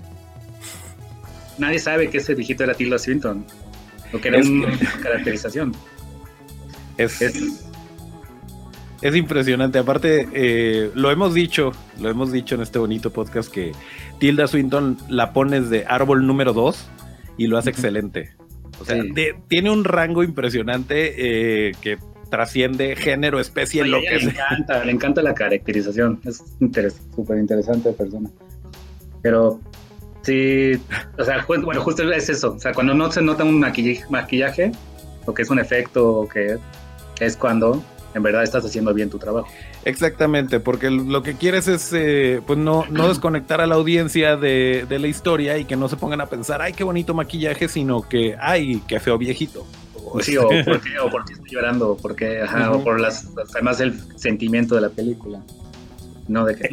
nadie 1.57 1.79
sabe 1.79 2.09
que 2.09 2.19
ese 2.19 2.35
viejito 2.35 2.63
era 2.63 2.73
Tilda 2.73 2.99
Swinton 2.99 3.45
o 4.13 4.19
que 4.19 4.29
era 4.29 4.39
Es 4.39 4.47
una 4.47 4.77
caracterización 5.01 5.73
Es, 6.97 7.21
es 7.21 7.70
Es 9.01 9.15
impresionante. 9.15 9.79
Aparte, 9.79 10.27
eh, 10.33 10.91
lo 10.93 11.09
hemos 11.11 11.33
dicho, 11.33 11.71
lo 11.99 12.09
hemos 12.09 12.31
dicho 12.31 12.55
en 12.55 12.61
este 12.61 12.77
bonito 12.79 13.11
podcast 13.11 13.51
que 13.51 13.71
Tilda 14.19 14.47
Swinton 14.47 14.97
la 15.09 15.33
pones 15.33 15.69
de 15.69 15.85
árbol 15.87 16.27
número 16.27 16.53
2 16.53 16.87
y 17.37 17.47
lo 17.47 17.57
hace 17.57 17.71
excelente. 17.71 18.35
O 18.79 18.85
sea, 18.85 19.01
Sí. 19.01 19.11
de- 19.11 19.35
tiene 19.47 19.71
un 19.71 19.83
rango 19.83 20.23
impresionante 20.23 21.69
eh, 21.69 21.71
que 21.81 21.97
trasciende 22.29 22.95
género, 22.95 23.39
especie, 23.39 23.83
lo 23.85 23.99
que 23.99 24.11
le 24.11 24.19
sea. 24.31 24.45
encanta, 24.49 24.85
le 24.85 24.91
encanta 24.91 25.21
la 25.21 25.33
caracterización. 25.33 26.19
Es 26.23 26.43
súper 27.15 27.37
interesante 27.39 27.91
persona. 27.93 28.29
Pero 29.21 29.59
sí, 30.21 30.71
o 31.17 31.23
sea, 31.23 31.43
bueno, 31.47 31.81
justo 31.81 32.09
es 32.11 32.29
eso. 32.29 32.53
O 32.53 32.59
sea, 32.59 32.71
cuando 32.73 32.93
no 32.93 33.11
se 33.11 33.21
nota 33.21 33.43
un 33.43 33.59
maquillaje, 33.59 34.05
maquillaje 34.09 34.71
o 35.25 35.33
que 35.33 35.41
es 35.41 35.49
un 35.49 35.59
efecto, 35.59 36.07
o 36.19 36.27
que 36.27 36.57
es 37.19 37.35
cuando 37.35 37.83
en 38.13 38.23
verdad 38.23 38.43
estás 38.43 38.65
haciendo 38.65 38.93
bien 38.93 39.09
tu 39.09 39.17
trabajo. 39.17 39.47
Exactamente, 39.85 40.59
porque 40.59 40.89
lo 40.89 41.23
que 41.23 41.35
quieres 41.35 41.67
es 41.67 41.91
eh, 41.93 42.41
pues 42.45 42.59
no, 42.59 42.85
no 42.89 43.07
desconectar 43.07 43.61
a 43.61 43.67
la 43.67 43.75
audiencia 43.75 44.35
de, 44.35 44.85
de 44.87 44.99
la 44.99 45.07
historia 45.07 45.57
y 45.57 45.65
que 45.65 45.75
no 45.75 45.87
se 45.89 45.97
pongan 45.97 46.21
a 46.21 46.25
pensar, 46.25 46.61
ay, 46.61 46.73
qué 46.73 46.83
bonito 46.83 47.13
maquillaje, 47.13 47.67
sino 47.67 48.07
que, 48.07 48.35
ay, 48.39 48.81
qué 48.87 48.99
feo 48.99 49.17
viejito. 49.17 49.65
Sí, 50.21 50.35
o 50.35 50.47
por 50.49 50.81
qué, 50.81 50.99
o 50.99 51.09
por 51.09 51.25
qué 51.25 51.33
estoy 51.33 51.49
llorando, 51.51 51.91
o 51.91 51.97
por 51.97 52.15
qué, 52.15 52.41
ajá, 52.41 52.69
Ujú. 52.69 52.79
o 52.79 52.83
por 52.83 52.99
las, 52.99 53.27
además 53.53 53.79
el 53.79 53.97
sentimiento 54.17 54.75
de 54.75 54.81
la 54.81 54.89
película. 54.89 55.41
No 56.27 56.45
de 56.45 56.55
que. 56.55 56.69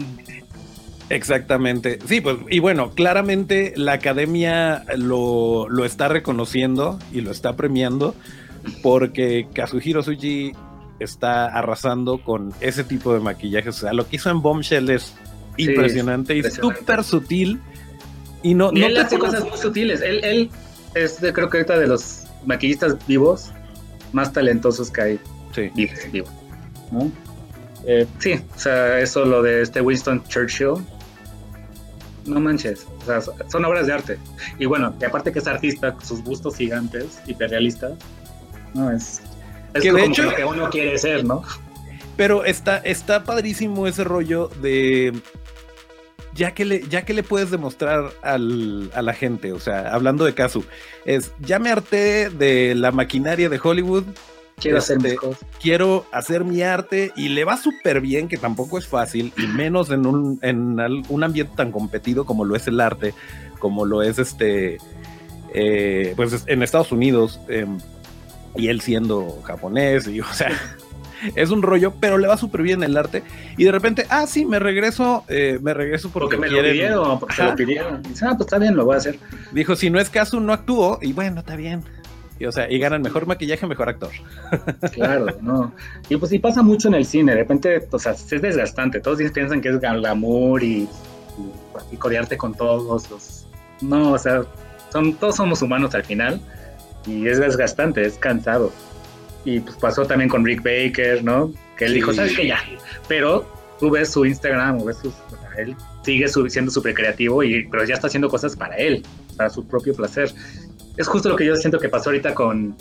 Exactamente. 1.10 1.98
Sí, 2.06 2.20
pues, 2.20 2.36
y 2.50 2.58
bueno, 2.58 2.90
claramente 2.90 3.72
la 3.76 3.92
academia 3.92 4.84
lo, 4.96 5.68
lo 5.68 5.84
está 5.84 6.08
reconociendo 6.08 6.98
y 7.12 7.20
lo 7.20 7.30
está 7.30 7.56
premiando 7.56 8.14
porque 8.82 9.46
Kazuhiro 9.54 10.02
Tsuji 10.02 10.52
está 11.00 11.46
arrasando 11.46 12.18
con 12.18 12.52
ese 12.60 12.84
tipo 12.84 13.12
de 13.14 13.20
maquillajes. 13.20 13.76
O 13.76 13.80
sea, 13.80 13.92
lo 13.92 14.06
que 14.08 14.16
hizo 14.16 14.30
en 14.30 14.40
Bombshell 14.42 14.90
es 14.90 15.14
Sí, 15.56 15.64
impresionante 15.64 16.34
y 16.34 16.38
impresionante. 16.38 16.78
súper 16.80 17.04
sutil. 17.04 17.60
Y 18.42 18.54
no, 18.54 18.70
Y 18.72 18.80
no 18.80 18.86
él 18.86 18.94
te 18.94 19.00
hace 19.00 19.18
cosas 19.18 19.42
muy 19.44 19.58
sutiles. 19.58 20.00
Él, 20.00 20.22
él 20.22 20.50
es, 20.94 21.20
de- 21.20 21.32
creo 21.32 21.50
que 21.50 21.58
ahorita 21.58 21.78
de 21.78 21.86
los 21.88 22.24
maquillistas 22.46 22.96
vivos 23.06 23.50
más 24.12 24.32
talentosos 24.32 24.90
que 24.90 25.00
hay 25.02 25.20
Sí. 25.54 25.70
vivos. 25.74 25.98
vivos, 26.12 26.30
¿no? 26.92 27.10
Eh, 27.86 28.06
sí, 28.18 28.40
o 28.54 28.58
sea, 28.58 28.98
eso 29.00 29.24
lo 29.24 29.42
de 29.42 29.62
este 29.62 29.80
Winston 29.80 30.22
Churchill. 30.28 30.74
No 32.26 32.40
manches, 32.40 32.86
o 33.02 33.06
sea, 33.06 33.20
so- 33.22 33.34
son 33.50 33.64
obras 33.64 33.86
de 33.86 33.92
arte. 33.94 34.18
Y 34.58 34.66
bueno, 34.66 34.94
y 35.00 35.04
aparte 35.04 35.32
que 35.32 35.38
es 35.38 35.46
artista, 35.46 35.96
sus 36.02 36.22
bustos 36.22 36.56
gigantes, 36.56 37.20
hiperrealistas, 37.26 37.92
no 38.74 38.90
es. 38.90 39.22
Es 39.74 39.82
Que 39.82 39.92
de 39.92 40.00
como 40.00 40.12
hecho- 40.12 40.22
lo 40.24 40.34
que 40.34 40.44
uno 40.44 40.70
quiere 40.70 40.96
ser, 40.98 41.24
¿no? 41.24 41.42
Pero 42.16 42.44
está, 42.44 42.78
está 42.78 43.24
padrísimo 43.24 43.86
ese 43.86 44.04
rollo 44.04 44.48
de. 44.60 45.12
Ya 46.34 46.52
que, 46.52 46.64
le, 46.64 46.86
ya 46.88 47.04
que 47.04 47.14
le 47.14 47.22
puedes 47.24 47.50
demostrar 47.50 48.10
al- 48.22 48.90
a 48.94 49.02
la 49.02 49.12
gente, 49.12 49.52
o 49.52 49.58
sea, 49.58 49.92
hablando 49.92 50.24
de 50.24 50.34
Kazu, 50.34 50.64
es 51.04 51.32
ya 51.40 51.58
me 51.58 51.70
harté 51.70 52.30
de 52.30 52.74
la 52.76 52.92
maquinaria 52.92 53.48
de 53.48 53.60
Hollywood, 53.62 54.04
Quiero 54.60 54.78
hacer 54.78 54.96
Este, 54.98 55.18
quiero 55.62 56.04
hacer 56.10 56.44
mi 56.44 56.62
arte 56.62 57.12
y 57.14 57.28
le 57.28 57.44
va 57.44 57.56
súper 57.56 58.00
bien, 58.00 58.26
que 58.26 58.36
tampoco 58.36 58.76
es 58.78 58.88
fácil, 58.88 59.32
y 59.36 59.46
menos 59.46 59.90
en 59.90 60.04
un, 60.04 60.38
en 60.42 60.78
un 61.08 61.22
ambiente 61.24 61.52
tan 61.56 61.70
competido 61.70 62.24
como 62.24 62.44
lo 62.44 62.56
es 62.56 62.66
el 62.66 62.80
arte, 62.80 63.14
como 63.60 63.84
lo 63.84 64.02
es 64.02 64.18
este, 64.18 64.78
eh, 65.54 66.12
pues 66.16 66.42
en 66.48 66.62
Estados 66.64 66.90
Unidos, 66.90 67.38
em, 67.48 67.78
y 68.56 68.68
él 68.68 68.80
siendo 68.80 69.40
japonés, 69.44 70.06
y 70.08 70.20
o 70.20 70.32
sea, 70.32 70.50
es 71.34 71.50
un 71.50 71.62
rollo, 71.62 71.94
pero 72.00 72.18
le 72.18 72.28
va 72.28 72.36
súper 72.36 72.62
bien 72.62 72.82
el 72.82 72.96
arte, 72.96 73.22
y 73.56 73.64
de 73.64 73.72
repente, 73.72 74.06
ah, 74.10 74.26
sí, 74.26 74.44
me 74.44 74.58
regreso, 74.58 75.24
eh, 75.28 75.58
me 75.62 75.74
regreso 75.74 76.10
porque, 76.10 76.36
Porque 76.36 76.50
me 76.50 76.56
lo 76.56 76.62
pidieron, 76.62 77.20
porque 77.20 77.34
Ajá. 77.34 77.50
lo 77.50 77.56
pidieron. 77.56 78.02
Y 78.04 78.08
dice, 78.08 78.24
ah, 78.26 78.34
pues 78.36 78.46
está 78.46 78.58
bien, 78.58 78.76
lo 78.76 78.84
voy 78.84 78.94
a 78.94 78.98
hacer. 78.98 79.18
Dijo, 79.52 79.76
si 79.76 79.90
no 79.90 80.00
es 80.00 80.10
caso, 80.10 80.40
no 80.40 80.52
actúo, 80.52 80.98
y 81.02 81.12
bueno, 81.12 81.40
está 81.40 81.56
bien. 81.56 81.82
Y, 82.40 82.46
o 82.46 82.52
sea, 82.52 82.70
y 82.70 82.78
ganan 82.78 83.02
mejor 83.02 83.26
maquillaje, 83.26 83.66
mejor 83.66 83.88
actor. 83.88 84.10
Claro, 84.92 85.26
no. 85.42 85.72
Y 86.08 86.16
pues 86.16 86.30
sí 86.30 86.38
pasa 86.38 86.62
mucho 86.62 86.88
en 86.88 86.94
el 86.94 87.04
cine, 87.04 87.32
de 87.32 87.38
repente, 87.38 87.88
o 87.90 87.98
sea, 87.98 88.12
es 88.12 88.28
desgastante. 88.28 89.00
Todos 89.00 89.18
piensan 89.32 89.60
que 89.60 89.70
es 89.70 89.80
glamour 89.80 90.62
y, 90.62 90.66
y, 90.66 90.88
y 91.92 91.96
codearte 91.96 92.36
con 92.36 92.54
todos 92.54 93.10
los. 93.10 93.46
No, 93.80 94.12
o 94.12 94.18
sea, 94.18 94.42
son, 94.92 95.14
todos 95.14 95.36
somos 95.36 95.62
humanos 95.62 95.94
al 95.94 96.04
final 96.04 96.40
y 97.08 97.26
es 97.26 97.38
desgastante, 97.38 98.04
es 98.04 98.18
cansado. 98.18 98.72
Y 99.44 99.60
pues 99.60 99.76
pasó 99.76 100.04
también 100.04 100.28
con 100.28 100.44
Rick 100.44 100.62
Baker, 100.62 101.24
¿no? 101.24 101.52
Que 101.76 101.86
él 101.86 101.92
Sí. 101.92 101.96
dijo, 101.96 102.12
¿sabes 102.12 102.36
qué? 102.36 102.48
Ya. 102.48 102.58
Pero 103.08 103.46
tú 103.80 103.90
ves 103.90 104.10
su 104.10 104.24
Instagram 104.26 104.84
ves 104.84 104.98
sus. 104.98 105.14
o 105.14 105.30
sea, 105.40 105.50
él 105.58 105.74
sigue 106.04 106.26
siendo 106.28 106.70
súper 106.70 106.94
creativo, 106.94 107.42
y, 107.42 107.66
pero 107.68 107.84
ya 107.84 107.94
está 107.94 108.06
haciendo 108.08 108.28
cosas 108.28 108.56
para 108.56 108.76
él, 108.76 109.02
para 109.36 109.50
su 109.50 109.66
propio 109.66 109.94
placer. 109.94 110.32
Es 110.96 111.06
justo 111.06 111.28
lo 111.28 111.36
que 111.36 111.46
yo 111.46 111.54
siento 111.56 111.78
que 111.78 111.88
pasó 111.88 112.10
ahorita 112.10 112.34
con 112.34 112.76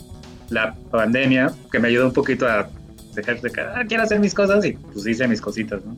la 0.50 0.76
pandemia, 0.92 1.54
que 1.72 1.80
me 1.80 1.90
ayudó 1.90 2.06
un 2.08 2.14
poquito 2.14 2.48
a 2.48 2.70
dejar 3.14 3.42
de 3.42 3.50
que 3.52 3.62
ah, 3.62 3.84
quiero 3.88 4.04
hacer 4.04 4.20
mis 4.20 4.34
cosas 4.34 4.64
y 4.66 4.74
pues 4.74 5.06
hice 5.06 5.28
mis 5.28 5.42
cositas, 5.42 5.84
¿no? 5.86 5.96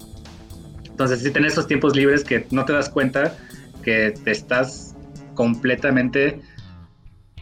Entonces, 0.86 1.22
sí, 1.22 1.32
tener 1.32 1.50
esos 1.52 1.68
tiempos 1.68 1.96
libres 1.96 2.24
que 2.24 2.46
no 2.52 2.66
te 2.66 2.74
das 2.74 2.90
cuenta 2.90 3.36
que 3.84 4.14
te 4.24 4.32
estás 4.32 4.96
completamente, 5.34 6.42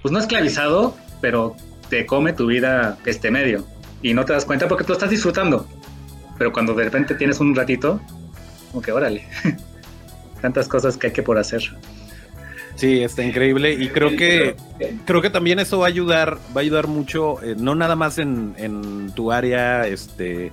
pues 0.01 0.11
no 0.11 0.19
esclavizado, 0.19 0.95
pero 1.21 1.55
te 1.89 2.05
come 2.05 2.33
tu 2.33 2.47
vida 2.47 2.97
este 3.05 3.31
medio 3.31 3.65
y 4.01 4.13
no 4.13 4.25
te 4.25 4.33
das 4.33 4.45
cuenta 4.45 4.67
porque 4.67 4.83
tú 4.83 4.93
estás 4.93 5.09
disfrutando. 5.09 5.67
Pero 6.37 6.51
cuando 6.51 6.73
de 6.73 6.83
repente 6.83 7.15
tienes 7.15 7.39
un 7.39 7.55
ratito, 7.55 7.99
como 8.71 8.81
que 8.81 8.91
órale, 8.91 9.27
tantas 10.41 10.67
cosas 10.67 10.97
que 10.97 11.07
hay 11.07 11.13
que 11.13 11.23
por 11.23 11.37
hacer. 11.37 11.61
Sí, 12.75 13.01
está 13.01 13.23
increíble 13.23 13.73
y 13.73 13.89
creo 13.89 14.15
que 14.15 14.55
creo 15.05 15.19
que 15.19 15.31
también 15.31 15.57
eso 15.57 15.79
va 15.79 15.85
a 15.85 15.89
ayudar, 15.89 16.37
va 16.55 16.57
a 16.57 16.59
ayudar 16.59 16.85
mucho, 16.85 17.41
eh, 17.41 17.55
no 17.57 17.73
nada 17.73 17.95
más 17.95 18.19
en, 18.19 18.53
en 18.59 19.11
tu 19.13 19.31
área, 19.31 19.87
este, 19.87 20.51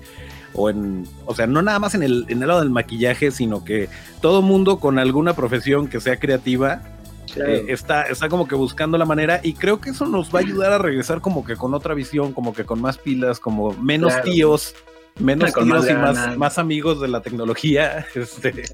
o 0.54 0.70
en, 0.70 1.07
o 1.26 1.35
sea, 1.35 1.46
no 1.46 1.61
nada 1.61 1.78
más 1.78 1.94
en 1.94 2.02
el, 2.02 2.24
en 2.28 2.40
el 2.40 2.48
lado 2.48 2.61
del 2.61 2.70
maquillaje, 2.70 3.30
sino 3.30 3.62
que 3.62 3.90
todo 4.22 4.40
mundo 4.40 4.80
con 4.80 4.98
alguna 4.98 5.35
profesión 5.35 5.87
que 5.87 6.00
sea 6.00 6.16
creativa 6.16 6.80
eh, 7.37 7.66
está, 7.68 8.02
está 8.02 8.28
como 8.28 8.46
que 8.46 8.54
buscando 8.54 8.98
la 8.98 9.04
manera 9.04 9.40
y 9.42 9.54
creo 9.54 9.80
que 9.80 9.90
eso 9.90 10.06
nos 10.06 10.34
va 10.34 10.40
a 10.40 10.42
ayudar 10.42 10.72
a 10.72 10.78
regresar 10.78 11.20
como 11.20 11.44
que 11.44 11.56
con 11.56 11.74
otra 11.74 11.94
visión, 11.94 12.32
como 12.32 12.54
que 12.54 12.64
con 12.64 12.80
más 12.80 12.98
pilas, 12.98 13.40
como 13.40 13.72
menos 13.74 14.20
tíos, 14.22 14.74
menos 15.18 15.52
tíos 15.52 15.88
y 15.88 15.94
más, 15.94 16.37
más 16.37 16.58
amigos 16.58 17.00
de 17.00 17.08
la 17.08 17.20
tecnología. 17.20 18.06
Este. 18.14 18.64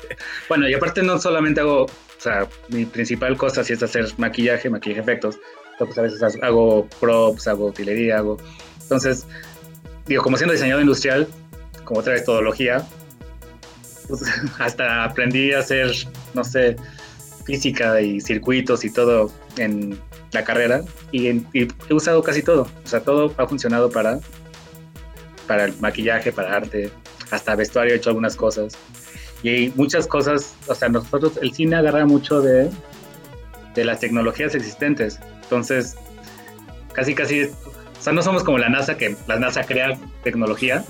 Bueno, 0.48 0.68
y 0.68 0.74
aparte 0.74 1.02
no 1.02 1.18
solamente 1.18 1.60
hago, 1.60 1.84
o 1.84 1.90
sea, 2.18 2.46
mi 2.68 2.84
principal 2.84 3.36
cosa 3.36 3.64
sí 3.64 3.72
es 3.72 3.82
hacer 3.82 4.06
maquillaje, 4.18 4.68
maquillaje 4.70 5.00
efectos, 5.00 5.38
pues 5.78 5.98
a 5.98 6.02
veces 6.02 6.22
hago 6.42 6.86
props, 7.00 7.48
hago 7.48 7.66
utilería, 7.66 8.18
hago... 8.18 8.36
Entonces, 8.82 9.26
digo, 10.06 10.22
como 10.22 10.36
siendo 10.36 10.52
diseñador 10.52 10.82
industrial, 10.82 11.28
como 11.84 12.00
otra 12.00 12.14
metodología, 12.14 12.84
pues, 14.08 14.22
hasta 14.58 15.04
aprendí 15.04 15.52
a 15.52 15.60
hacer, 15.60 15.92
no 16.34 16.44
sé, 16.44 16.76
física 17.50 18.00
y 18.00 18.20
circuitos 18.20 18.84
y 18.84 18.90
todo 18.90 19.32
en 19.56 19.98
la 20.30 20.44
carrera 20.44 20.82
y, 21.10 21.26
he 21.26 21.68
usado 21.90 22.22
casi 22.22 22.42
todo. 22.42 22.68
O 22.84 22.88
sea, 22.88 23.00
todo 23.00 23.34
ha 23.36 23.46
funcionado 23.48 23.90
para, 23.90 24.20
para 25.48 25.64
el 25.64 25.74
maquillaje, 25.80 26.30
para 26.30 26.54
arte, 26.54 26.92
hasta 27.32 27.56
vestuario 27.56 27.94
he 27.94 27.96
hecho 27.96 28.10
algunas 28.10 28.36
cosas. 28.36 28.78
Y 29.42 29.72
muchas 29.74 30.06
cosas, 30.06 30.54
o 30.68 30.74
sea, 30.74 30.88
nosotros, 30.88 31.38
el 31.42 31.52
cine 31.52 31.76
agarra 31.76 32.06
mucho 32.06 32.40
de, 32.40 32.70
de 33.74 33.84
las 33.84 33.98
tecnologías 33.98 34.54
existentes. 34.54 35.18
Entonces, 35.42 35.96
casi, 36.92 37.14
casi, 37.16 37.44
o 37.44 38.02
sea, 38.02 38.12
no 38.12 38.22
somos 38.22 38.44
como 38.44 38.58
la 38.58 38.68
NASA, 38.68 38.96
que 38.96 39.16
la 39.26 39.40
NASA 39.40 39.64
crea 39.64 39.98
tecnología. 40.22 40.84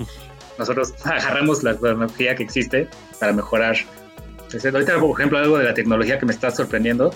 Nosotros 0.58 0.92
agarramos 1.04 1.62
la 1.62 1.72
tecnología 1.72 2.34
que 2.34 2.42
existe 2.42 2.86
para 3.18 3.32
mejorar 3.32 3.76
Ahorita, 4.52 4.98
por 4.98 5.18
ejemplo, 5.18 5.38
algo 5.38 5.58
de 5.58 5.64
la 5.64 5.74
tecnología 5.74 6.18
que 6.18 6.26
me 6.26 6.32
está 6.32 6.50
sorprendiendo, 6.50 7.14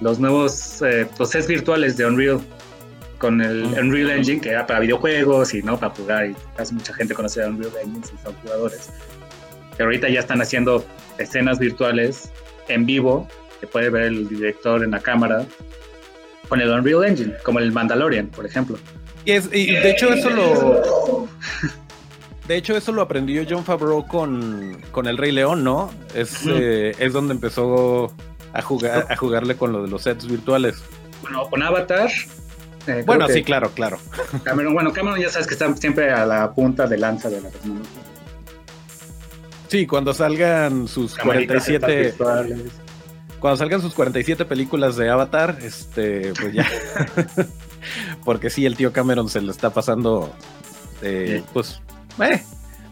los 0.00 0.18
nuevos 0.18 0.82
eh, 0.82 1.06
sets 1.24 1.46
virtuales 1.46 1.96
de 1.96 2.06
Unreal, 2.06 2.40
con 3.18 3.40
el 3.40 3.64
Unreal 3.78 4.10
Engine, 4.10 4.40
que 4.40 4.50
era 4.50 4.66
para 4.66 4.80
videojuegos 4.80 5.54
y 5.54 5.62
no 5.62 5.78
para 5.78 5.94
jugar, 5.94 6.30
y 6.30 6.36
casi 6.56 6.74
mucha 6.74 6.92
gente 6.94 7.14
conoce 7.14 7.42
a 7.42 7.48
Unreal 7.48 7.72
Engine 7.82 8.04
si 8.04 8.16
son 8.22 8.34
jugadores. 8.42 8.90
Pero 9.76 9.88
ahorita 9.88 10.08
ya 10.08 10.20
están 10.20 10.40
haciendo 10.40 10.84
escenas 11.18 11.58
virtuales 11.58 12.30
en 12.68 12.86
vivo, 12.86 13.28
que 13.60 13.66
puede 13.66 13.90
ver 13.90 14.04
el 14.04 14.28
director 14.28 14.82
en 14.82 14.90
la 14.92 15.00
cámara, 15.00 15.46
con 16.48 16.60
el 16.60 16.70
Unreal 16.70 17.04
Engine, 17.04 17.34
como 17.44 17.58
el 17.58 17.72
Mandalorian, 17.72 18.28
por 18.28 18.44
ejemplo. 18.46 18.78
Y, 19.24 19.32
y 19.32 19.76
de 19.76 19.90
hecho 19.90 20.12
eso 20.12 20.30
lo... 20.30 21.28
De 22.46 22.56
hecho, 22.56 22.76
eso 22.76 22.92
lo 22.92 23.02
aprendió 23.02 23.44
John 23.48 23.64
Favreau 23.64 24.06
con, 24.06 24.78
con 24.90 25.06
El 25.06 25.16
Rey 25.16 25.32
León, 25.32 25.62
¿no? 25.62 25.90
Es, 26.14 26.40
eh, 26.46 26.94
es 26.98 27.12
donde 27.12 27.34
empezó 27.34 28.12
a 28.52 28.62
jugar 28.62 29.06
a 29.08 29.16
jugarle 29.16 29.56
con 29.56 29.72
lo 29.72 29.82
de 29.82 29.88
los 29.88 30.02
sets 30.02 30.26
virtuales. 30.26 30.82
Bueno, 31.22 31.48
con 31.48 31.62
Avatar. 31.62 32.10
Eh, 32.88 33.04
bueno, 33.06 33.28
sí, 33.28 33.44
claro, 33.44 33.70
claro. 33.70 33.98
Cameron, 34.42 34.74
bueno, 34.74 34.92
Cameron 34.92 35.20
ya 35.20 35.30
sabes 35.30 35.46
que 35.46 35.54
está 35.54 35.72
siempre 35.76 36.10
a 36.10 36.26
la 36.26 36.52
punta 36.52 36.86
de 36.86 36.98
lanza 36.98 37.30
de 37.30 37.40
la 37.40 37.48
tecnología. 37.48 38.02
Sí, 39.68 39.86
cuando 39.86 40.12
salgan 40.12 40.88
sus 40.88 41.16
47 41.16 42.14
cuando 43.38 43.56
salgan 43.56 43.80
sus 43.80 43.94
47 43.94 44.44
películas 44.44 44.96
de 44.96 45.10
Avatar, 45.10 45.58
este, 45.62 46.32
pues 46.40 46.52
ya. 46.52 46.68
Porque 48.24 48.50
sí, 48.50 48.66
el 48.66 48.76
tío 48.76 48.92
Cameron 48.92 49.28
se 49.28 49.40
le 49.40 49.50
está 49.50 49.70
pasando, 49.70 50.32
eh, 51.02 51.42
pues, 51.52 51.80
eh, 52.20 52.42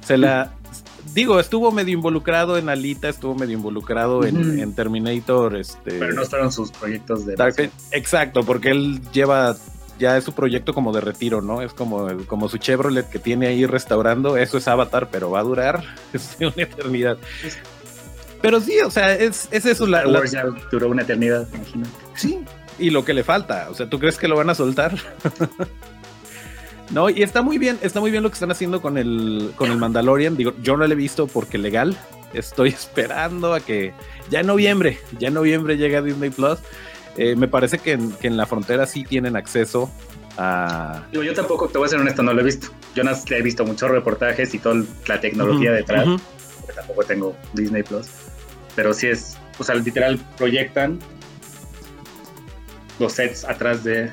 se 0.05 0.19
la. 0.19 0.53
Digo, 1.15 1.41
estuvo 1.41 1.73
medio 1.73 1.95
involucrado 1.95 2.57
en 2.57 2.69
Alita, 2.69 3.09
estuvo 3.09 3.35
medio 3.35 3.57
involucrado 3.57 4.25
en, 4.25 4.73
Terminator. 4.75 5.57
Este, 5.57 5.99
Pero 5.99 6.13
no 6.13 6.23
estaban 6.23 6.53
sus 6.53 6.71
proyectos 6.71 7.27
de. 7.27 7.71
exacto, 7.91 8.43
porque 8.45 8.71
él 8.71 9.01
lleva. 9.13 9.57
Ya 9.99 10.17
es 10.17 10.25
su 10.25 10.33
proyecto 10.33 10.73
como 10.73 10.95
de 10.95 11.03
retiro, 11.03 11.43
¿no? 11.43 11.61
Es 11.61 11.75
como, 11.75 12.09
como 12.27 12.49
su 12.49 12.57
Chevrolet 12.57 13.11
que 13.11 13.19
tiene 13.19 13.49
ahí 13.49 13.67
restaurando. 13.67 14.39
Eso 14.39 14.57
es 14.57 14.67
Avatar, 14.67 15.11
pero 15.11 15.31
va 15.31 15.41
a 15.41 15.43
durar 15.43 15.85
una 16.41 16.63
eternidad. 16.63 17.19
Pero 18.41 18.61
sí, 18.61 18.79
o 18.81 18.91
sea, 18.91 19.13
es, 19.15 19.49
es 19.51 19.67
eso. 19.67 19.87
La, 19.87 20.05
ya 20.25 20.45
duró 20.71 20.89
una 20.89 21.03
eternidad, 21.03 21.47
imagínate. 21.53 21.91
Sí, 22.15 22.39
y 22.79 22.91
lo 22.91 23.05
que 23.05 23.13
le 23.13 23.25
falta. 23.25 23.69
O 23.71 23.75
sea, 23.75 23.91
¿tú 23.91 23.99
crees 23.99 24.17
que 24.17 24.29
lo 24.29 24.37
van 24.37 24.49
a 24.49 24.55
soltar? 24.55 24.97
No, 26.90 27.09
y 27.09 27.22
está 27.22 27.42
muy 27.42 27.59
bien, 27.59 27.79
está 27.83 28.00
muy 28.00 28.11
bien 28.11 28.22
lo 28.22 28.31
que 28.31 28.35
están 28.35 28.50
haciendo 28.50 28.83
con 28.83 28.98
el, 28.98 29.53
con 29.57 29.70
el 29.70 29.79
Mandalorian. 29.79 30.37
Digo, 30.37 30.53
yo 30.61 30.76
no 30.76 30.87
lo 30.87 30.92
he 30.92 30.96
visto 30.96 31.26
porque 31.26 31.59
legal. 31.59 31.96
Estoy 32.33 32.68
esperando 32.70 33.55
a 33.55 33.61
que 33.61 33.92
ya 34.29 34.40
en 34.40 34.46
noviembre, 34.46 34.98
ya 35.18 35.29
en 35.29 35.35
noviembre 35.35 35.76
llega 35.76 36.03
Disney 36.03 36.31
Plus. 36.31 36.59
Eh, 37.16 37.37
me 37.37 37.48
parece 37.48 37.79
que 37.79 37.92
en, 37.92 38.37
la 38.37 38.46
frontera 38.46 38.87
sí 38.87 39.05
tienen 39.05 39.37
acceso 39.37 39.90
a. 40.37 41.03
Digo, 41.12 41.22
yo 41.22 41.35
tampoco, 41.35 41.68
te 41.68 41.79
voy 41.79 41.87
a 41.87 41.90
ser 41.90 42.00
honesto, 42.00 42.22
no 42.22 42.33
lo 42.33 42.40
he 42.40 42.44
visto. 42.44 42.68
Yo 42.94 43.05
no 43.05 43.12
he 43.12 43.42
visto 43.42 43.64
muchos 43.64 43.90
reportajes 43.90 44.55
y 44.55 44.59
toda 44.59 44.83
la 45.07 45.20
tecnología 45.20 45.72
detrás, 45.72 46.07
porque 46.59 46.72
tampoco 46.72 47.05
tengo 47.05 47.37
Disney 47.53 47.83
Plus. 47.83 48.07
Pero 48.74 48.94
sí 48.94 49.09
es, 49.09 49.37
o 49.59 49.64
sea, 49.64 49.74
literal 49.76 50.18
proyectan 50.37 50.98
los 52.98 53.12
sets 53.12 53.44
atrás 53.44 53.83
de 53.85 54.11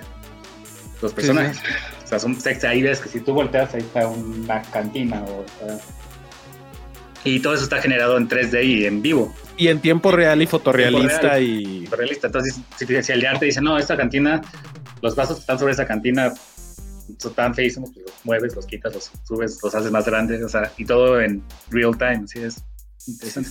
los 1.02 1.14
personajes. 1.14 1.60
O 2.08 2.10
sea, 2.10 2.20
son 2.20 2.40
sets 2.40 2.64
ahí 2.64 2.82
ves 2.82 3.02
que 3.02 3.10
si 3.10 3.20
tú 3.20 3.34
volteas 3.34 3.74
ahí 3.74 3.82
está 3.82 4.08
una 4.08 4.62
cantina 4.62 5.26
o 5.26 5.44
Y 7.26 7.42
todo 7.42 7.54
eso 7.54 7.66
está 7.66 7.82
generado 7.82 8.16
en 8.16 8.30
3D 8.30 8.64
y 8.64 8.86
en 8.86 9.02
vivo. 9.02 9.36
Y 9.58 9.68
en 9.68 9.82
tiempo 9.82 10.12
real 10.12 10.42
y 10.42 10.48
fotorrealista 10.48 11.38
y... 11.42 11.84
Fotorrealista. 11.84 12.28
Entonces, 12.28 12.62
si, 12.78 13.12
el 13.12 13.20
de 13.20 13.28
arte 13.28 13.48
dice, 13.48 13.60
no, 13.60 13.78
esta 13.78 13.98
cantina, 13.98 14.42
los 15.02 15.18
vasos 15.18 15.36
que 15.36 15.42
están 15.42 15.60
sobre 15.60 15.74
esa 15.74 15.86
cantina 15.86 16.34
son 17.18 17.34
tan 17.34 17.54
feísimos, 17.54 17.92
pues 17.94 18.06
los 18.06 18.16
mueves, 18.24 18.56
los 18.56 18.66
quitas, 18.66 18.94
los 18.94 19.12
subes, 19.28 19.60
los 19.62 19.76
haces 19.76 19.92
más 19.92 20.06
grandes, 20.06 20.42
o 20.42 20.48
sea, 20.48 20.72
y 20.78 20.86
todo 20.86 21.20
en 21.20 21.44
real 21.70 21.98
time, 21.98 22.26
sí, 22.26 22.40
es 22.40 22.64
interesante. 23.06 23.50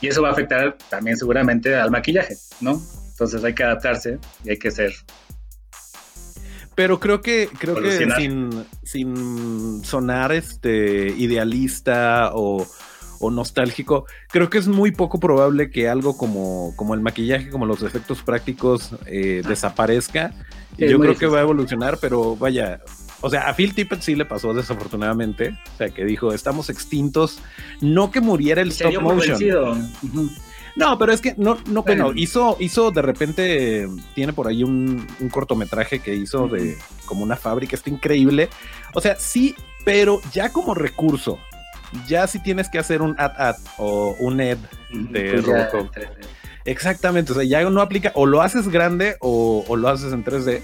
Y 0.00 0.08
eso 0.08 0.20
va 0.20 0.30
a 0.30 0.32
afectar 0.32 0.76
también 0.90 1.16
seguramente 1.16 1.76
al 1.76 1.92
maquillaje, 1.92 2.34
¿no? 2.60 2.82
Entonces 3.12 3.44
hay 3.44 3.54
que 3.54 3.62
adaptarse 3.62 4.18
y 4.42 4.50
hay 4.50 4.58
que 4.58 4.72
ser 4.72 4.92
pero 6.74 7.00
creo 7.00 7.20
que, 7.20 7.48
creo 7.58 7.76
que 7.76 8.08
sin, 8.16 8.64
sin 8.82 9.84
sonar 9.84 10.32
este 10.32 11.08
idealista 11.16 12.30
o, 12.34 12.66
nostálgico, 13.30 14.04
creo 14.28 14.50
que 14.50 14.58
es 14.58 14.68
muy 14.68 14.90
poco 14.90 15.18
probable 15.18 15.70
que 15.70 15.88
algo 15.88 16.14
como, 16.14 16.74
como 16.76 16.92
el 16.92 17.00
maquillaje, 17.00 17.48
como 17.48 17.64
los 17.64 17.82
efectos 17.82 18.22
prácticos 18.22 18.90
eh, 19.06 19.42
desaparezca. 19.48 20.34
Yo 20.76 20.98
creo 20.98 21.16
que 21.16 21.26
va 21.26 21.38
a 21.38 21.42
evolucionar, 21.42 21.96
pero 22.02 22.36
vaya, 22.36 22.82
o 23.22 23.30
sea, 23.30 23.48
a 23.48 23.54
Phil 23.54 23.74
Tippett 23.74 24.02
sí 24.02 24.14
le 24.14 24.26
pasó 24.26 24.52
desafortunadamente. 24.52 25.58
O 25.72 25.76
sea, 25.78 25.88
que 25.88 26.04
dijo, 26.04 26.34
estamos 26.34 26.68
extintos. 26.68 27.38
No 27.80 28.10
que 28.10 28.20
muriera 28.20 28.60
el 28.60 28.68
stop 28.68 29.00
motion. 29.00 29.90
No, 30.76 30.98
pero 30.98 31.12
es 31.12 31.20
que 31.20 31.34
no, 31.36 31.56
no, 31.66 31.82
bueno, 31.82 32.12
hizo, 32.14 32.56
hizo 32.58 32.90
de 32.90 33.02
repente, 33.02 33.88
tiene 34.14 34.32
por 34.32 34.48
ahí 34.48 34.64
un, 34.64 35.06
cortometraje 35.30 36.00
que 36.00 36.14
hizo 36.14 36.48
de 36.48 36.76
como 37.06 37.22
una 37.22 37.36
fábrica, 37.36 37.76
está 37.76 37.90
increíble. 37.90 38.48
O 38.92 39.00
sea, 39.00 39.16
sí, 39.16 39.54
pero 39.84 40.20
ya 40.32 40.52
como 40.52 40.74
recurso, 40.74 41.38
ya 42.08 42.26
si 42.26 42.42
tienes 42.42 42.68
que 42.68 42.78
hacer 42.78 43.02
un 43.02 43.14
ad-ad 43.18 43.56
o 43.78 44.16
un 44.18 44.40
ed 44.40 44.58
de 44.90 45.40
rojo. 45.40 45.88
Exactamente, 46.64 47.32
o 47.32 47.34
sea, 47.34 47.44
ya 47.44 47.62
no 47.68 47.80
aplica, 47.80 48.10
o 48.14 48.26
lo 48.26 48.42
haces 48.42 48.68
grande 48.68 49.16
o, 49.20 49.64
o 49.68 49.76
lo 49.76 49.88
haces 49.88 50.12
en 50.12 50.24
3D. 50.24 50.60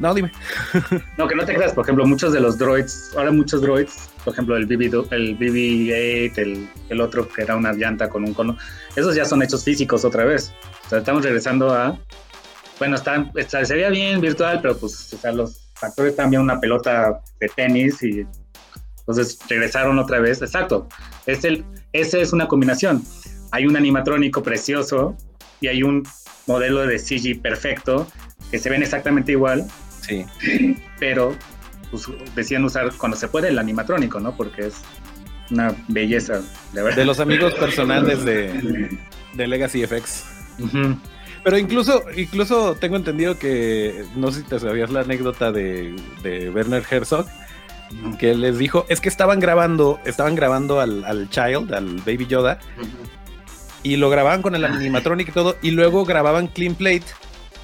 No, 0.00 0.14
dime. 0.14 0.32
no, 1.16 1.28
que 1.28 1.34
no 1.36 1.44
te 1.44 1.54
creas, 1.54 1.72
por 1.72 1.84
ejemplo, 1.84 2.06
muchos 2.06 2.32
de 2.32 2.40
los 2.40 2.58
droids, 2.58 3.12
ahora 3.16 3.30
muchos 3.30 3.60
droids 3.62 4.10
por 4.26 4.32
ejemplo, 4.32 4.56
el, 4.56 4.66
BB, 4.66 5.06
el 5.12 5.38
BB-8, 5.38 6.68
el, 6.88 7.00
otro 7.00 7.28
que 7.28 7.42
era 7.42 7.54
una 7.54 7.72
llanta 7.72 8.08
con 8.08 8.24
un 8.24 8.34
cono, 8.34 8.56
esos 8.96 9.14
ya 9.14 9.24
son 9.24 9.42
hechos 9.42 9.62
físicos 9.62 10.04
otra 10.04 10.24
vez. 10.24 10.52
O 10.86 10.88
sea, 10.88 10.98
estamos 10.98 11.22
regresando 11.22 11.72
a, 11.72 11.98
bueno, 12.78 12.96
está, 12.96 13.30
se 13.64 13.74
veía 13.74 13.90
bien 13.90 14.20
virtual, 14.20 14.60
pero 14.60 14.76
pues, 14.76 15.12
o 15.12 15.18
sea, 15.18 15.32
los 15.32 15.70
factores 15.74 16.16
también 16.16 16.42
una 16.42 16.58
pelota 16.58 17.20
de 17.38 17.48
tenis 17.48 18.02
y 18.02 18.26
entonces 19.00 19.38
regresaron 19.48 19.98
otra 19.98 20.18
vez. 20.18 20.42
Exacto, 20.42 20.88
es 21.26 21.44
el, 21.44 21.64
esa 21.92 22.18
es 22.18 22.32
una 22.32 22.48
combinación. 22.48 23.02
Hay 23.52 23.66
un 23.66 23.76
animatrónico 23.76 24.42
precioso 24.42 25.16
y 25.60 25.68
hay 25.68 25.82
un 25.82 26.02
modelo 26.46 26.86
de 26.86 26.98
CG 26.98 27.40
perfecto 27.40 28.06
que 28.50 28.58
se 28.58 28.70
ven 28.70 28.82
exactamente 28.82 29.32
igual. 29.32 29.66
Sí. 30.00 30.24
Pero 30.98 31.34
pues, 31.90 32.06
decían 32.34 32.64
usar 32.64 32.92
cuando 32.96 33.16
se 33.16 33.28
puede 33.28 33.48
el 33.48 33.58
animatrónico, 33.58 34.20
¿no? 34.20 34.36
Porque 34.36 34.66
es 34.66 34.74
una 35.50 35.74
belleza, 35.88 36.42
de 36.72 36.82
verdad. 36.82 36.96
De 36.96 37.04
los 37.04 37.20
amigos 37.20 37.54
personales 37.54 38.24
de, 38.24 38.98
de 39.34 39.46
Legacy 39.46 39.86
FX. 39.86 40.24
Pero 41.44 41.58
incluso, 41.58 42.02
incluso 42.16 42.74
tengo 42.74 42.96
entendido 42.96 43.38
que, 43.38 44.04
no 44.16 44.32
sé 44.32 44.40
si 44.40 44.46
te 44.46 44.58
sabías 44.58 44.90
la 44.90 45.02
anécdota 45.02 45.52
de, 45.52 45.94
de 46.22 46.50
Werner 46.50 46.82
Herzog, 46.90 47.26
que 48.18 48.34
les 48.34 48.58
dijo, 48.58 48.84
es 48.88 49.00
que 49.00 49.08
estaban 49.08 49.38
grabando, 49.38 50.00
estaban 50.04 50.34
grabando 50.34 50.80
al, 50.80 51.04
al 51.04 51.30
Child, 51.30 51.72
al 51.72 51.96
Baby 51.98 52.26
Yoda, 52.26 52.58
y 53.84 53.96
lo 53.96 54.10
grababan 54.10 54.42
con 54.42 54.56
el 54.56 54.64
animatronic 54.64 55.28
y 55.28 55.32
todo, 55.32 55.56
y 55.62 55.70
luego 55.70 56.04
grababan 56.04 56.48
Clean 56.48 56.74
Plate, 56.74 57.04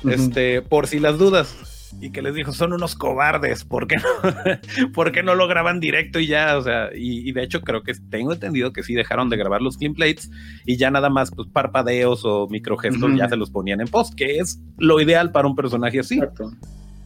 este, 0.08 0.62
por 0.62 0.86
si 0.86 1.00
las 1.00 1.18
dudas. 1.18 1.71
Y 2.00 2.10
que 2.10 2.22
les 2.22 2.34
dijo, 2.34 2.52
son 2.52 2.72
unos 2.72 2.96
cobardes, 2.96 3.64
¿por 3.64 3.86
qué 3.86 3.96
no, 3.96 4.92
¿por 4.92 5.12
qué 5.12 5.22
no 5.22 5.34
lo 5.34 5.46
graban 5.46 5.78
directo 5.78 6.18
y 6.18 6.26
ya? 6.26 6.56
O 6.56 6.62
sea, 6.62 6.90
y, 6.94 7.30
de 7.32 7.42
hecho 7.42 7.60
creo 7.60 7.82
que 7.82 7.92
tengo 8.10 8.32
entendido 8.32 8.72
que 8.72 8.82
sí 8.82 8.94
dejaron 8.94 9.28
de 9.28 9.36
grabar 9.36 9.62
los 9.62 9.76
clean 9.76 9.94
plates 9.94 10.30
y 10.66 10.76
ya 10.76 10.90
nada 10.90 11.10
más 11.10 11.30
pues 11.30 11.48
parpadeos 11.48 12.24
o 12.24 12.48
microgestos 12.48 13.12
ya 13.16 13.28
se 13.28 13.36
los 13.36 13.50
ponían 13.50 13.80
en 13.80 13.88
post, 13.88 14.14
que 14.14 14.38
es 14.38 14.60
lo 14.78 15.00
ideal 15.00 15.30
para 15.30 15.46
un 15.46 15.54
personaje 15.54 16.00
así. 16.00 16.20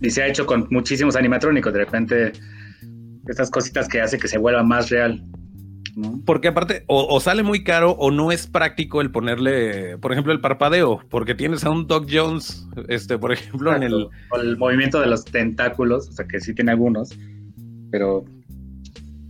Y 0.00 0.10
se 0.10 0.22
ha 0.22 0.26
hecho 0.26 0.46
con 0.46 0.66
muchísimos 0.70 1.16
animatrónicos, 1.16 1.72
de 1.72 1.78
repente 1.78 2.32
estas 3.28 3.50
cositas 3.50 3.88
que 3.88 4.00
hace 4.00 4.18
que 4.18 4.28
se 4.28 4.38
vuelva 4.38 4.62
más 4.62 4.90
real. 4.90 5.22
Porque 6.26 6.48
aparte, 6.48 6.84
o, 6.88 7.18
sale 7.20 7.42
muy 7.42 7.64
caro 7.64 7.92
o 7.92 8.10
no 8.10 8.30
es 8.30 8.46
práctico 8.46 9.00
el 9.00 9.10
ponerle, 9.10 9.96
por 9.96 10.12
ejemplo, 10.12 10.32
el 10.32 10.40
parpadeo, 10.40 11.00
porque 11.08 11.34
tienes 11.34 11.64
a 11.64 11.70
un 11.70 11.86
Doc 11.86 12.06
Jones, 12.10 12.68
este, 12.88 13.16
por 13.16 13.32
ejemplo, 13.32 13.74
en 13.74 13.82
el... 13.82 13.94
O 14.30 14.36
el 14.36 14.58
movimiento 14.58 15.00
de 15.00 15.06
los 15.06 15.24
tentáculos, 15.24 16.08
o 16.08 16.12
sea 16.12 16.26
que 16.26 16.40
sí 16.40 16.54
tiene 16.54 16.72
algunos, 16.72 17.16
pero... 17.90 18.24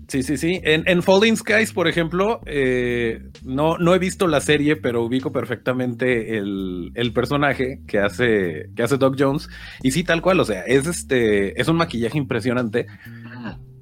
Sí, 0.09 0.22
sí, 0.22 0.37
sí. 0.37 0.61
En, 0.62 0.85
en 0.87 1.02
Falling 1.02 1.37
Skies, 1.37 1.72
por 1.72 1.88
ejemplo, 1.88 2.40
eh, 2.46 3.22
no, 3.44 3.76
no 3.79 3.94
he 3.94 3.98
visto 3.98 4.29
la 4.29 4.40
serie, 4.40 4.76
pero 4.76 5.05
ubico 5.05 5.33
perfectamente 5.33 6.37
el, 6.37 6.92
el, 6.94 7.12
personaje 7.12 7.81
que 7.88 7.98
hace, 7.98 8.70
que 8.76 8.83
hace 8.85 8.98
Doc 8.98 9.16
Jones. 9.18 9.48
Y 9.83 9.90
sí, 9.90 10.05
tal 10.05 10.22
cual, 10.22 10.38
o 10.38 10.44
sea, 10.44 10.62
es 10.62 10.87
este, 10.87 11.61
es 11.61 11.66
un 11.66 11.76
maquillaje 11.76 12.18
impresionante 12.18 12.87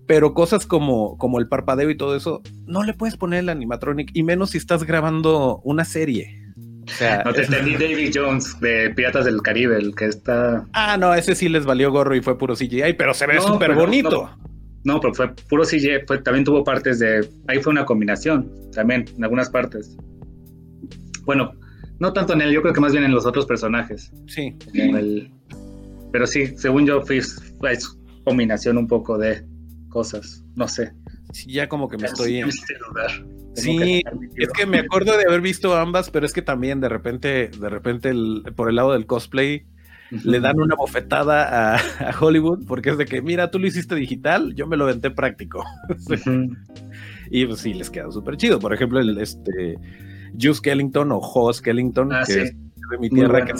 pero 0.07 0.35
cosas 0.35 0.67
como, 0.67 1.17
como 1.19 1.39
el 1.39 1.49
parpadeo 1.49 1.91
y 1.91 1.97
todo 1.97 2.17
eso, 2.17 2.43
no 2.67 2.83
le 2.83 2.95
puedes 2.95 3.17
poner 3.17 3.41
el 3.41 3.49
animatronic, 3.49 4.11
y 4.13 4.23
menos 4.23 4.51
si 4.51 4.59
estás 4.59 4.85
grabando 4.85 5.61
una 5.65 5.85
serie. 5.85 6.41
O 6.87 6.91
sea, 6.91 7.23
no 7.25 7.33
te 7.33 7.45
entendí 7.45 7.73
David 7.75 8.13
Jones 8.15 8.61
de 8.61 8.91
Piratas 8.91 9.25
del 9.25 9.41
Caribe, 9.41 9.79
el 9.79 9.95
que 9.95 10.07
está. 10.07 10.67
Ah, 10.75 10.97
no, 10.99 11.15
ese 11.15 11.35
sí 11.35 11.49
les 11.49 11.65
valió 11.65 11.91
gorro 11.91 12.15
y 12.15 12.21
fue 12.21 12.37
puro 12.37 12.55
CGI, 12.55 12.93
pero 12.99 13.15
se 13.15 13.27
ve 13.27 13.41
súper 13.41 13.75
bonito. 13.75 14.31
No, 14.85 15.01
pero 15.01 15.15
fue 15.15 15.35
puro 15.49 15.65
CGI, 15.65 16.05
también 16.23 16.45
tuvo 16.45 16.63
partes 16.63 16.99
de. 16.99 17.27
Ahí 17.49 17.61
fue 17.61 17.73
una 17.73 17.87
combinación, 17.87 18.53
también, 18.75 19.07
en 19.17 19.25
algunas 19.25 19.49
partes. 19.49 19.97
Bueno, 21.25 21.55
no 22.01 22.13
tanto 22.13 22.35
en 22.35 22.43
él, 22.43 22.53
yo 22.53 22.61
creo 22.61 22.75
que 22.75 22.81
más 22.81 22.93
bien 22.93 23.05
en 23.05 23.13
los 23.13 23.25
otros 23.25 23.47
personajes. 23.47 24.13
Sí. 24.27 24.55
pero 26.13 26.27
sí, 26.27 26.49
según 26.59 26.87
yo, 26.87 27.01
fue, 27.01 27.23
fue 27.59 27.79
combinación 28.25 28.77
un 28.77 28.87
poco 28.87 29.17
de 29.17 29.43
cosas, 29.95 30.45
no 30.57 30.67
sé. 30.67 30.93
Sí, 31.33 31.53
ya 31.53 31.69
como 31.69 31.89
que 31.89 31.97
me 31.97 32.07
estoy... 32.07 32.43
Sí, 33.55 34.03
es 34.37 34.49
que 34.49 34.67
me 34.67 34.81
acuerdo 34.81 35.17
de 35.17 35.25
haber 35.25 35.41
visto 35.41 35.77
ambas, 35.77 36.11
pero 36.11 36.27
es 36.27 36.33
que 36.33 36.43
también 36.43 36.81
de 36.81 36.89
repente, 36.89 37.49
de 37.49 37.69
repente 37.69 38.13
por 38.57 38.69
el 38.69 38.75
lado 38.75 38.93
del 38.93 39.07
cosplay, 39.07 39.67
le 40.11 40.41
dan 40.41 40.61
una 40.61 40.75
bofetada 40.75 41.77
a, 41.77 41.81
Hollywood 42.21 42.67
porque 42.67 42.91
es 42.91 42.99
de 42.99 43.07
que, 43.07 43.23
mira, 43.23 43.53
tú 43.53 43.61
lo 43.61 43.69
hiciste 43.69 43.95
digital, 43.95 44.55
yo 44.57 44.67
me 44.67 44.77
lo 44.77 44.87
venté 44.87 45.11
práctico. 45.11 45.65
Y 47.31 47.47
pues 47.47 47.61
sí, 47.61 47.73
les 47.73 47.89
queda 47.89 48.11
súper 48.13 48.37
chido. 48.37 48.61
Por 48.61 48.75
ejemplo, 48.75 49.01
el 49.01 49.17
este 49.19 49.79
Juice 50.39 50.61
Kellington 50.63 51.11
o 51.11 51.19
Hoss 51.19 51.63
Kellington, 51.63 52.13
ah, 52.13 52.23
que 52.25 52.43
es 52.43 52.53
de 52.53 52.99
mi 53.01 53.09
tierra, 53.09 53.47
que 53.47 53.55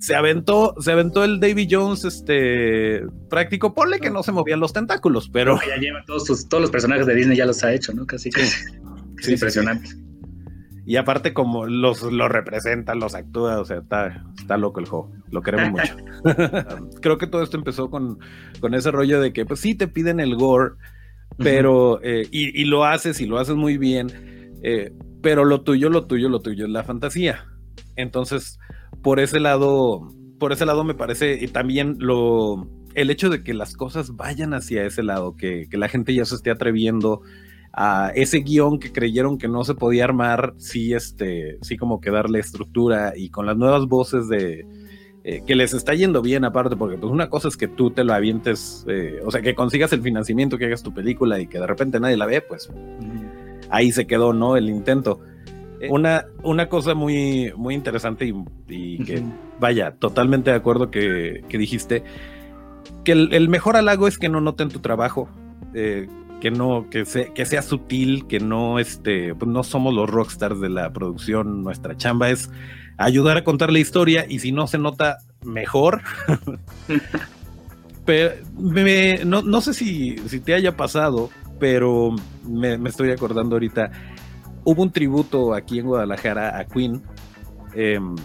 se 0.00 0.14
aventó, 0.14 0.74
se 0.78 0.92
aventó 0.92 1.24
el 1.24 1.40
Davy 1.40 1.66
Jones 1.70 2.04
este 2.04 3.02
práctico, 3.28 3.74
ponle 3.74 3.98
que 3.98 4.10
no 4.10 4.22
se 4.22 4.32
movían 4.32 4.60
los 4.60 4.72
tentáculos, 4.72 5.28
pero 5.28 5.58
ya 5.66 5.76
lleva 5.76 6.04
todos 6.06 6.26
sus, 6.26 6.48
todos 6.48 6.60
los 6.62 6.70
personajes 6.70 7.06
de 7.06 7.14
Disney 7.14 7.36
ya 7.36 7.46
los 7.46 7.62
ha 7.64 7.72
hecho, 7.72 7.92
¿no? 7.92 8.06
Casi 8.06 8.30
que 8.30 8.42
es 8.42 9.28
impresionante. 9.28 9.90
Y 10.86 10.96
aparte 10.96 11.34
como 11.34 11.66
los, 11.66 12.02
los 12.02 12.30
representa, 12.30 12.94
los 12.94 13.14
actúa, 13.14 13.60
o 13.60 13.64
sea, 13.64 13.78
está, 13.78 14.24
está 14.38 14.56
loco 14.56 14.80
el 14.80 14.86
juego, 14.86 15.12
lo 15.30 15.42
queremos 15.42 15.70
mucho. 15.70 15.96
Creo 17.02 17.18
que 17.18 17.26
todo 17.26 17.42
esto 17.42 17.58
empezó 17.58 17.90
con, 17.90 18.18
con 18.60 18.74
ese 18.74 18.90
rollo 18.90 19.20
de 19.20 19.32
que 19.32 19.44
pues 19.44 19.60
sí 19.60 19.74
te 19.74 19.88
piden 19.88 20.20
el 20.20 20.36
gore, 20.36 20.76
pero, 21.36 22.00
eh, 22.02 22.26
y, 22.30 22.58
y, 22.58 22.64
lo 22.64 22.84
haces 22.84 23.20
y 23.20 23.26
lo 23.26 23.38
haces 23.38 23.54
muy 23.54 23.76
bien, 23.76 24.58
eh, 24.62 24.92
pero 25.22 25.44
lo 25.44 25.60
tuyo, 25.60 25.90
lo 25.90 26.06
tuyo, 26.06 26.28
lo 26.28 26.40
tuyo 26.40 26.64
es 26.64 26.70
la 26.70 26.84
fantasía. 26.84 27.44
Entonces, 27.96 28.58
por 29.02 29.20
ese 29.20 29.40
lado, 29.40 30.12
por 30.38 30.52
ese 30.52 30.66
lado 30.66 30.84
me 30.84 30.94
parece, 30.94 31.38
y 31.40 31.48
también 31.48 31.96
lo, 31.98 32.68
el 32.94 33.10
hecho 33.10 33.30
de 33.30 33.42
que 33.42 33.54
las 33.54 33.76
cosas 33.76 34.16
vayan 34.16 34.54
hacia 34.54 34.84
ese 34.84 35.02
lado, 35.02 35.36
que, 35.36 35.68
la 35.72 35.88
gente 35.88 36.14
ya 36.14 36.24
se 36.24 36.34
esté 36.34 36.50
atreviendo 36.50 37.22
a 37.72 38.10
ese 38.14 38.38
guion 38.38 38.80
que 38.80 38.92
creyeron 38.92 39.38
que 39.38 39.48
no 39.48 39.62
se 39.64 39.74
podía 39.74 40.04
armar, 40.04 40.54
sí, 40.56 40.94
este, 40.94 41.58
sí 41.62 41.76
como 41.76 42.00
que 42.00 42.10
darle 42.10 42.40
estructura 42.40 43.12
y 43.16 43.30
con 43.30 43.46
las 43.46 43.56
nuevas 43.56 43.86
voces 43.86 44.28
de, 44.28 44.66
eh, 45.24 45.42
que 45.46 45.54
les 45.54 45.74
está 45.74 45.94
yendo 45.94 46.22
bien 46.22 46.44
aparte, 46.44 46.76
porque 46.76 46.96
pues 46.96 47.12
una 47.12 47.28
cosa 47.28 47.48
es 47.48 47.56
que 47.56 47.68
tú 47.68 47.90
te 47.90 48.02
lo 48.02 48.14
avientes, 48.14 48.84
eh, 48.88 49.20
o 49.24 49.30
sea, 49.30 49.42
que 49.42 49.54
consigas 49.54 49.92
el 49.92 50.02
financiamiento, 50.02 50.58
que 50.58 50.64
hagas 50.66 50.82
tu 50.82 50.94
película 50.94 51.38
y 51.38 51.46
que 51.46 51.58
de 51.58 51.66
repente 51.66 52.00
nadie 52.00 52.16
la 52.16 52.26
ve, 52.26 52.40
pues 52.40 52.70
ahí 53.70 53.92
se 53.92 54.06
quedó, 54.06 54.32
¿no? 54.32 54.56
El 54.56 54.68
intento. 54.70 55.20
Eh, 55.80 55.88
una, 55.90 56.26
una 56.42 56.68
cosa 56.68 56.94
muy, 56.94 57.52
muy 57.56 57.74
interesante 57.74 58.32
y, 58.68 59.04
que, 59.04 59.22
vaya, 59.60 59.92
totalmente 59.92 60.50
de 60.50 60.56
acuerdo 60.56 60.90
que, 60.90 61.44
dijiste, 61.48 62.02
que 63.04 63.12
el, 63.12 63.48
mejor 63.48 63.76
halago 63.76 64.08
es 64.08 64.18
que 64.18 64.28
no 64.28 64.40
noten 64.40 64.68
tu 64.68 64.80
trabajo, 64.80 65.28
eh, 65.74 66.08
que 66.40 66.50
no, 66.50 66.88
que, 66.90 67.04
que 67.34 67.46
sea 67.46 67.62
sutil, 67.62 68.26
que 68.26 68.40
no, 68.40 68.78
este, 68.78 69.34
pues 69.34 69.50
no 69.50 69.62
somos 69.62 69.94
los 69.94 70.08
rockstars 70.10 70.60
de 70.60 70.68
la 70.68 70.92
producción, 70.92 71.62
nuestra 71.62 71.96
chamba 71.96 72.30
es 72.30 72.50
ayudar 72.96 73.36
a 73.36 73.44
contar 73.44 73.72
la 73.72 73.78
historia 73.78 74.26
y 74.28 74.40
si 74.40 74.52
no 74.52 74.66
se 74.66 74.78
nota 74.78 75.18
mejor. 75.44 76.02
pero 78.04 78.34
no, 79.24 79.60
sé 79.60 79.74
si, 79.74 80.16
si, 80.28 80.40
te 80.40 80.54
haya 80.54 80.76
pasado, 80.76 81.30
pero 81.60 82.16
me, 82.44 82.78
me 82.78 82.88
estoy 82.88 83.10
acordando 83.10 83.56
ahorita 83.56 83.90
hubo 84.68 84.82
un 84.82 84.92
tributo 84.92 85.54
aquí 85.54 85.78
en 85.78 85.86
Guadalajara 85.86 86.58
a 86.58 86.66
Queen, 86.66 87.00
em, 87.74 88.16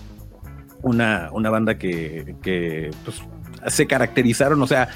una, 0.82 1.29
una, 1.32 1.49
banda 1.49 1.77
que, 1.77 2.91
pues, 3.06 3.21
se 3.67 3.88
caracterizaron, 3.88 4.62
o 4.62 4.67
sea, 4.67 4.89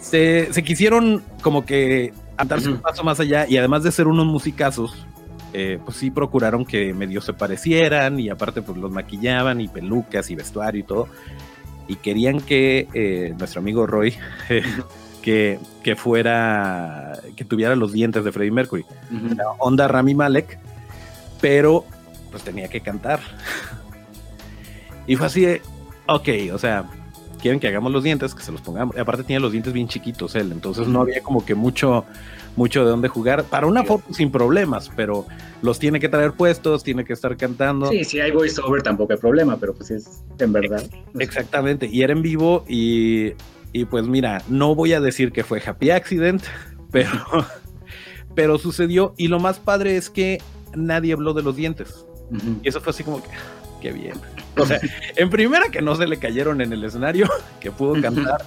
se, 0.00 0.50
quisieron 0.64 1.22
como 1.42 1.64
que 1.64 2.12
andarse 2.36 2.68
un 2.68 2.78
paso 2.78 3.04
más 3.04 3.20
allá 3.20 3.46
y 3.48 3.56
además 3.56 3.84
de 3.84 3.92
ser 3.92 4.08
unos 4.08 4.26
musicazos, 4.26 5.06
eh, 5.52 5.78
pues 5.84 5.96
sí 5.96 6.10
procuraron 6.10 6.64
que 6.64 6.92
medio 6.92 7.20
se 7.20 7.34
parecieran 7.34 8.18
y 8.18 8.28
aparte 8.28 8.60
pues 8.60 8.76
los 8.76 8.90
maquillaban 8.90 9.60
y 9.60 9.68
pelucas 9.68 10.28
y 10.30 10.34
vestuario 10.34 10.80
y 10.80 10.84
todo. 10.84 11.06
Y 11.86 11.96
querían 11.96 12.40
que 12.40 12.88
eh, 12.94 13.32
nuestro 13.38 13.60
amigo 13.60 13.86
Roy 13.86 14.14
que, 15.22 15.60
que, 15.84 15.94
fuera, 15.94 17.20
que 17.36 17.44
tuviera 17.44 17.76
los 17.76 17.92
dientes 17.92 18.24
de 18.24 18.32
Freddie 18.32 18.50
Mercury. 18.50 18.84
La 19.36 19.50
onda 19.58 19.86
Rami 19.86 20.14
Malek 20.14 20.58
pero 21.40 21.84
pues 22.30 22.42
tenía 22.42 22.68
que 22.68 22.80
cantar. 22.80 23.20
y 25.06 25.16
fue 25.16 25.26
así 25.26 25.42
de, 25.42 25.62
ok, 26.06 26.28
o 26.52 26.58
sea, 26.58 26.88
quieren 27.40 27.58
que 27.58 27.68
hagamos 27.68 27.90
los 27.92 28.02
dientes, 28.02 28.34
que 28.34 28.42
se 28.42 28.52
los 28.52 28.60
pongamos. 28.60 28.96
Y 28.96 29.00
aparte 29.00 29.24
tenía 29.24 29.40
los 29.40 29.52
dientes 29.52 29.72
bien 29.72 29.88
chiquitos 29.88 30.34
él, 30.34 30.52
entonces 30.52 30.86
no 30.86 31.00
había 31.00 31.22
como 31.22 31.44
que 31.44 31.54
mucho, 31.54 32.04
mucho 32.56 32.84
de 32.84 32.90
dónde 32.90 33.08
jugar. 33.08 33.44
Para 33.44 33.66
una 33.66 33.84
foto 33.84 34.12
sin 34.12 34.30
problemas, 34.30 34.90
pero 34.94 35.26
los 35.62 35.78
tiene 35.78 36.00
que 36.00 36.08
traer 36.08 36.32
puestos, 36.32 36.84
tiene 36.84 37.04
que 37.04 37.12
estar 37.12 37.36
cantando. 37.36 37.86
Sí, 37.86 38.04
si 38.04 38.20
hay 38.20 38.30
voiceover 38.30 38.82
tampoco 38.82 39.12
hay 39.12 39.18
problema, 39.18 39.56
pero 39.56 39.74
pues 39.74 39.90
es 39.90 40.22
en 40.38 40.52
verdad. 40.52 40.82
Exactamente, 41.18 41.88
y 41.90 42.02
era 42.02 42.12
en 42.12 42.22
vivo 42.22 42.64
y, 42.68 43.32
y 43.72 43.84
pues 43.86 44.06
mira, 44.06 44.42
no 44.48 44.74
voy 44.74 44.92
a 44.92 45.00
decir 45.00 45.32
que 45.32 45.44
fue 45.44 45.62
happy 45.64 45.90
accident, 45.90 46.42
pero, 46.90 47.10
pero 48.34 48.58
sucedió 48.58 49.14
y 49.16 49.28
lo 49.28 49.40
más 49.40 49.58
padre 49.58 49.96
es 49.96 50.10
que 50.10 50.40
nadie 50.74 51.12
habló 51.12 51.34
de 51.34 51.42
los 51.42 51.56
dientes. 51.56 52.04
Y 52.62 52.68
eso 52.68 52.80
fue 52.80 52.90
así 52.90 53.02
como 53.02 53.22
que, 53.22 53.28
qué 53.80 53.92
bien. 53.92 54.14
O 54.56 54.64
sea, 54.64 54.80
en 55.16 55.30
primera 55.30 55.68
que 55.70 55.82
no 55.82 55.96
se 55.96 56.06
le 56.06 56.18
cayeron 56.18 56.60
en 56.60 56.72
el 56.72 56.84
escenario, 56.84 57.28
que 57.60 57.70
pudo 57.70 58.00
cantar. 58.00 58.44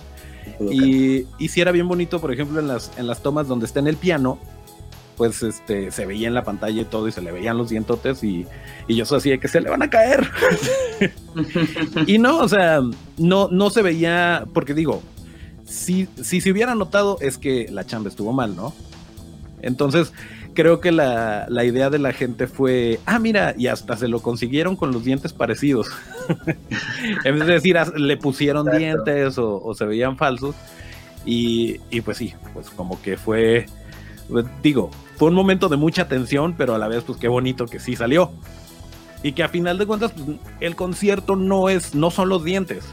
y, 0.72 1.26
y 1.38 1.48
si 1.50 1.62
era 1.62 1.72
bien 1.72 1.88
bonito, 1.88 2.22
por 2.22 2.32
ejemplo, 2.32 2.60
en 2.60 2.68
las, 2.68 2.92
en 2.98 3.08
las 3.08 3.22
tomas 3.22 3.48
donde 3.48 3.66
está 3.66 3.80
en 3.80 3.88
el 3.88 3.98
piano, 3.98 4.40
pues 5.18 5.44
este, 5.44 5.92
se 5.92 6.06
veía 6.06 6.28
en 6.28 6.34
la 6.34 6.44
pantalla 6.44 6.82
y 6.82 6.86
todo, 6.86 7.08
y 7.08 7.12
se 7.12 7.22
le 7.22 7.32
veían 7.32 7.58
los 7.58 7.70
dientotes, 7.70 8.24
y, 8.24 8.48
y 8.88 8.96
yo 8.96 9.04
así 9.04 9.30
de 9.30 9.40
que 9.40 9.48
se 9.48 9.62
le 9.62 9.70
van 9.70 9.82
a 9.82 9.90
caer. 9.90 10.30
y 12.08 12.18
no, 12.18 12.40
o 12.40 12.48
sea, 12.48 12.82
no, 13.18 13.48
no 13.50 13.70
se 13.70 13.82
veía, 13.82 14.46
porque 14.54 14.74
digo, 14.74 15.02
si, 15.66 16.08
si 16.22 16.42
se 16.42 16.52
hubiera 16.52 16.76
notado 16.76 17.18
es 17.22 17.38
que 17.38 17.68
la 17.72 17.86
chamba 17.86 18.10
estuvo 18.10 18.34
mal, 18.34 18.56
¿no? 18.56 18.74
Entonces, 19.62 20.12
creo 20.54 20.80
que 20.80 20.92
la, 20.92 21.48
idea 21.64 21.90
de 21.90 22.00
la 22.00 22.14
gente 22.14 22.48
fue, 22.48 23.00
ah, 23.06 23.20
mira, 23.20 23.54
y 23.58 23.68
hasta 23.68 23.98
se 23.98 24.08
lo 24.08 24.22
consiguieron 24.22 24.76
con 24.76 24.92
los 24.92 25.04
dientes 25.04 25.34
parecidos. 25.34 25.90
en 27.24 27.40
vez 27.40 27.48
de 27.48 27.54
decir, 27.54 27.78
le 27.96 28.18
pusieron 28.18 28.70
dientes 28.78 29.38
o, 29.38 29.74
se 29.74 29.86
veían 29.86 30.18
falsos. 30.18 30.56
Y, 31.26 31.80
y 31.90 32.02
pues 32.02 32.18
sí, 32.18 32.34
pues 32.54 32.70
como 32.70 33.02
que 33.02 33.16
fue, 33.16 33.66
digo, 34.62 34.92
fue 35.16 35.30
un 35.30 35.36
momento 35.36 35.70
de 35.70 35.78
mucha 35.78 36.08
tensión, 36.08 36.56
pero 36.58 36.76
a 36.76 36.78
la 36.78 36.88
vez, 36.88 37.04
pues 37.04 37.18
qué 37.18 37.28
bonito 37.28 37.66
que 37.66 37.80
sí 37.80 37.96
salió. 37.96 38.32
Y 39.22 39.32
que 39.32 39.44
a 39.44 39.48
final 39.48 39.78
de 39.78 39.86
cuentas, 39.86 40.12
pues, 40.12 40.38
el 40.60 40.76
concierto 40.76 41.36
no 41.36 41.70
es, 41.70 41.96
no 41.96 42.12
son 42.12 42.30
los 42.30 42.44
dientes. 42.44 42.84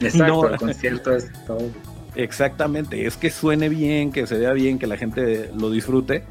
Exacto, 0.00 0.48
el 0.48 0.56
concierto 0.56 1.14
es 1.14 1.30
todo. 1.46 1.68
Exactamente, 2.14 3.06
es 3.06 3.16
que 3.16 3.30
suene 3.30 3.68
bien, 3.68 4.12
que 4.12 4.26
se 4.26 4.38
vea 4.38 4.52
bien, 4.52 4.78
que 4.78 4.86
la 4.86 4.96
gente 4.96 5.50
lo 5.56 5.70
disfrute. 5.70 6.24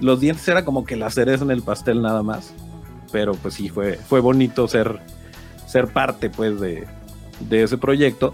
Los 0.00 0.20
dientes 0.20 0.46
era 0.48 0.64
como 0.64 0.84
que 0.84 0.96
la 0.96 1.10
cereza 1.10 1.44
en 1.44 1.50
el 1.50 1.62
pastel 1.62 2.02
nada 2.02 2.22
más. 2.22 2.54
Pero 3.12 3.34
pues 3.34 3.54
sí, 3.54 3.68
fue, 3.68 3.94
fue 3.94 4.20
bonito 4.20 4.66
ser, 4.66 4.98
ser 5.66 5.88
parte 5.88 6.30
pues 6.30 6.60
de, 6.60 6.86
de 7.40 7.62
ese 7.62 7.78
proyecto. 7.78 8.32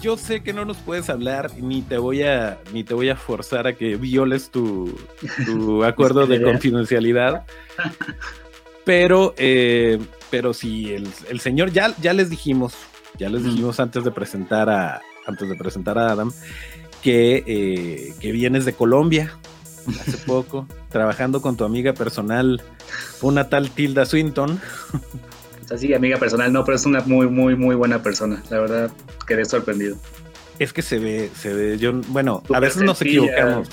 Yo 0.00 0.16
sé 0.16 0.42
que 0.42 0.52
no 0.52 0.64
nos 0.64 0.76
puedes 0.78 1.08
hablar 1.08 1.52
ni 1.56 1.80
te 1.80 1.96
voy 1.96 2.22
a 2.22 2.58
ni 2.72 2.84
te 2.84 2.94
voy 2.94 3.08
a 3.08 3.16
forzar 3.16 3.66
a 3.66 3.72
que 3.74 3.96
violes 3.96 4.50
tu, 4.50 4.94
acuerdo 5.84 6.26
de 6.26 6.42
confidencialidad. 6.42 7.46
Pero, 8.84 9.34
eh, 9.38 9.98
pero 10.30 10.52
si 10.52 10.92
el, 10.92 11.40
señor 11.40 11.72
ya, 11.72 11.94
ya 12.02 12.12
les 12.12 12.28
dijimos, 12.28 12.74
ya 13.18 13.30
les 13.30 13.44
dijimos 13.44 13.80
antes 13.80 14.04
de 14.04 14.10
presentar 14.10 14.68
a 14.68 15.00
antes 15.26 15.48
de 15.48 15.54
presentar 15.54 15.96
a 15.96 16.12
Adam 16.12 16.30
que, 17.02 17.42
eh, 17.46 18.14
que 18.20 18.32
vienes 18.32 18.66
de 18.66 18.74
Colombia 18.74 19.38
hace 20.00 20.16
poco, 20.18 20.66
trabajando 20.90 21.42
con 21.42 21.56
tu 21.56 21.64
amiga 21.64 21.92
personal, 21.92 22.62
una 23.22 23.48
tal 23.48 23.70
Tilda 23.70 24.06
Swinton. 24.06 24.60
Así, 25.72 25.94
amiga 25.94 26.18
personal, 26.18 26.52
no, 26.52 26.64
pero 26.64 26.76
es 26.76 26.86
una 26.86 27.00
muy, 27.00 27.28
muy, 27.28 27.56
muy 27.56 27.74
buena 27.74 28.02
persona. 28.02 28.42
La 28.50 28.60
verdad, 28.60 28.90
quedé 29.26 29.44
sorprendido. 29.44 29.96
Es 30.58 30.72
que 30.72 30.82
se 30.82 30.98
ve, 30.98 31.30
se 31.34 31.52
ve, 31.52 31.78
yo, 31.78 31.92
bueno, 32.08 32.42
a 32.52 32.60
veces 32.60 32.82
nos 32.82 33.00
equivocamos. 33.02 33.68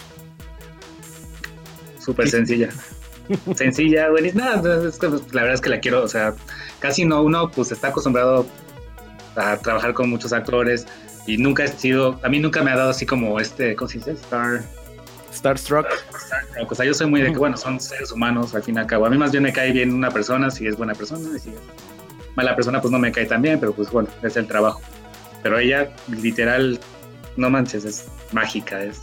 Súper 2.00 2.30
sencilla. 2.30 2.70
sencilla, 3.56 4.10
güey. 4.10 4.32
Nada, 4.34 4.56
la 4.58 5.42
verdad 5.42 5.54
es 5.54 5.62
que 5.62 5.70
la 5.70 5.80
quiero, 5.80 6.04
o 6.04 6.08
sea, 6.08 6.34
casi 6.80 7.06
no, 7.06 7.22
uno 7.22 7.52
pues 7.52 7.72
está 7.72 7.90
acostumbrado 7.90 8.46
a 9.36 9.58
trabajar 9.58 9.94
con 9.94 10.10
muchos 10.10 10.34
actores 10.34 10.88
y 11.28 11.38
nunca 11.38 11.64
he 11.64 11.68
sido, 11.68 12.20
a 12.24 12.30
mí 12.30 12.40
nunca 12.40 12.64
me 12.64 12.72
ha 12.72 12.76
dado 12.76 12.90
así 12.90 13.06
como 13.06 13.40
este, 13.40 13.76
¿cómo 13.76 13.90
se 13.90 14.00
dice? 14.00 14.12
Star. 14.14 14.64
Starstruck. 15.42 15.88
O 16.70 16.76
sea, 16.76 16.86
yo 16.86 16.94
soy 16.94 17.08
muy 17.08 17.22
de 17.22 17.32
que, 17.32 17.38
bueno, 17.38 17.58
son 17.58 17.80
seres 17.80 18.12
humanos 18.12 18.54
al 18.54 18.62
fin 18.62 18.76
y 18.76 18.80
al 18.80 18.86
cabo. 18.86 19.08
A 19.08 19.10
mí 19.10 19.18
más 19.18 19.32
bien 19.32 19.44
me 19.44 19.52
cae 19.52 19.72
bien 19.72 19.92
una 19.92 20.12
persona 20.12 20.52
si 20.52 20.68
es 20.68 20.78
buena 20.78 20.94
persona 20.94 21.36
y 21.36 21.40
si 21.40 21.50
es 21.50 21.56
mala 22.36 22.56
persona 22.56 22.80
pues 22.80 22.92
no 22.92 23.00
me 23.00 23.12
cae 23.12 23.26
tan 23.26 23.42
bien, 23.42 23.60
pero 23.60 23.74
pues 23.74 23.90
bueno, 23.92 24.08
es 24.22 24.38
el 24.38 24.48
trabajo. 24.48 24.82
Pero 25.42 25.58
ella 25.58 25.92
literal, 26.08 26.80
no 27.38 27.50
manches, 27.50 27.86
es 27.86 28.06
mágica, 28.32 28.84
es... 28.84 29.02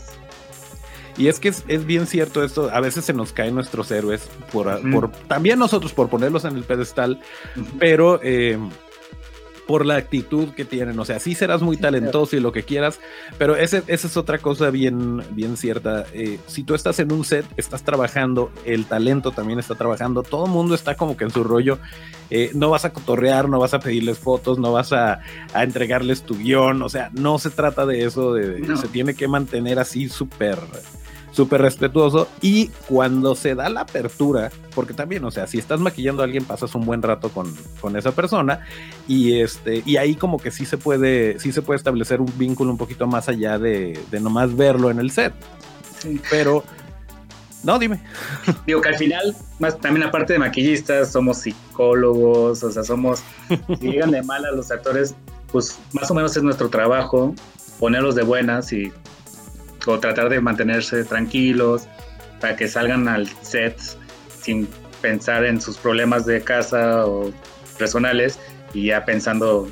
Y 1.17 1.27
es 1.27 1.41
que 1.41 1.49
es, 1.49 1.85
bien 1.85 2.07
cierto 2.07 2.41
esto, 2.41 2.69
a 2.71 2.79
veces 2.79 3.03
se 3.03 3.11
nos 3.11 3.33
caen 3.33 3.53
nuestros 3.53 3.91
héroes, 3.91 4.29
por, 4.53 4.79
por 4.89 5.11
también 5.27 5.59
nosotros 5.59 5.91
por 5.91 6.07
ponerlos 6.07 6.45
en 6.45 6.55
el 6.55 6.63
pedestal, 6.63 7.19
pero... 7.77 8.21
Eh, 8.23 8.57
por 9.69 9.85
la 9.85 9.97
actitud 9.97 10.49
que 10.55 10.65
tienen. 10.65 10.97
O 10.97 11.05
sea, 11.05 11.19
sí 11.19 11.35
serás 11.35 11.61
muy 11.61 11.77
talentoso 11.77 12.35
y 12.35 12.39
lo 12.39 12.51
que 12.51 12.63
quieras, 12.63 12.99
pero 13.37 13.55
ese, 13.55 13.83
esa 13.85 14.07
es 14.07 14.17
otra 14.17 14.39
cosa 14.39 14.71
bien, 14.71 15.21
bien 15.35 15.57
cierta. 15.57 16.07
Eh, 16.11 16.39
si 16.47 16.63
tú 16.63 16.73
estás 16.73 16.97
en 16.97 17.13
un 17.13 17.23
set, 17.23 17.45
estás 17.55 17.83
trabajando, 17.83 18.51
el 18.65 18.87
talento 18.87 19.29
también 19.29 19.59
está 19.59 19.75
trabajando, 19.75 20.23
todo 20.23 20.47
el 20.47 20.51
mundo 20.51 20.73
está 20.73 20.95
como 20.95 21.15
que 21.15 21.25
en 21.25 21.29
su 21.29 21.43
rollo. 21.43 21.77
Eh, 22.31 22.49
no 22.55 22.71
vas 22.71 22.83
a 22.85 22.93
cotorrear, 22.93 23.47
no 23.47 23.59
vas 23.59 23.75
a 23.75 23.79
pedirles 23.79 24.17
fotos, 24.17 24.57
no 24.57 24.71
vas 24.71 24.91
a, 24.91 25.19
entregarles 25.53 26.23
tu 26.23 26.35
guion. 26.35 26.81
O 26.81 26.89
sea, 26.89 27.11
no 27.13 27.37
se 27.37 27.51
trata 27.51 27.85
de 27.85 28.05
eso, 28.05 28.33
de, 28.33 28.75
se 28.75 28.87
tiene 28.87 29.13
que 29.13 29.27
mantener 29.27 29.77
así 29.77 30.09
súper 30.09 30.57
súper 31.31 31.61
respetuoso 31.61 32.27
y 32.41 32.67
cuando 32.87 33.35
se 33.35 33.55
da 33.55 33.69
la 33.69 33.81
apertura, 33.81 34.51
porque 34.73 34.93
también, 34.93 35.23
o 35.23 35.31
sea, 35.31 35.47
si 35.47 35.57
estás 35.57 35.79
maquillando 35.79 36.21
a 36.21 36.25
alguien 36.25 36.43
pasas 36.43 36.73
un 36.75 36.85
buen 36.85 37.01
rato 37.01 37.29
con, 37.29 37.53
con 37.81 37.95
esa 37.97 38.11
persona 38.11 38.65
y 39.07 39.39
este 39.39 39.83
y 39.85 39.97
ahí 39.97 40.15
como 40.15 40.37
que 40.37 40.51
sí 40.51 40.65
se 40.65 40.77
puede 40.77 41.39
sí 41.39 41.51
se 41.51 41.61
puede 41.61 41.77
establecer 41.77 42.21
un 42.21 42.31
vínculo 42.37 42.71
un 42.71 42.77
poquito 42.77 43.07
más 43.07 43.29
allá 43.29 43.59
de, 43.59 43.99
de 44.11 44.19
nomás 44.19 44.55
verlo 44.55 44.89
en 44.89 44.99
el 44.99 45.11
set. 45.11 45.33
Pero 46.29 46.63
no, 47.63 47.77
dime. 47.77 47.99
Digo 48.65 48.81
que 48.81 48.89
al 48.89 48.97
final, 48.97 49.35
más 49.59 49.77
también 49.79 50.07
aparte 50.07 50.33
de 50.33 50.39
maquillistas, 50.39 51.11
somos 51.11 51.39
psicólogos, 51.39 52.63
o 52.63 52.71
sea, 52.71 52.83
somos, 52.83 53.21
si 53.79 53.91
llegan 53.91 54.11
de 54.11 54.23
mal 54.23 54.45
a 54.45 54.51
los 54.51 54.71
actores, 54.71 55.13
pues 55.51 55.77
más 55.93 56.09
o 56.09 56.13
menos 56.13 56.35
es 56.37 56.43
nuestro 56.43 56.69
trabajo 56.69 57.33
ponerlos 57.79 58.15
de 58.15 58.23
buenas 58.23 58.71
y 58.71 58.91
tratar 59.97 60.29
de 60.29 60.41
mantenerse 60.41 61.03
tranquilos 61.03 61.87
para 62.39 62.55
que 62.55 62.67
salgan 62.67 63.07
al 63.07 63.27
set 63.41 63.79
sin 64.41 64.67
pensar 65.01 65.45
en 65.45 65.61
sus 65.61 65.77
problemas 65.77 66.25
de 66.25 66.41
casa 66.41 67.05
o 67.05 67.31
personales 67.77 68.37
y 68.73 68.87
ya 68.87 69.05
pensando 69.05 69.71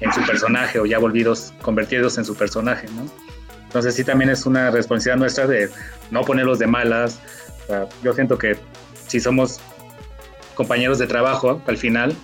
en 0.00 0.12
su 0.12 0.22
personaje 0.22 0.78
o 0.78 0.86
ya 0.86 0.98
volvidos, 0.98 1.52
convertidos 1.62 2.16
en 2.18 2.24
su 2.24 2.34
personaje, 2.34 2.86
¿no? 2.96 3.06
Entonces 3.64 3.94
sí 3.94 4.04
también 4.04 4.30
es 4.30 4.46
una 4.46 4.70
responsabilidad 4.70 5.18
nuestra 5.18 5.46
de 5.46 5.68
no 6.10 6.22
ponerlos 6.22 6.58
de 6.58 6.66
malas. 6.66 7.20
yo 8.02 8.12
siento 8.12 8.38
que 8.38 8.56
si 9.08 9.18
somos 9.18 9.60
compañeros 10.54 10.98
de 10.98 11.06
trabajo 11.06 11.60
al 11.66 11.76
final, 11.76 12.14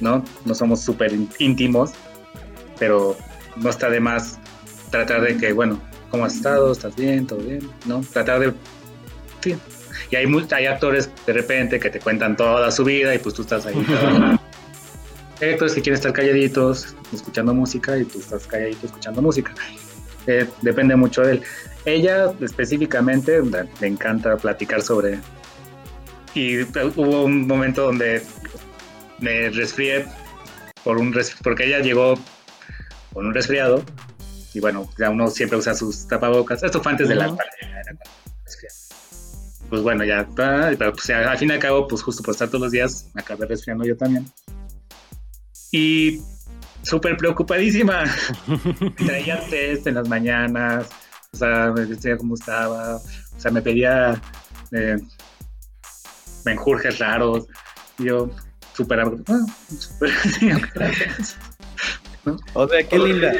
¿no? 0.00 0.24
No 0.44 0.54
somos 0.54 0.80
súper 0.80 1.12
íntimos, 1.38 1.92
pero 2.78 3.16
no 3.56 3.70
está 3.70 3.88
de 3.88 4.00
más 4.00 4.38
tratar 4.90 5.22
de 5.22 5.36
que, 5.36 5.52
bueno, 5.52 5.80
¿cómo 6.10 6.24
has 6.24 6.36
estado? 6.36 6.72
¿Estás 6.72 6.96
bien? 6.96 7.26
¿Todo 7.26 7.40
bien? 7.40 7.68
¿No? 7.86 8.00
Tratar 8.12 8.40
de... 8.40 8.52
Sí. 9.40 9.56
Y 10.10 10.16
hay, 10.16 10.26
hay 10.52 10.66
actores 10.66 11.10
de 11.26 11.32
repente 11.32 11.80
que 11.80 11.90
te 11.90 12.00
cuentan 12.00 12.36
toda 12.36 12.70
su 12.70 12.84
vida 12.84 13.14
y 13.14 13.18
pues 13.18 13.34
tú 13.34 13.42
estás 13.42 13.66
ahí. 13.66 13.74
hay 15.40 15.50
actores 15.50 15.74
que 15.74 15.82
quieren 15.82 15.94
estar 15.94 16.12
calladitos, 16.12 16.94
escuchando 17.12 17.54
música 17.54 17.96
y 17.98 18.04
tú 18.04 18.18
estás 18.18 18.46
calladito 18.46 18.86
escuchando 18.86 19.22
música. 19.22 19.54
Eh, 20.26 20.46
depende 20.62 20.96
mucho 20.96 21.22
de 21.22 21.32
él. 21.32 21.42
Ella 21.84 22.32
específicamente 22.40 23.40
le 23.80 23.86
encanta 23.86 24.36
platicar 24.36 24.82
sobre... 24.82 25.20
Y 26.34 26.62
hubo 26.62 27.24
un 27.24 27.46
momento 27.46 27.84
donde 27.84 28.22
me 29.20 29.48
resfrié 29.50 30.06
por 30.84 30.98
un 30.98 31.14
porque 31.42 31.64
ella 31.64 31.78
llegó 31.80 32.14
con 33.14 33.26
un 33.26 33.34
resfriado 33.34 33.82
y 34.56 34.60
bueno, 34.60 34.88
ya 34.96 35.10
uno 35.10 35.28
siempre 35.28 35.58
usa 35.58 35.74
sus 35.74 36.08
tapabocas. 36.08 36.62
Esto 36.62 36.82
fue 36.82 36.92
antes 36.92 37.10
de 37.10 37.14
la 37.14 37.26
pandemia. 37.26 37.82
Pues 39.68 39.82
bueno, 39.82 40.02
ya, 40.02 40.26
pero 40.34 40.92
pues 40.94 41.10
al 41.10 41.36
fin 41.36 41.50
y 41.50 41.52
al 41.52 41.58
cabo, 41.58 41.86
pues 41.86 42.02
justo 42.02 42.22
por 42.22 42.32
estar 42.32 42.48
todos 42.48 42.62
los 42.62 42.72
días, 42.72 43.10
me 43.12 43.20
acabé 43.20 43.44
resfriando 43.44 43.84
yo 43.84 43.98
también. 43.98 44.24
Y 45.72 46.22
súper 46.80 47.18
preocupadísima. 47.18 48.04
Traía 48.96 49.46
test 49.50 49.88
en 49.88 49.96
las 49.96 50.08
mañanas, 50.08 50.88
o 51.34 51.36
sea, 51.36 51.70
me 51.76 51.84
decía 51.84 52.16
cómo 52.16 52.34
estaba, 52.34 52.96
o 52.96 53.02
sea, 53.36 53.50
me 53.50 53.60
pedía 53.60 54.18
eh, 54.72 54.96
menjurjes 56.46 56.98
raros. 56.98 57.46
Y 57.98 58.04
yo, 58.04 58.30
súper, 58.72 59.00
ah, 59.00 59.10
gracias. 60.74 61.36
O 62.54 62.68
sea, 62.68 62.82
qué 62.86 62.98
linda. 62.98 63.32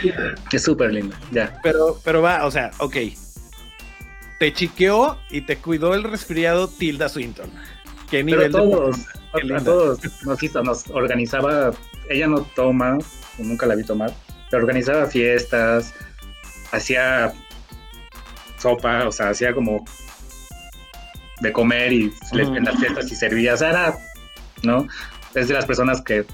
Qué 0.50 0.58
súper 0.58 0.92
linda, 0.92 1.18
ya. 1.30 1.58
Pero, 1.62 1.98
pero 2.04 2.22
va, 2.22 2.46
o 2.46 2.50
sea, 2.50 2.70
ok. 2.78 2.96
Te 4.38 4.52
chiqueó 4.52 5.18
y 5.30 5.42
te 5.42 5.56
cuidó 5.56 5.94
el 5.94 6.04
resfriado 6.04 6.68
Tilda 6.68 7.08
Swinton. 7.08 7.50
¿Qué 8.10 8.22
nivel 8.22 8.52
pero 8.52 8.70
todos, 8.70 8.96
a, 9.32 9.64
todos 9.64 10.00
nos, 10.24 10.54
nos 10.64 10.90
organizaba, 10.90 11.72
ella 12.08 12.28
no 12.28 12.42
toma, 12.54 12.98
nunca 13.38 13.66
la 13.66 13.74
vi 13.74 13.82
tomar, 13.82 14.12
pero 14.50 14.62
organizaba 14.62 15.06
fiestas, 15.06 15.92
hacía 16.70 17.32
sopa, 18.58 19.08
o 19.08 19.12
sea, 19.12 19.30
hacía 19.30 19.52
como 19.52 19.84
de 21.40 21.52
comer 21.52 21.92
y 21.92 22.12
en 22.32 22.64
las 22.64 22.78
fiestas 22.78 23.10
y 23.10 23.16
servía, 23.16 23.54
o 23.54 23.56
sea, 23.56 23.70
era, 23.70 23.98
¿no? 24.62 24.86
Es 25.34 25.48
de 25.48 25.54
las 25.54 25.66
personas 25.66 26.00
que 26.00 26.24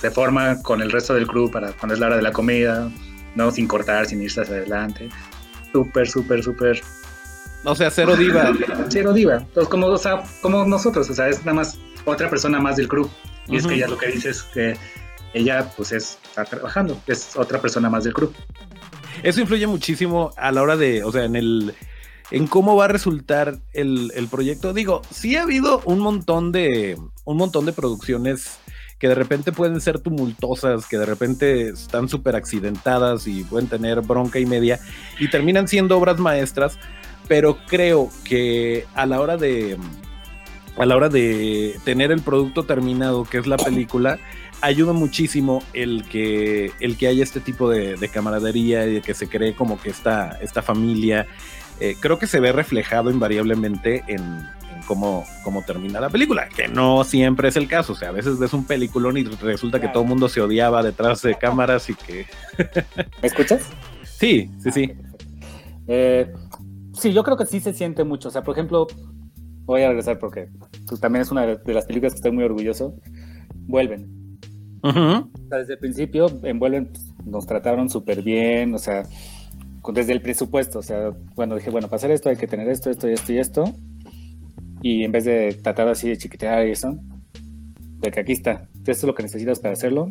se 0.00 0.10
forma 0.10 0.62
con 0.62 0.80
el 0.80 0.90
resto 0.90 1.14
del 1.14 1.26
club 1.26 1.50
para 1.50 1.72
cuando 1.72 1.94
es 1.94 2.00
la 2.00 2.06
hora 2.06 2.16
de 2.16 2.22
la 2.22 2.32
comida, 2.32 2.90
¿no? 3.34 3.50
Sin 3.50 3.66
cortar, 3.66 4.06
sin 4.06 4.22
irse 4.22 4.40
hacia 4.40 4.56
adelante. 4.56 5.08
Súper, 5.72 6.08
súper, 6.08 6.42
súper. 6.42 6.82
O 7.64 7.74
sea, 7.74 7.90
cero 7.90 8.16
diva. 8.16 8.52
cero 8.88 9.12
diva. 9.12 9.36
Entonces, 9.36 9.68
como, 9.68 9.86
o 9.86 9.98
sea, 9.98 10.22
como 10.40 10.64
nosotros, 10.64 11.10
o 11.10 11.14
sea, 11.14 11.28
es 11.28 11.40
nada 11.40 11.54
más 11.54 11.78
otra 12.04 12.30
persona 12.30 12.58
más 12.58 12.76
del 12.76 12.88
club. 12.88 13.10
Y 13.46 13.56
es 13.56 13.66
que 13.66 13.74
ella 13.74 13.88
lo 13.88 13.98
que 13.98 14.06
dice 14.08 14.30
es 14.30 14.42
que 14.42 14.76
ella, 15.34 15.70
pues, 15.76 15.92
es, 15.92 16.18
está 16.24 16.44
trabajando, 16.44 17.00
es 17.06 17.36
otra 17.36 17.60
persona 17.60 17.90
más 17.90 18.04
del 18.04 18.14
club. 18.14 18.34
Eso 19.22 19.40
influye 19.40 19.66
muchísimo 19.66 20.32
a 20.36 20.50
la 20.50 20.62
hora 20.62 20.76
de, 20.76 21.04
o 21.04 21.12
sea, 21.12 21.24
en 21.24 21.36
el 21.36 21.74
en 22.30 22.46
cómo 22.46 22.76
va 22.76 22.84
a 22.84 22.88
resultar 22.88 23.58
el, 23.72 24.12
el, 24.14 24.28
proyecto. 24.28 24.72
Digo, 24.72 25.02
sí 25.10 25.36
ha 25.36 25.42
habido 25.42 25.82
un 25.84 25.98
montón 25.98 26.52
de 26.52 26.96
un 27.24 27.36
montón 27.36 27.66
de 27.66 27.72
producciones 27.72 28.60
que 29.00 29.08
de 29.08 29.14
repente 29.14 29.50
pueden 29.50 29.80
ser 29.80 29.98
tumultuosas, 29.98 30.86
que 30.86 30.98
de 30.98 31.06
repente 31.06 31.70
están 31.70 32.08
súper 32.08 32.36
accidentadas 32.36 33.26
y 33.26 33.42
pueden 33.44 33.66
tener 33.66 34.02
bronca 34.02 34.38
y 34.38 34.46
media, 34.46 34.78
y 35.18 35.28
terminan 35.28 35.66
siendo 35.66 35.96
obras 35.96 36.18
maestras, 36.18 36.78
pero 37.26 37.56
creo 37.66 38.10
que 38.24 38.84
a 38.94 39.06
la 39.06 39.20
hora 39.20 39.36
de 39.36 39.78
a 40.76 40.86
la 40.86 40.96
hora 40.96 41.08
de 41.08 41.78
tener 41.84 42.12
el 42.12 42.20
producto 42.20 42.64
terminado, 42.64 43.24
que 43.24 43.38
es 43.38 43.46
la 43.46 43.56
película, 43.56 44.18
ayuda 44.60 44.92
muchísimo 44.92 45.62
el 45.72 46.04
que, 46.04 46.72
el 46.80 46.96
que 46.96 47.08
haya 47.08 47.22
este 47.22 47.40
tipo 47.40 47.68
de, 47.68 48.08
camaradería 48.12 48.86
y 48.86 49.00
que 49.00 49.14
se 49.14 49.28
cree 49.28 49.54
como 49.54 49.80
que 49.80 49.90
esta, 49.90 50.38
esta 50.40 50.62
familia. 50.62 51.26
Eh, 51.80 51.96
creo 51.98 52.18
que 52.18 52.26
se 52.26 52.40
ve 52.40 52.52
reflejado 52.52 53.10
invariablemente 53.10 54.04
en, 54.06 54.46
cómo, 54.90 55.24
cómo, 55.44 55.62
termina 55.62 56.00
la 56.00 56.10
película, 56.10 56.48
que 56.48 56.66
no 56.66 57.04
siempre 57.04 57.48
es 57.48 57.54
el 57.54 57.68
caso. 57.68 57.92
O 57.92 57.96
sea, 57.96 58.08
a 58.08 58.12
veces 58.12 58.40
ves 58.40 58.52
un 58.52 58.64
peliculón 58.64 59.16
y 59.16 59.22
resulta 59.22 59.80
que 59.80 59.86
todo 59.86 60.02
el 60.02 60.08
mundo 60.08 60.28
se 60.28 60.40
odiaba 60.40 60.82
detrás 60.82 61.22
de 61.22 61.36
cámaras 61.36 61.88
y 61.88 61.94
que. 61.94 62.26
¿Me 63.22 63.28
escuchas? 63.28 63.68
Sí, 64.02 64.50
sí, 64.58 64.72
sí. 64.72 64.92
Eh, 65.86 66.32
sí, 66.92 67.12
yo 67.12 67.22
creo 67.22 67.36
que 67.36 67.46
sí 67.46 67.60
se 67.60 67.72
siente 67.72 68.02
mucho. 68.02 68.28
O 68.28 68.30
sea, 68.32 68.42
por 68.42 68.56
ejemplo, 68.56 68.88
voy 69.64 69.82
a 69.82 69.88
regresar 69.88 70.18
porque 70.18 70.48
también 71.00 71.22
es 71.22 71.30
una 71.30 71.46
de 71.46 71.72
las 71.72 71.86
películas 71.86 72.14
que 72.14 72.16
estoy 72.16 72.32
muy 72.32 72.42
orgulloso. 72.42 72.96
Vuelven 73.54 74.20
desde 74.82 75.74
el 75.74 75.78
principio, 75.78 76.26
envuelven, 76.42 76.86
pues, 76.86 77.14
nos 77.24 77.46
trataron 77.46 77.88
súper 77.90 78.22
bien, 78.22 78.74
o 78.74 78.78
sea, 78.78 79.04
desde 79.92 80.12
el 80.12 80.22
presupuesto, 80.22 80.78
o 80.78 80.82
sea, 80.82 81.12
bueno, 81.34 81.56
dije, 81.56 81.70
bueno, 81.70 81.88
para 81.88 81.96
hacer 81.96 82.10
esto 82.10 82.28
hay 82.28 82.36
que 82.36 82.46
tener 82.46 82.68
esto, 82.68 82.90
esto 82.90 83.08
y 83.08 83.12
esto 83.12 83.32
y 83.32 83.38
esto. 83.38 83.64
Y 84.82 85.04
en 85.04 85.12
vez 85.12 85.24
de 85.24 85.54
tratar 85.62 85.88
así 85.88 86.08
de 86.08 86.16
chiquitear 86.16 86.66
y 86.66 86.72
eso, 86.72 86.98
de 87.98 88.10
que 88.10 88.20
aquí 88.20 88.32
está, 88.32 88.68
esto 88.78 88.90
es 88.92 89.04
lo 89.04 89.14
que 89.14 89.22
necesitas 89.22 89.60
para 89.60 89.74
hacerlo. 89.74 90.08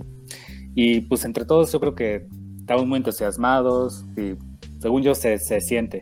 Y 0.75 1.01
pues 1.01 1.25
entre 1.25 1.45
todos 1.45 1.71
yo 1.71 1.79
creo 1.79 1.95
que 1.95 2.27
estamos 2.59 2.85
muy 2.85 2.97
entusiasmados 2.97 4.05
y 4.15 4.35
según 4.79 5.01
yo 5.01 5.15
se, 5.15 5.39
se 5.39 5.59
siente. 5.61 6.01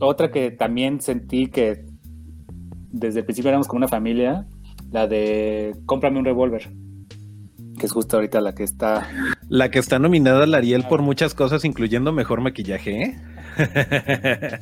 Otra 0.00 0.30
que 0.30 0.50
también 0.50 1.00
sentí 1.00 1.46
que 1.46 1.86
desde 2.90 3.20
el 3.20 3.24
principio 3.24 3.50
éramos 3.50 3.68
como 3.68 3.78
una 3.78 3.88
familia, 3.88 4.46
la 4.90 5.06
de 5.06 5.76
cómprame 5.86 6.18
un 6.18 6.24
revólver 6.24 6.70
que 7.78 7.86
es 7.86 7.92
justo 7.92 8.16
ahorita 8.16 8.40
la 8.40 8.54
que 8.54 8.62
está. 8.62 9.08
La 9.48 9.70
que 9.70 9.78
está 9.78 9.98
nominada 9.98 10.44
al 10.44 10.54
Ariel 10.54 10.84
por 10.88 11.02
muchas 11.02 11.34
cosas, 11.34 11.64
incluyendo 11.64 12.12
mejor 12.12 12.40
maquillaje. 12.40 13.02
¿eh? 13.02 14.58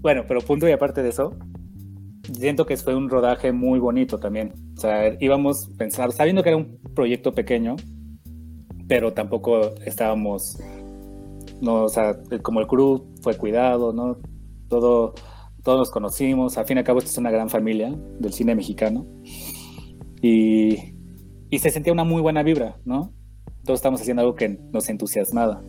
bueno, 0.00 0.24
pero 0.26 0.40
punto 0.40 0.68
y 0.68 0.72
aparte 0.72 1.02
de 1.02 1.08
eso, 1.10 1.36
siento 2.32 2.66
que 2.66 2.76
fue 2.76 2.94
un 2.94 3.08
rodaje 3.08 3.52
muy 3.52 3.78
bonito 3.78 4.18
también. 4.18 4.52
O 4.76 4.80
sea, 4.80 5.16
íbamos 5.20 5.68
a 5.68 5.76
pensar, 5.76 6.12
sabiendo 6.12 6.42
que 6.42 6.50
era 6.50 6.56
un 6.56 6.78
proyecto 6.94 7.32
pequeño, 7.32 7.76
pero 8.88 9.12
tampoco 9.12 9.74
estábamos, 9.84 10.58
no, 11.60 11.84
o 11.84 11.88
sea, 11.88 12.16
como 12.42 12.60
el 12.60 12.66
crew 12.66 13.06
fue 13.22 13.36
cuidado, 13.36 13.92
¿no? 13.92 14.18
Todo, 14.68 15.14
todos 15.62 15.78
nos 15.78 15.90
conocimos. 15.90 16.58
Al 16.58 16.66
fin 16.66 16.76
y 16.76 16.80
al 16.80 16.84
cabo, 16.84 16.98
esta 16.98 17.10
es 17.10 17.18
una 17.18 17.30
gran 17.30 17.48
familia 17.48 17.94
del 18.18 18.32
cine 18.32 18.54
mexicano. 18.54 19.06
Y 20.22 21.00
y 21.50 21.58
se 21.58 21.70
sentía 21.70 21.92
una 21.92 22.04
muy 22.04 22.22
buena 22.22 22.44
vibra, 22.44 22.78
¿no? 22.84 23.12
Todos 23.64 23.80
estamos 23.80 24.00
haciendo 24.00 24.22
algo 24.22 24.36
que 24.36 24.60
nos 24.72 24.88
entusiasmaba. 24.88 25.62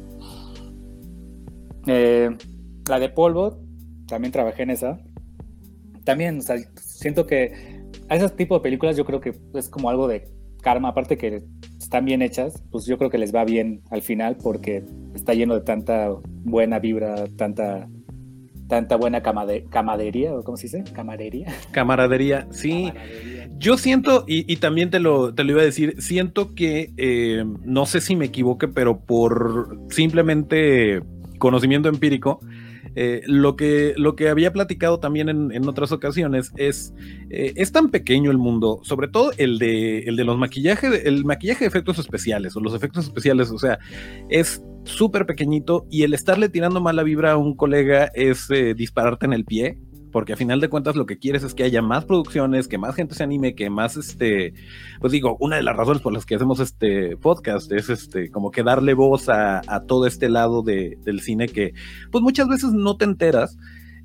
Eh, 1.87 2.29
la 2.87 2.99
de 2.99 3.09
polvo, 3.09 3.59
también 4.07 4.31
trabajé 4.31 4.63
en 4.63 4.69
esa. 4.69 4.99
También, 6.03 6.39
o 6.39 6.41
sea, 6.41 6.57
siento 6.75 7.27
que 7.27 7.81
a 8.09 8.15
ese 8.15 8.29
tipo 8.29 8.55
de 8.55 8.61
películas 8.61 8.97
yo 8.97 9.05
creo 9.05 9.21
que 9.21 9.33
es 9.53 9.69
como 9.69 9.89
algo 9.89 10.07
de 10.07 10.27
karma, 10.61 10.89
aparte 10.89 11.17
que 11.17 11.43
están 11.79 12.05
bien 12.05 12.21
hechas, 12.21 12.63
pues 12.71 12.85
yo 12.85 12.97
creo 12.97 13.09
que 13.09 13.17
les 13.17 13.33
va 13.33 13.43
bien 13.43 13.81
al 13.89 14.01
final 14.01 14.37
porque 14.41 14.83
está 15.15 15.33
lleno 15.33 15.55
de 15.55 15.61
tanta 15.61 16.09
buena 16.43 16.79
vibra, 16.79 17.25
tanta 17.35 17.87
tanta 18.71 18.95
buena 18.95 19.21
camadería, 19.21 20.33
o 20.33 20.43
cómo 20.45 20.55
se 20.55 20.63
dice, 20.63 20.85
camadería. 20.93 21.53
Camaradería, 21.71 22.47
sí. 22.51 22.89
Yo 23.57 23.77
siento, 23.77 24.23
y, 24.27 24.55
también 24.55 24.89
te 24.89 25.01
lo, 25.01 25.33
te 25.33 25.43
lo 25.43 25.51
iba 25.51 25.61
a 25.61 25.65
decir, 25.65 26.01
siento 26.01 26.55
que, 26.55 26.93
eh, 26.95 27.43
no 27.65 27.85
sé 27.85 27.99
si 27.99 28.15
me 28.15 28.27
equivoque, 28.27 28.69
pero 28.69 29.01
por 29.01 29.77
simplemente 29.89 31.01
conocimiento 31.37 31.89
empírico, 31.89 32.39
eh, 32.95 33.21
lo, 33.25 33.55
que, 33.55 33.93
lo 33.97 34.15
que 34.15 34.29
había 34.29 34.51
platicado 34.51 34.99
también 34.99 35.29
en, 35.29 35.67
otras 35.67 35.91
ocasiones 35.91 36.51
es, 36.57 36.93
eh, 37.29 37.53
es 37.55 37.71
tan 37.71 37.89
pequeño 37.89 38.31
el 38.31 38.37
mundo, 38.37 38.79
sobre 38.83 39.07
todo 39.07 39.31
el 39.37 39.59
de, 39.59 39.99
el 39.99 40.15
de 40.15 40.23
los 40.23 40.37
maquillajes, 40.37 41.05
el 41.05 41.23
maquillaje 41.23 41.63
de 41.63 41.67
efectos 41.67 41.99
especiales 41.99 42.55
o 42.55 42.59
los 42.59 42.73
efectos 42.73 43.05
especiales, 43.05 43.49
o 43.51 43.57
sea, 43.57 43.79
es 44.29 44.63
súper 44.83 45.25
pequeñito 45.25 45.85
y 45.89 46.03
el 46.03 46.13
estarle 46.13 46.49
tirando 46.49 46.81
mala 46.81 47.03
vibra 47.03 47.33
a 47.33 47.37
un 47.37 47.55
colega 47.55 48.09
es 48.13 48.49
eh, 48.49 48.73
dispararte 48.73 49.25
en 49.25 49.33
el 49.33 49.45
pie, 49.45 49.77
porque 50.11 50.33
a 50.33 50.37
final 50.37 50.59
de 50.59 50.69
cuentas 50.69 50.95
lo 50.95 51.05
que 51.05 51.17
quieres 51.17 51.43
es 51.43 51.53
que 51.53 51.63
haya 51.63 51.81
más 51.81 52.05
producciones, 52.05 52.67
que 52.67 52.77
más 52.77 52.95
gente 52.95 53.15
se 53.15 53.23
anime, 53.23 53.55
que 53.55 53.69
más 53.69 53.97
este, 53.97 54.53
pues 54.99 55.11
digo, 55.11 55.37
una 55.39 55.55
de 55.55 55.63
las 55.63 55.75
razones 55.75 56.01
por 56.01 56.13
las 56.13 56.25
que 56.25 56.35
hacemos 56.35 56.59
este 56.59 57.17
podcast 57.17 57.71
es 57.71 57.89
este, 57.89 58.29
como 58.29 58.51
que 58.51 58.63
darle 58.63 58.93
voz 58.93 59.29
a, 59.29 59.61
a 59.67 59.83
todo 59.83 60.05
este 60.05 60.29
lado 60.29 60.61
de, 60.61 60.97
del 61.03 61.21
cine 61.21 61.47
que 61.47 61.73
pues 62.11 62.21
muchas 62.21 62.47
veces 62.47 62.73
no 62.73 62.97
te 62.97 63.05
enteras 63.05 63.57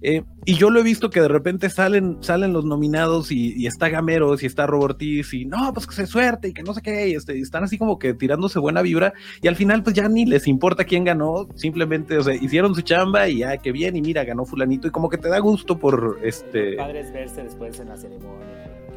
eh, 0.08 0.22
y 0.44 0.54
yo 0.54 0.70
lo 0.70 0.78
he 0.78 0.84
visto 0.84 1.10
que 1.10 1.20
de 1.20 1.26
repente 1.26 1.68
salen, 1.68 2.18
salen 2.20 2.52
los 2.52 2.64
nominados 2.64 3.32
y, 3.32 3.66
está 3.66 3.88
Gameros 3.88 4.40
y 4.44 4.46
está 4.46 4.64
Robertis 4.64 5.34
y 5.34 5.46
no, 5.46 5.74
pues 5.74 5.84
que 5.88 5.96
se 5.96 6.06
suerte 6.06 6.46
y 6.46 6.52
que 6.52 6.62
no 6.62 6.74
sé 6.74 6.80
qué, 6.80 7.08
y, 7.08 7.14
este, 7.14 7.36
están 7.40 7.64
así 7.64 7.76
como 7.76 7.98
que 7.98 8.14
tirándose 8.14 8.60
buena 8.60 8.82
vibra 8.82 9.14
y 9.42 9.48
al 9.48 9.56
final 9.56 9.82
pues 9.82 9.96
ya 9.96 10.08
ni 10.08 10.24
les 10.24 10.46
importa 10.46 10.84
quién 10.84 11.02
ganó, 11.02 11.48
simplemente, 11.56 12.16
o 12.18 12.22
sea, 12.22 12.36
hicieron 12.36 12.72
su 12.76 12.82
chamba 12.82 13.28
y 13.28 13.38
ya, 13.38 13.56
qué 13.56 13.72
bien, 13.72 13.96
y 13.96 14.00
mira, 14.00 14.22
ganó 14.22 14.44
fulanito 14.44 14.86
y 14.86 14.92
como 14.92 15.08
que 15.08 15.18
te 15.18 15.28
da 15.28 15.40
gusto 15.40 15.76
por 15.76 16.20
este... 16.22 16.76
Padres 16.76 17.12
verse 17.12 17.42
después 17.42 17.80
en 17.80 17.88
la 17.88 17.96
ceremonia. 17.96 18.46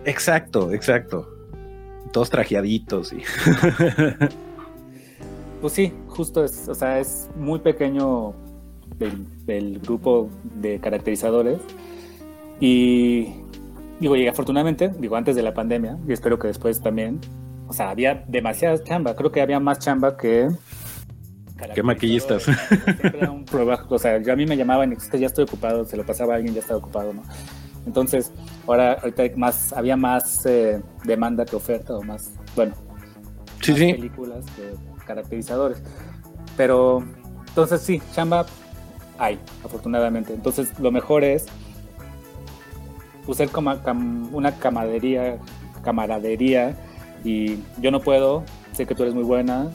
Exacto, 0.06 0.72
exacto. 0.72 1.28
Todos 2.14 2.30
trajeaditos 2.30 3.14
y... 3.14 3.24
pues 5.62 5.74
sí, 5.74 5.92
justo 6.06 6.44
es, 6.46 6.68
o 6.68 6.76
sea, 6.76 7.00
es 7.00 7.32
muy 7.36 7.58
pequeño 7.58 8.36
del, 9.00 9.80
grupo 9.80 10.30
de 10.44 10.80
caracterizadores. 10.80 11.60
Y 12.60 13.34
digo, 14.00 14.16
y 14.16 14.28
afortunadamente, 14.28 14.92
digo, 15.00 15.16
antes 15.16 15.36
de 15.36 15.44
la 15.44 15.54
pandemia, 15.54 15.98
y 16.08 16.14
espero 16.14 16.38
que 16.38 16.48
después 16.48 16.82
también, 16.82 17.20
o 17.68 17.74
sea, 17.74 17.90
había 17.90 18.24
demasiada 18.28 18.84
chamba, 18.84 19.16
creo 19.16 19.32
que 19.32 19.42
había 19.42 19.60
más 19.60 19.80
chamba 19.80 20.18
que... 20.18 20.50
¿Qué 21.76 21.84
maquillistas? 21.84 22.46
Era 23.04 23.32
un 23.32 23.46
o 23.90 24.00
sea, 24.00 24.22
yo 24.22 24.32
a 24.32 24.36
mí 24.38 24.46
me 24.46 24.56
llamaban 24.56 24.94
y 24.94 24.96
es 24.96 25.10
que 25.10 25.20
ya 25.20 25.28
estoy 25.28 25.44
ocupado, 25.44 25.84
se 25.84 25.98
lo 25.98 26.06
pasaba 26.06 26.34
a 26.34 26.38
alguien, 26.38 26.54
ya 26.54 26.62
estaba 26.62 26.80
ocupado, 26.80 27.14
¿no? 27.14 27.22
Entonces, 27.86 28.32
ahora 28.66 28.94
ahorita 28.94 29.24
más, 29.36 29.74
había 29.74 29.98
más 29.98 30.46
eh, 30.46 30.82
demanda 31.04 31.46
que 31.46 31.58
oferta, 31.58 31.98
o 31.98 32.02
más, 32.02 32.32
bueno, 32.56 32.76
sí, 33.62 33.72
más 33.72 33.80
películas 33.80 34.46
que 34.56 35.06
caracterizadores. 35.06 35.82
Pero, 36.56 37.04
entonces 37.48 37.82
sí, 37.82 38.02
chamba 38.14 38.46
hay, 39.20 39.40
afortunadamente. 39.64 40.34
Entonces, 40.34 40.72
lo 40.80 40.92
mejor 40.92 41.24
es 41.24 41.46
usar 43.28 43.50
como 43.50 43.72
una 44.32 44.56
camaradería, 44.56 45.38
camaradería 45.84 46.76
y 47.24 47.58
yo 47.80 47.92
no 47.92 48.00
puedo, 48.00 48.44
sé 48.72 48.86
que 48.86 48.96
tú 48.96 49.04
eres 49.04 49.14
muy 49.14 49.24
buena, 49.24 49.70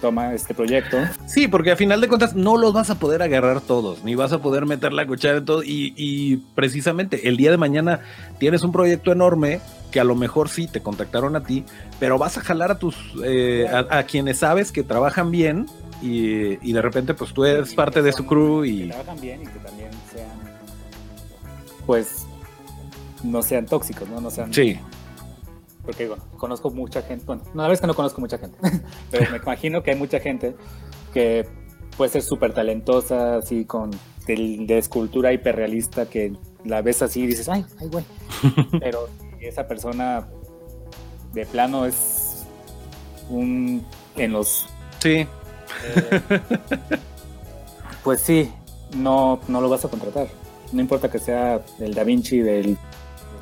toma 0.00 0.34
este 0.34 0.54
proyecto. 0.54 0.98
Sí, 1.26 1.48
porque 1.48 1.70
a 1.70 1.76
final 1.76 2.00
de 2.00 2.08
cuentas 2.08 2.34
no 2.34 2.56
los 2.56 2.72
vas 2.72 2.90
a 2.90 2.98
poder 2.98 3.22
agarrar 3.22 3.60
todos, 3.60 4.04
ni 4.04 4.14
vas 4.14 4.32
a 4.32 4.42
poder 4.42 4.66
meter 4.66 4.92
la 4.92 5.06
cuchara 5.06 5.38
en 5.38 5.44
todo. 5.44 5.62
Y, 5.64 6.42
precisamente 6.54 7.28
el 7.28 7.36
día 7.36 7.50
de 7.50 7.56
mañana 7.56 8.00
tienes 8.38 8.62
un 8.64 8.72
proyecto 8.72 9.12
enorme 9.12 9.60
que 9.90 10.00
a 10.00 10.04
lo 10.04 10.14
mejor 10.14 10.48
sí 10.48 10.66
te 10.66 10.80
contactaron 10.80 11.36
a 11.36 11.44
ti, 11.44 11.64
pero 12.00 12.18
vas 12.18 12.36
a 12.36 12.40
jalar 12.40 12.70
a 12.72 12.78
tus 12.78 12.96
eh, 13.24 13.66
a, 13.68 14.02
quienes 14.02 14.38
sabes 14.38 14.72
que 14.72 14.82
trabajan 14.82 15.30
bien 15.30 15.66
y, 16.04 16.72
de 16.72 16.82
repente 16.82 17.14
pues 17.14 17.32
tú 17.32 17.44
eres 17.44 17.74
parte 17.74 18.02
de 18.02 18.12
su 18.12 18.26
crew 18.26 18.64
y... 18.64 18.82
Que 18.82 18.88
trabajan 18.88 19.20
bien 19.20 19.42
y 19.42 19.46
que 19.46 19.58
también 19.58 19.90
sean, 20.12 20.38
pues, 21.86 22.26
no 23.22 23.42
sean 23.42 23.64
tóxicos, 23.64 24.06
¿no? 24.08 24.20
No 24.20 24.30
sean... 24.30 24.52
Sí. 24.52 24.78
Porque, 25.82 26.08
bueno, 26.08 26.22
conozco 26.36 26.70
mucha 26.70 27.00
gente, 27.02 27.24
bueno, 27.24 27.42
no, 27.46 27.62
la 27.62 27.62
verdad 27.62 27.74
es 27.74 27.80
que 27.80 27.86
no 27.86 27.94
conozco 27.94 28.20
mucha 28.20 28.36
gente, 28.36 28.58
pero 29.10 29.30
me 29.30 29.38
imagino 29.38 29.82
que 29.82 29.92
hay 29.92 29.96
mucha 29.96 30.20
gente 30.20 30.54
que 31.14 31.46
puede 31.96 32.10
ser 32.10 32.22
súper 32.22 32.52
talentosa, 32.52 33.36
así 33.36 33.64
con 33.64 33.90
de, 34.26 34.64
de, 34.66 34.78
escultura 34.78 35.32
hiperrealista, 35.32 36.06
que 36.06 36.34
la 36.64 36.82
ves 36.82 37.00
así 37.00 37.22
y 37.22 37.26
dices, 37.28 37.48
ay, 37.48 37.64
ay, 37.80 37.88
güey. 37.88 38.04
pero 38.80 39.08
esa 39.40 39.66
persona 39.66 40.26
de 41.32 41.46
plano 41.46 41.86
es 41.86 42.46
un 43.30 43.86
en 44.16 44.32
los 44.32 44.66
sí 45.00 45.26
pues 48.04 48.20
sí, 48.20 48.50
no, 48.96 49.40
no 49.48 49.60
lo 49.60 49.68
vas 49.68 49.84
a 49.84 49.88
contratar. 49.88 50.28
No 50.72 50.80
importa 50.80 51.10
que 51.10 51.18
sea 51.18 51.60
el 51.80 51.94
Da 51.94 52.04
Vinci 52.04 52.38
del 52.38 52.78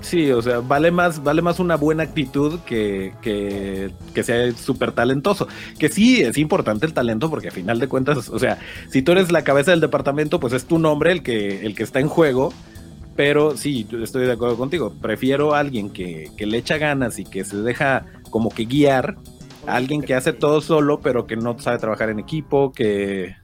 Sí, 0.02 0.30
o 0.32 0.42
sea, 0.42 0.58
vale 0.58 0.90
más, 0.90 1.22
vale 1.22 1.42
más 1.42 1.60
una 1.60 1.76
buena 1.76 2.02
actitud 2.02 2.58
que, 2.66 3.14
que, 3.22 3.92
que 4.12 4.22
sea 4.24 4.50
súper 4.52 4.92
talentoso. 4.92 5.46
Que 5.78 5.88
sí, 5.88 6.20
es 6.20 6.36
importante 6.38 6.86
el 6.86 6.92
talento 6.92 7.30
porque 7.30 7.48
a 7.48 7.52
final 7.52 7.78
de 7.78 7.88
cuentas, 7.88 8.28
o 8.28 8.38
sea, 8.38 8.58
si 8.90 9.02
tú 9.02 9.12
eres 9.12 9.30
la 9.30 9.44
cabeza 9.44 9.70
del 9.70 9.80
departamento, 9.80 10.40
pues 10.40 10.52
es 10.52 10.66
tu 10.66 10.78
nombre 10.78 11.12
el 11.12 11.22
que, 11.22 11.64
el 11.64 11.74
que 11.74 11.84
está 11.84 12.00
en 12.00 12.08
juego. 12.08 12.52
Pero 13.14 13.56
sí, 13.56 13.86
estoy 14.02 14.26
de 14.26 14.32
acuerdo 14.32 14.56
contigo. 14.56 14.92
Prefiero 15.00 15.54
a 15.54 15.60
alguien 15.60 15.90
que, 15.90 16.30
que 16.36 16.46
le 16.46 16.58
echa 16.58 16.78
ganas 16.78 17.18
y 17.18 17.24
que 17.24 17.44
se 17.44 17.58
deja 17.58 18.06
como 18.30 18.50
que 18.50 18.64
guiar. 18.64 19.16
Alguien 19.66 20.02
que 20.02 20.14
hace 20.14 20.32
todo 20.32 20.60
solo, 20.60 21.00
pero 21.00 21.26
que 21.26 21.36
no 21.36 21.58
sabe 21.58 21.78
trabajar 21.78 22.10
en 22.10 22.18
equipo, 22.18 22.72
que 22.72 23.36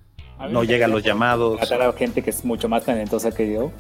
no 0.51 0.65
llega 0.65 0.87
a 0.87 0.89
los 0.89 1.03
llamados. 1.03 1.59
Tratar 1.59 1.83
a 1.83 1.93
gente 1.93 2.23
que 2.23 2.31
es 2.31 2.45
mucho 2.45 2.69
más 2.69 2.85
talentosa 2.85 3.31
que 3.33 3.53
yo 3.53 3.73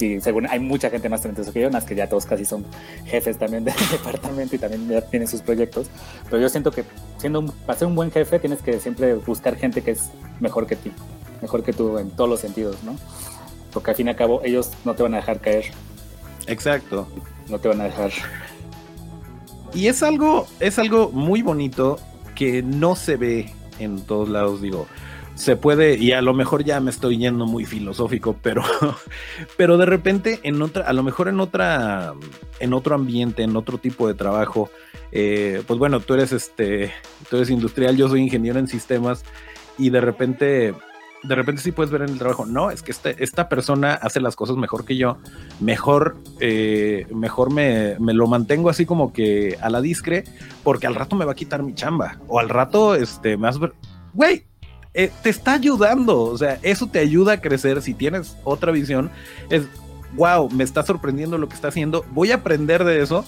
y 0.00 0.20
según 0.20 0.46
hay 0.46 0.58
mucha 0.60 0.90
gente 0.90 1.08
más 1.08 1.22
talentosa 1.22 1.52
que 1.52 1.60
yo, 1.60 1.70
más 1.70 1.84
que 1.84 1.94
ya 1.94 2.08
todos 2.08 2.26
casi 2.26 2.44
son 2.44 2.64
jefes 3.06 3.38
también 3.38 3.64
del 3.64 3.74
departamento 3.90 4.56
y 4.56 4.58
también 4.58 4.88
ya 4.88 5.00
tienen 5.02 5.28
sus 5.28 5.40
proyectos. 5.42 5.88
Pero 6.28 6.40
yo 6.40 6.48
siento 6.48 6.70
que 6.70 6.84
siendo 7.18 7.40
un, 7.40 7.50
para 7.50 7.78
ser 7.78 7.88
un 7.88 7.94
buen 7.94 8.10
jefe 8.10 8.38
tienes 8.38 8.62
que 8.62 8.80
siempre 8.80 9.14
buscar 9.14 9.56
gente 9.56 9.82
que 9.82 9.92
es 9.92 10.10
mejor 10.40 10.66
que 10.66 10.76
ti, 10.76 10.92
mejor 11.42 11.62
que 11.62 11.72
tú 11.72 11.98
en 11.98 12.10
todos 12.10 12.28
los 12.28 12.40
sentidos, 12.40 12.82
¿no? 12.82 12.96
Porque 13.72 13.90
al 13.90 13.96
fin 13.96 14.06
y 14.06 14.10
al 14.10 14.16
cabo 14.16 14.40
ellos 14.44 14.70
no 14.84 14.94
te 14.94 15.02
van 15.02 15.14
a 15.14 15.18
dejar 15.18 15.40
caer. 15.40 15.66
Exacto. 16.46 17.08
No 17.48 17.58
te 17.58 17.68
van 17.68 17.80
a 17.80 17.84
dejar. 17.84 18.10
Y 19.74 19.88
es 19.88 20.02
algo, 20.02 20.46
es 20.60 20.78
algo 20.78 21.10
muy 21.10 21.42
bonito 21.42 21.98
que 22.34 22.62
no 22.62 22.96
se 22.96 23.16
ve 23.16 23.52
en 23.78 24.00
todos 24.02 24.28
lados, 24.28 24.62
digo 24.62 24.86
se 25.34 25.56
puede, 25.56 25.96
y 25.96 26.12
a 26.12 26.22
lo 26.22 26.32
mejor 26.32 26.64
ya 26.64 26.80
me 26.80 26.90
estoy 26.90 27.18
yendo 27.18 27.46
muy 27.46 27.64
filosófico, 27.64 28.36
pero, 28.40 28.62
pero 29.56 29.76
de 29.76 29.86
repente 29.86 30.40
en 30.44 30.62
otra, 30.62 30.84
a 30.84 30.92
lo 30.92 31.02
mejor 31.02 31.28
en 31.28 31.40
otra, 31.40 32.14
en 32.60 32.72
otro 32.72 32.94
ambiente, 32.94 33.42
en 33.42 33.56
otro 33.56 33.78
tipo 33.78 34.06
de 34.06 34.14
trabajo, 34.14 34.70
eh, 35.10 35.62
pues 35.66 35.78
bueno, 35.78 36.00
tú 36.00 36.14
eres 36.14 36.32
este, 36.32 36.92
tú 37.28 37.36
eres 37.36 37.50
industrial, 37.50 37.96
yo 37.96 38.08
soy 38.08 38.20
ingeniero 38.20 38.58
en 38.58 38.68
sistemas, 38.68 39.24
y 39.76 39.90
de 39.90 40.00
repente, 40.00 40.74
de 41.24 41.34
repente 41.34 41.62
sí 41.62 41.72
puedes 41.72 41.90
ver 41.90 42.02
en 42.02 42.10
el 42.10 42.18
trabajo, 42.18 42.46
no, 42.46 42.70
es 42.70 42.82
que 42.82 42.92
este, 42.92 43.22
esta 43.22 43.48
persona 43.48 43.94
hace 43.94 44.20
las 44.20 44.36
cosas 44.36 44.56
mejor 44.56 44.84
que 44.84 44.96
yo, 44.96 45.18
mejor, 45.60 46.16
eh, 46.40 47.06
mejor 47.14 47.52
me, 47.52 47.96
me, 47.98 48.12
lo 48.12 48.26
mantengo 48.26 48.70
así 48.70 48.86
como 48.86 49.12
que 49.12 49.56
a 49.60 49.70
la 49.70 49.80
discre, 49.80 50.24
porque 50.62 50.86
al 50.86 50.94
rato 50.94 51.16
me 51.16 51.24
va 51.24 51.32
a 51.32 51.36
quitar 51.36 51.62
mi 51.62 51.74
chamba, 51.74 52.18
o 52.28 52.38
al 52.38 52.48
rato, 52.48 52.94
este, 52.94 53.36
más, 53.36 53.58
güey, 54.12 54.44
eh, 54.94 55.10
te 55.22 55.30
está 55.30 55.54
ayudando. 55.54 56.20
O 56.20 56.38
sea, 56.38 56.58
eso 56.62 56.86
te 56.86 57.00
ayuda 57.00 57.34
a 57.34 57.40
crecer. 57.40 57.82
Si 57.82 57.94
tienes 57.94 58.36
otra 58.44 58.70
visión, 58.70 59.10
es 59.50 59.66
wow, 60.14 60.48
me 60.50 60.64
está 60.64 60.84
sorprendiendo 60.84 61.38
lo 61.38 61.48
que 61.48 61.54
está 61.54 61.68
haciendo. 61.68 62.04
Voy 62.12 62.30
a 62.30 62.36
aprender 62.36 62.84
de 62.84 63.02
eso. 63.02 63.24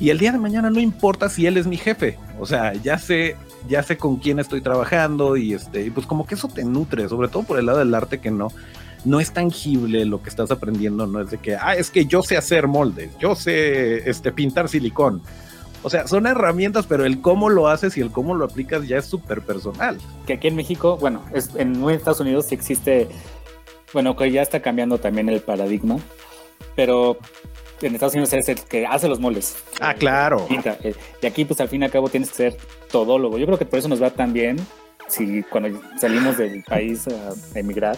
Y 0.00 0.10
el 0.10 0.18
día 0.18 0.32
de 0.32 0.38
mañana 0.38 0.70
no 0.70 0.80
importa 0.80 1.28
si 1.28 1.46
él 1.46 1.56
es 1.56 1.66
mi 1.66 1.76
jefe. 1.76 2.18
O 2.38 2.46
sea, 2.46 2.72
ya 2.74 2.98
sé, 2.98 3.36
ya 3.68 3.82
sé 3.82 3.96
con 3.96 4.16
quién 4.16 4.38
estoy 4.38 4.60
trabajando 4.60 5.36
y 5.36 5.54
este, 5.54 5.90
pues 5.90 6.06
como 6.06 6.26
que 6.26 6.34
eso 6.34 6.48
te 6.48 6.64
nutre, 6.64 7.08
sobre 7.08 7.28
todo 7.28 7.42
por 7.42 7.58
el 7.58 7.66
lado 7.66 7.78
del 7.78 7.94
arte 7.94 8.20
que 8.20 8.30
no, 8.30 8.48
no 9.04 9.20
es 9.20 9.32
tangible 9.32 10.04
lo 10.04 10.22
que 10.22 10.30
estás 10.30 10.50
aprendiendo, 10.50 11.06
no 11.06 11.20
es 11.20 11.30
de 11.30 11.38
que, 11.38 11.56
ah, 11.56 11.74
es 11.74 11.90
que 11.90 12.06
yo 12.06 12.22
sé 12.22 12.36
hacer 12.36 12.68
moldes, 12.68 13.10
yo 13.18 13.34
sé 13.34 14.08
este, 14.08 14.32
pintar 14.32 14.68
silicón. 14.68 15.22
O 15.82 15.90
sea, 15.90 16.08
son 16.08 16.26
herramientas, 16.26 16.86
pero 16.86 17.04
el 17.04 17.20
cómo 17.20 17.48
lo 17.48 17.68
haces 17.68 17.96
y 17.96 18.00
el 18.00 18.10
cómo 18.10 18.34
lo 18.34 18.44
aplicas 18.44 18.86
ya 18.88 18.98
es 18.98 19.04
súper 19.04 19.42
personal. 19.42 19.98
Que 20.26 20.34
aquí 20.34 20.48
en 20.48 20.56
México, 20.56 20.96
bueno, 20.96 21.22
es, 21.32 21.50
en 21.54 21.88
Estados 21.90 22.20
Unidos 22.20 22.46
sí 22.48 22.56
existe, 22.56 23.08
bueno, 23.92 24.16
que 24.16 24.30
ya 24.30 24.42
está 24.42 24.60
cambiando 24.60 24.98
también 24.98 25.28
el 25.28 25.40
paradigma, 25.40 25.98
pero 26.74 27.18
en 27.82 27.94
Estados 27.94 28.14
Unidos 28.14 28.32
es 28.32 28.48
el 28.48 28.60
que 28.60 28.86
hace 28.86 29.08
los 29.08 29.20
moldes. 29.20 29.56
Ah, 29.80 29.94
claro. 29.94 30.46
Eh, 30.82 30.94
y 31.22 31.26
aquí, 31.26 31.44
pues 31.44 31.60
al 31.60 31.68
fin 31.68 31.82
y 31.82 31.84
al 31.84 31.90
cabo, 31.90 32.08
tienes 32.08 32.30
que 32.30 32.36
ser 32.36 32.56
todólogo. 32.90 33.38
Yo 33.38 33.46
creo 33.46 33.58
que 33.58 33.66
por 33.66 33.78
eso 33.78 33.88
nos 33.88 34.02
va 34.02 34.10
tan 34.10 34.32
bien 34.32 34.56
si 35.08 35.42
cuando 35.44 35.80
salimos 35.98 36.36
del 36.36 36.62
país 36.64 37.06
a 37.08 37.58
emigrar, 37.58 37.96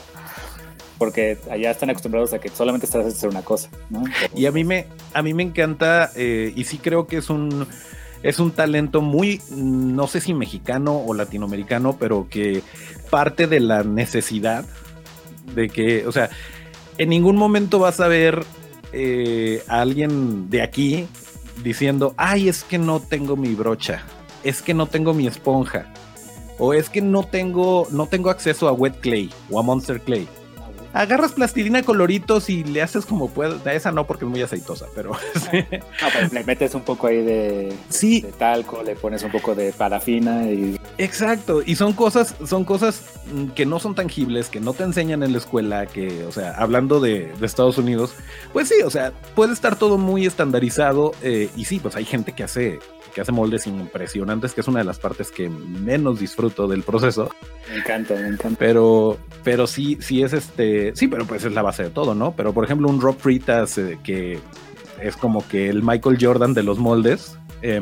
porque 0.99 1.39
allá 1.51 1.71
están 1.71 1.91
acostumbrados 1.91 2.33
a 2.33 2.39
que 2.39 2.49
solamente 2.51 2.87
estás 2.87 3.07
hacer 3.07 3.29
una 3.29 3.43
cosa, 3.43 3.69
¿no? 3.89 4.05
y 4.35 4.47
a 4.47 4.53
mí 4.53 4.65
me, 4.65 4.87
a 5.13 5.23
mí 5.23 5.35
me 5.35 5.43
encanta, 5.43 6.11
eh, 6.15 6.53
y 6.55 6.65
sí 6.65 6.79
creo 6.79 7.07
que 7.07 7.17
es 7.17 7.31
un, 7.31 7.67
es 8.23 8.39
un 8.39 8.53
talento 8.53 9.01
muy, 9.01 9.41
no 9.51 10.07
sé 10.07 10.21
si 10.21 10.35
mexicano 10.35 10.99
o 10.99 11.15
latinoamericano, 11.15 11.97
pero 11.99 12.29
que 12.29 12.63
parte 13.11 13.47
de 13.47 13.61
la 13.61 13.83
necesidad 13.83 14.65
de 15.55 15.69
que, 15.69 16.07
o 16.07 16.13
sea, 16.13 16.31
en 16.99 17.09
ningún 17.09 17.37
momento 17.37 17.79
vas 17.79 17.99
a 18.01 18.09
ver 18.09 18.45
eh, 18.93 19.63
a 19.69 19.81
alguien 19.81 20.51
de 20.51 20.63
aquí 20.63 21.07
diciendo, 21.63 22.15
ay, 22.17 22.49
es 22.49 22.65
que 22.65 22.79
no 22.79 23.01
tengo 23.01 23.37
mi 23.37 23.55
brocha, 23.55 24.03
es 24.45 24.63
que 24.63 24.75
no 24.75 24.87
tengo 24.87 25.15
mi 25.15 25.27
esponja, 25.27 25.93
o 26.59 26.75
es 26.75 26.89
que 26.89 27.01
no 27.01 27.23
tengo, 27.23 27.87
no 27.91 28.07
tengo 28.07 28.31
acceso 28.31 28.69
a 28.69 28.73
wet 28.73 29.01
clay 29.01 29.31
o 29.51 29.59
a 29.59 29.63
monster 29.63 30.01
clay 30.01 30.29
agarras 30.93 31.33
plastilina 31.33 31.83
coloritos 31.83 32.51
y 32.51 32.65
le 32.65 32.83
haces 32.83 33.07
como 33.07 33.29
puedes. 33.29 33.65
Esa 33.67 33.93
no 33.93 34.07
porque 34.07 34.25
es 34.25 34.31
muy 34.31 34.43
aceitosa, 34.43 34.87
pero. 34.95 35.13
le 36.33 36.45
metes 36.45 36.75
un 36.75 36.83
poco 36.83 37.07
ahí 37.07 37.23
de, 37.23 37.73
sí. 37.89 38.21
de 38.21 38.33
talco, 38.33 38.83
le 38.83 38.97
pones 38.97 39.23
un 39.23 39.31
poco 39.31 39.55
de 39.55 39.73
parafina 39.73 40.51
y. 40.51 40.79
Exacto. 40.99 41.63
Y 41.65 41.77
son 41.77 41.93
cosas, 41.93 42.35
son 42.47 42.65
cosas 42.65 43.03
que 43.55 43.67
no 43.67 43.79
son 43.79 43.95
tangibles, 43.95 44.49
que 44.49 44.61
no 44.61 44.73
te 44.73 44.85
enseñan 44.85 45.23
en 45.23 45.33
la 45.33 45.39
escuela, 45.39 45.87
que, 45.87 46.25
o 46.25 46.33
sea, 46.33 46.53
hablando 46.53 47.01
de, 47.01 47.33
Estados 47.41 47.79
Unidos, 47.79 48.13
pues 48.53 48.69
sí, 48.69 48.77
o 48.85 48.91
sea, 48.91 49.13
puede 49.35 49.53
estar 49.53 49.77
todo 49.77 49.99
muy 49.99 50.27
estandarizado. 50.27 51.13
Eh, 51.23 51.49
y 51.57 51.65
sí, 51.65 51.81
pues 51.81 51.97
hay 51.97 52.05
gente 52.05 52.33
que 52.33 52.45
hace 52.45 52.79
que 53.11 53.21
hace 53.21 53.33
moldes 53.33 53.67
impresionantes, 53.67 54.53
que 54.53 54.61
es 54.61 54.69
una 54.69 54.81
de 54.81 54.85
las 54.85 54.99
partes 54.99 55.31
que 55.31 55.49
menos 55.49 56.21
disfruto 56.21 56.69
del 56.69 56.83
proceso. 56.83 57.31
Me 57.71 57.79
encanta, 57.79 58.15
me 58.15 58.29
encanta. 58.29 58.57
Pero, 58.59 59.19
pero 59.43 59.67
sí, 59.67 59.99
sí 60.01 60.23
es 60.23 60.33
este, 60.33 60.80
sí, 60.95 61.09
pero 61.09 61.27
pues 61.27 61.45
es 61.45 61.53
la 61.53 61.63
base 61.63 61.85
de 61.85 61.91
todo, 61.91 62.15
¿no? 62.15 62.33
Pero 62.33 62.53
por 62.53 62.65
ejemplo, 62.65 62.89
un 62.89 63.01
Rob 63.01 63.17
Fritas 63.19 63.79
eh, 63.79 63.99
que 64.03 64.39
es 65.03 65.17
como 65.17 65.47
que 65.47 65.69
el 65.69 65.83
Michael 65.83 66.19
Jordan 66.21 66.55
de 66.55 66.63
los 66.63 66.79
moldes. 66.79 67.39
Eh, 67.63 67.81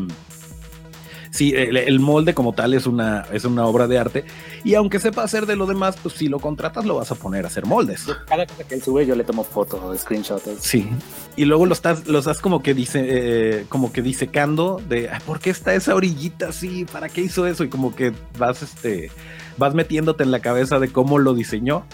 sí, 1.30 1.52
el, 1.54 2.00
molde 2.00 2.34
como 2.34 2.52
tal 2.52 2.74
es 2.74 2.86
una, 2.86 3.26
es 3.32 3.44
una 3.44 3.66
obra 3.66 3.86
de 3.86 3.98
arte. 3.98 4.24
Y 4.64 4.74
aunque 4.74 4.98
sepa 4.98 5.22
hacer 5.22 5.46
de 5.46 5.56
lo 5.56 5.66
demás, 5.66 5.96
pues 6.02 6.14
si 6.14 6.28
lo 6.28 6.38
contratas 6.38 6.84
lo 6.84 6.96
vas 6.96 7.10
a 7.10 7.14
poner 7.14 7.44
a 7.44 7.48
hacer 7.48 7.66
moldes. 7.66 8.06
Cada 8.26 8.46
cosa 8.46 8.64
que 8.64 8.74
él 8.74 8.82
sube 8.82 9.06
yo 9.06 9.14
le 9.14 9.24
tomo 9.24 9.44
fotos, 9.44 10.00
screenshots. 10.00 10.48
Sí. 10.60 10.88
Y 11.36 11.44
luego 11.44 11.66
lo 11.66 11.72
estás, 11.72 12.06
lo 12.06 12.18
estás 12.18 12.40
como 12.40 12.62
que 12.62 12.74
dice, 12.74 13.04
eh, 13.08 13.66
como 13.68 13.92
que 13.92 14.02
disecando 14.02 14.80
de 14.88 15.10
¿por 15.26 15.40
qué 15.40 15.50
está 15.50 15.74
esa 15.74 15.94
orillita 15.94 16.48
así? 16.48 16.84
¿Para 16.84 17.08
qué 17.08 17.22
hizo 17.22 17.46
eso? 17.46 17.64
Y 17.64 17.68
como 17.68 17.94
que 17.94 18.12
vas, 18.38 18.62
este, 18.62 19.10
vas 19.56 19.74
metiéndote 19.74 20.24
en 20.24 20.30
la 20.30 20.40
cabeza 20.40 20.78
de 20.78 20.88
cómo 20.90 21.18
lo 21.18 21.34
diseñó. 21.34 21.84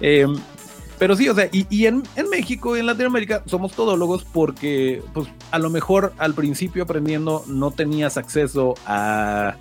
Eh, 0.00 0.26
pero 0.98 1.14
sí, 1.14 1.28
o 1.28 1.34
sea, 1.34 1.48
y, 1.52 1.86
en, 1.86 2.02
México 2.30 2.76
y 2.76 2.80
en 2.80 2.86
Latinoamérica 2.86 3.42
somos 3.46 3.72
todólogos 3.72 4.24
porque, 4.24 5.02
pues, 5.12 5.28
a 5.50 5.58
lo 5.58 5.68
mejor 5.68 6.14
al 6.18 6.32
principio 6.34 6.84
aprendiendo 6.84 7.44
no 7.46 7.70
tenías 7.70 8.16
acceso 8.16 8.74
a, 8.86 9.56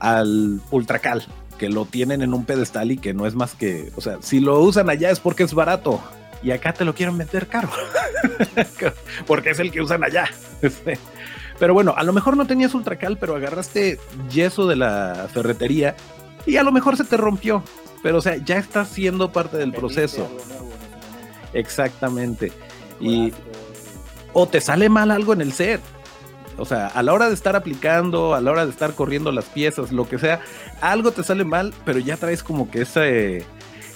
al 0.00 0.60
ultracal, 0.70 1.26
que 1.58 1.68
lo 1.68 1.84
tienen 1.84 2.22
en 2.22 2.32
un 2.32 2.44
pedestal 2.44 2.90
y 2.90 2.96
que 2.96 3.12
no 3.12 3.26
es 3.26 3.34
más 3.34 3.54
que, 3.54 3.92
o 3.96 4.00
sea, 4.00 4.18
si 4.20 4.40
lo 4.40 4.58
usan 4.60 4.88
allá 4.88 5.10
es 5.10 5.20
porque 5.20 5.42
es 5.42 5.52
barato 5.52 6.00
y 6.42 6.52
acá 6.52 6.72
te 6.72 6.84
lo 6.86 6.94
quieren 6.94 7.16
meter 7.16 7.48
caro, 7.48 7.68
porque 9.26 9.50
es 9.50 9.58
el 9.58 9.70
que 9.70 9.82
usan 9.82 10.04
allá. 10.04 10.30
Este, 10.62 10.98
pero 11.58 11.74
bueno, 11.74 11.94
a 11.96 12.02
lo 12.02 12.14
mejor 12.14 12.36
no 12.36 12.46
tenías 12.46 12.74
ultracal, 12.74 13.18
pero 13.18 13.36
agarraste 13.36 13.98
yeso 14.30 14.66
de 14.66 14.76
la 14.76 15.28
ferretería 15.32 15.96
y 16.46 16.56
a 16.56 16.62
lo 16.62 16.72
mejor 16.72 16.96
se 16.96 17.04
te 17.04 17.18
rompió 17.18 17.62
pero 18.06 18.18
o 18.18 18.22
sea, 18.22 18.36
ya 18.36 18.56
está 18.56 18.84
siendo 18.84 19.32
parte 19.32 19.56
del 19.56 19.72
proceso. 19.72 20.28
Exactamente. 21.52 22.52
Y 23.00 23.32
o 24.32 24.46
te 24.46 24.60
sale 24.60 24.88
mal 24.88 25.10
algo 25.10 25.32
en 25.32 25.40
el 25.40 25.52
set. 25.52 25.80
O 26.56 26.64
sea, 26.64 26.86
a 26.86 27.02
la 27.02 27.12
hora 27.12 27.26
de 27.26 27.34
estar 27.34 27.56
aplicando, 27.56 28.36
a 28.36 28.40
la 28.40 28.52
hora 28.52 28.64
de 28.64 28.70
estar 28.70 28.94
corriendo 28.94 29.32
las 29.32 29.46
piezas, 29.46 29.90
lo 29.90 30.08
que 30.08 30.20
sea, 30.20 30.40
algo 30.80 31.10
te 31.10 31.24
sale 31.24 31.44
mal, 31.44 31.74
pero 31.84 31.98
ya 31.98 32.16
traes 32.16 32.44
como 32.44 32.70
que 32.70 32.82
ese, 32.82 33.44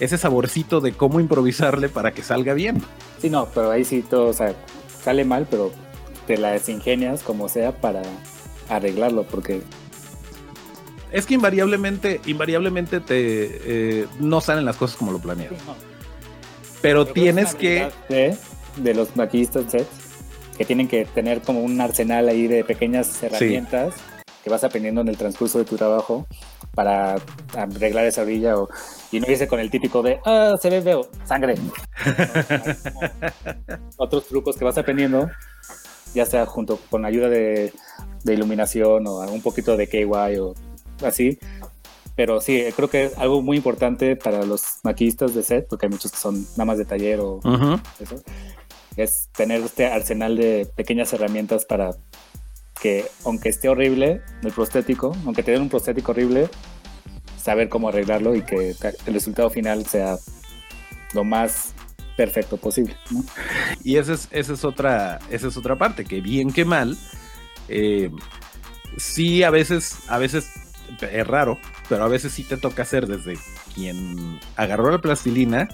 ese 0.00 0.18
saborcito 0.18 0.80
de 0.80 0.90
cómo 0.90 1.20
improvisarle 1.20 1.88
para 1.88 2.10
que 2.10 2.24
salga 2.24 2.52
bien. 2.52 2.82
Sí, 3.20 3.30
no, 3.30 3.46
pero 3.54 3.70
ahí 3.70 3.84
sí 3.84 4.02
todo, 4.02 4.26
o 4.26 4.32
sea, 4.32 4.56
sale 5.04 5.24
mal, 5.24 5.46
pero 5.48 5.70
te 6.26 6.36
las 6.36 6.68
ingenias 6.68 7.22
como 7.22 7.48
sea 7.48 7.80
para 7.80 8.02
arreglarlo, 8.68 9.22
porque 9.22 9.62
es 11.12 11.26
que 11.26 11.34
invariablemente, 11.34 12.20
invariablemente 12.26 13.00
te 13.00 14.00
eh, 14.00 14.06
no 14.18 14.40
salen 14.40 14.64
las 14.64 14.76
cosas 14.76 14.96
como 14.96 15.12
lo 15.12 15.18
planeas. 15.18 15.52
Pero, 16.80 17.06
tienes 17.06 17.54
que. 17.54 17.90
De, 18.08 18.94
los 18.94 19.14
maquillistas 19.16 19.70
sets 19.70 19.88
que 20.56 20.64
tienen 20.64 20.88
que 20.88 21.04
tener 21.04 21.42
como 21.42 21.62
un 21.62 21.80
arsenal 21.80 22.28
ahí 22.28 22.46
de 22.46 22.64
pequeñas 22.64 23.22
herramientas 23.22 23.94
que 24.42 24.50
vas 24.50 24.64
aprendiendo 24.64 25.00
en 25.00 25.08
el 25.08 25.16
transcurso 25.16 25.58
de 25.58 25.64
tu 25.64 25.76
trabajo 25.76 26.26
para 26.74 27.16
arreglar 27.54 28.06
esa 28.06 28.22
orilla 28.22 28.56
o, 28.56 28.68
y 29.10 29.20
no 29.20 29.30
irse 29.30 29.48
con 29.48 29.60
el 29.60 29.70
típico 29.70 30.02
de, 30.02 30.20
ah, 30.24 30.54
se 30.60 30.70
ve 30.70 30.80
veo, 30.80 31.08
sangre. 31.24 31.56
Otros 33.96 34.26
trucos 34.28 34.56
que 34.56 34.64
vas 34.64 34.78
aprendiendo, 34.78 35.28
ya 36.14 36.24
sea 36.24 36.46
junto 36.46 36.78
con 36.88 37.04
ayuda 37.04 37.28
de, 37.28 37.72
de 38.24 38.34
iluminación 38.34 39.06
o 39.06 39.18
un 39.30 39.42
poquito 39.42 39.76
de 39.76 39.88
KY 39.88 40.38
o 40.38 40.54
así, 41.04 41.38
pero 42.16 42.40
sí, 42.40 42.62
creo 42.76 42.90
que 42.90 43.04
es 43.04 43.18
algo 43.18 43.42
muy 43.42 43.56
importante 43.56 44.16
para 44.16 44.44
los 44.44 44.62
maquillistas 44.82 45.34
de 45.34 45.42
set, 45.42 45.66
porque 45.68 45.86
hay 45.86 45.90
muchos 45.90 46.12
que 46.12 46.18
son 46.18 46.42
nada 46.52 46.64
más 46.66 46.78
de 46.78 46.84
taller 46.84 47.20
o 47.20 47.40
eso, 47.98 48.22
es 48.96 49.28
tener 49.34 49.62
este 49.62 49.86
arsenal 49.86 50.36
de 50.36 50.70
pequeñas 50.76 51.12
herramientas 51.12 51.64
para 51.64 51.92
que, 52.80 53.06
aunque 53.24 53.48
esté 53.48 53.68
horrible 53.68 54.22
el 54.42 54.52
prostético, 54.52 55.16
aunque 55.24 55.42
te 55.42 55.52
den 55.52 55.62
un 55.62 55.68
prostético 55.68 56.12
horrible, 56.12 56.48
saber 57.40 57.68
cómo 57.68 57.88
arreglarlo 57.88 58.34
y 58.34 58.42
que 58.42 58.74
el 59.06 59.14
resultado 59.14 59.50
final 59.50 59.86
sea 59.86 60.18
lo 61.14 61.24
más 61.24 61.74
perfecto 62.16 62.56
posible. 62.56 62.96
Y 63.82 63.96
esa 63.96 64.12
es, 64.12 64.28
esa 64.30 64.52
es 64.52 64.64
otra, 64.64 65.20
esa 65.30 65.48
es 65.48 65.56
otra 65.56 65.76
parte, 65.76 66.04
que 66.04 66.20
bien 66.20 66.52
que 66.52 66.64
mal, 66.64 66.98
eh, 67.68 68.10
sí 68.98 69.42
a 69.42 69.50
veces, 69.50 69.96
a 70.08 70.18
veces 70.18 70.50
es 71.00 71.26
raro, 71.26 71.58
pero 71.88 72.04
a 72.04 72.08
veces 72.08 72.32
sí 72.32 72.44
te 72.44 72.56
toca 72.56 72.82
hacer 72.82 73.06
desde 73.06 73.38
quien 73.74 74.40
agarró 74.56 74.90
la 74.90 74.98
plastilina 74.98 75.68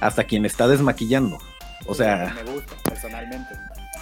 hasta 0.00 0.24
quien 0.24 0.44
está 0.44 0.68
desmaquillando. 0.68 1.38
O 1.86 1.94
sea. 1.94 2.34
Me 2.34 2.52
gusta, 2.52 2.74
personalmente. 2.84 3.54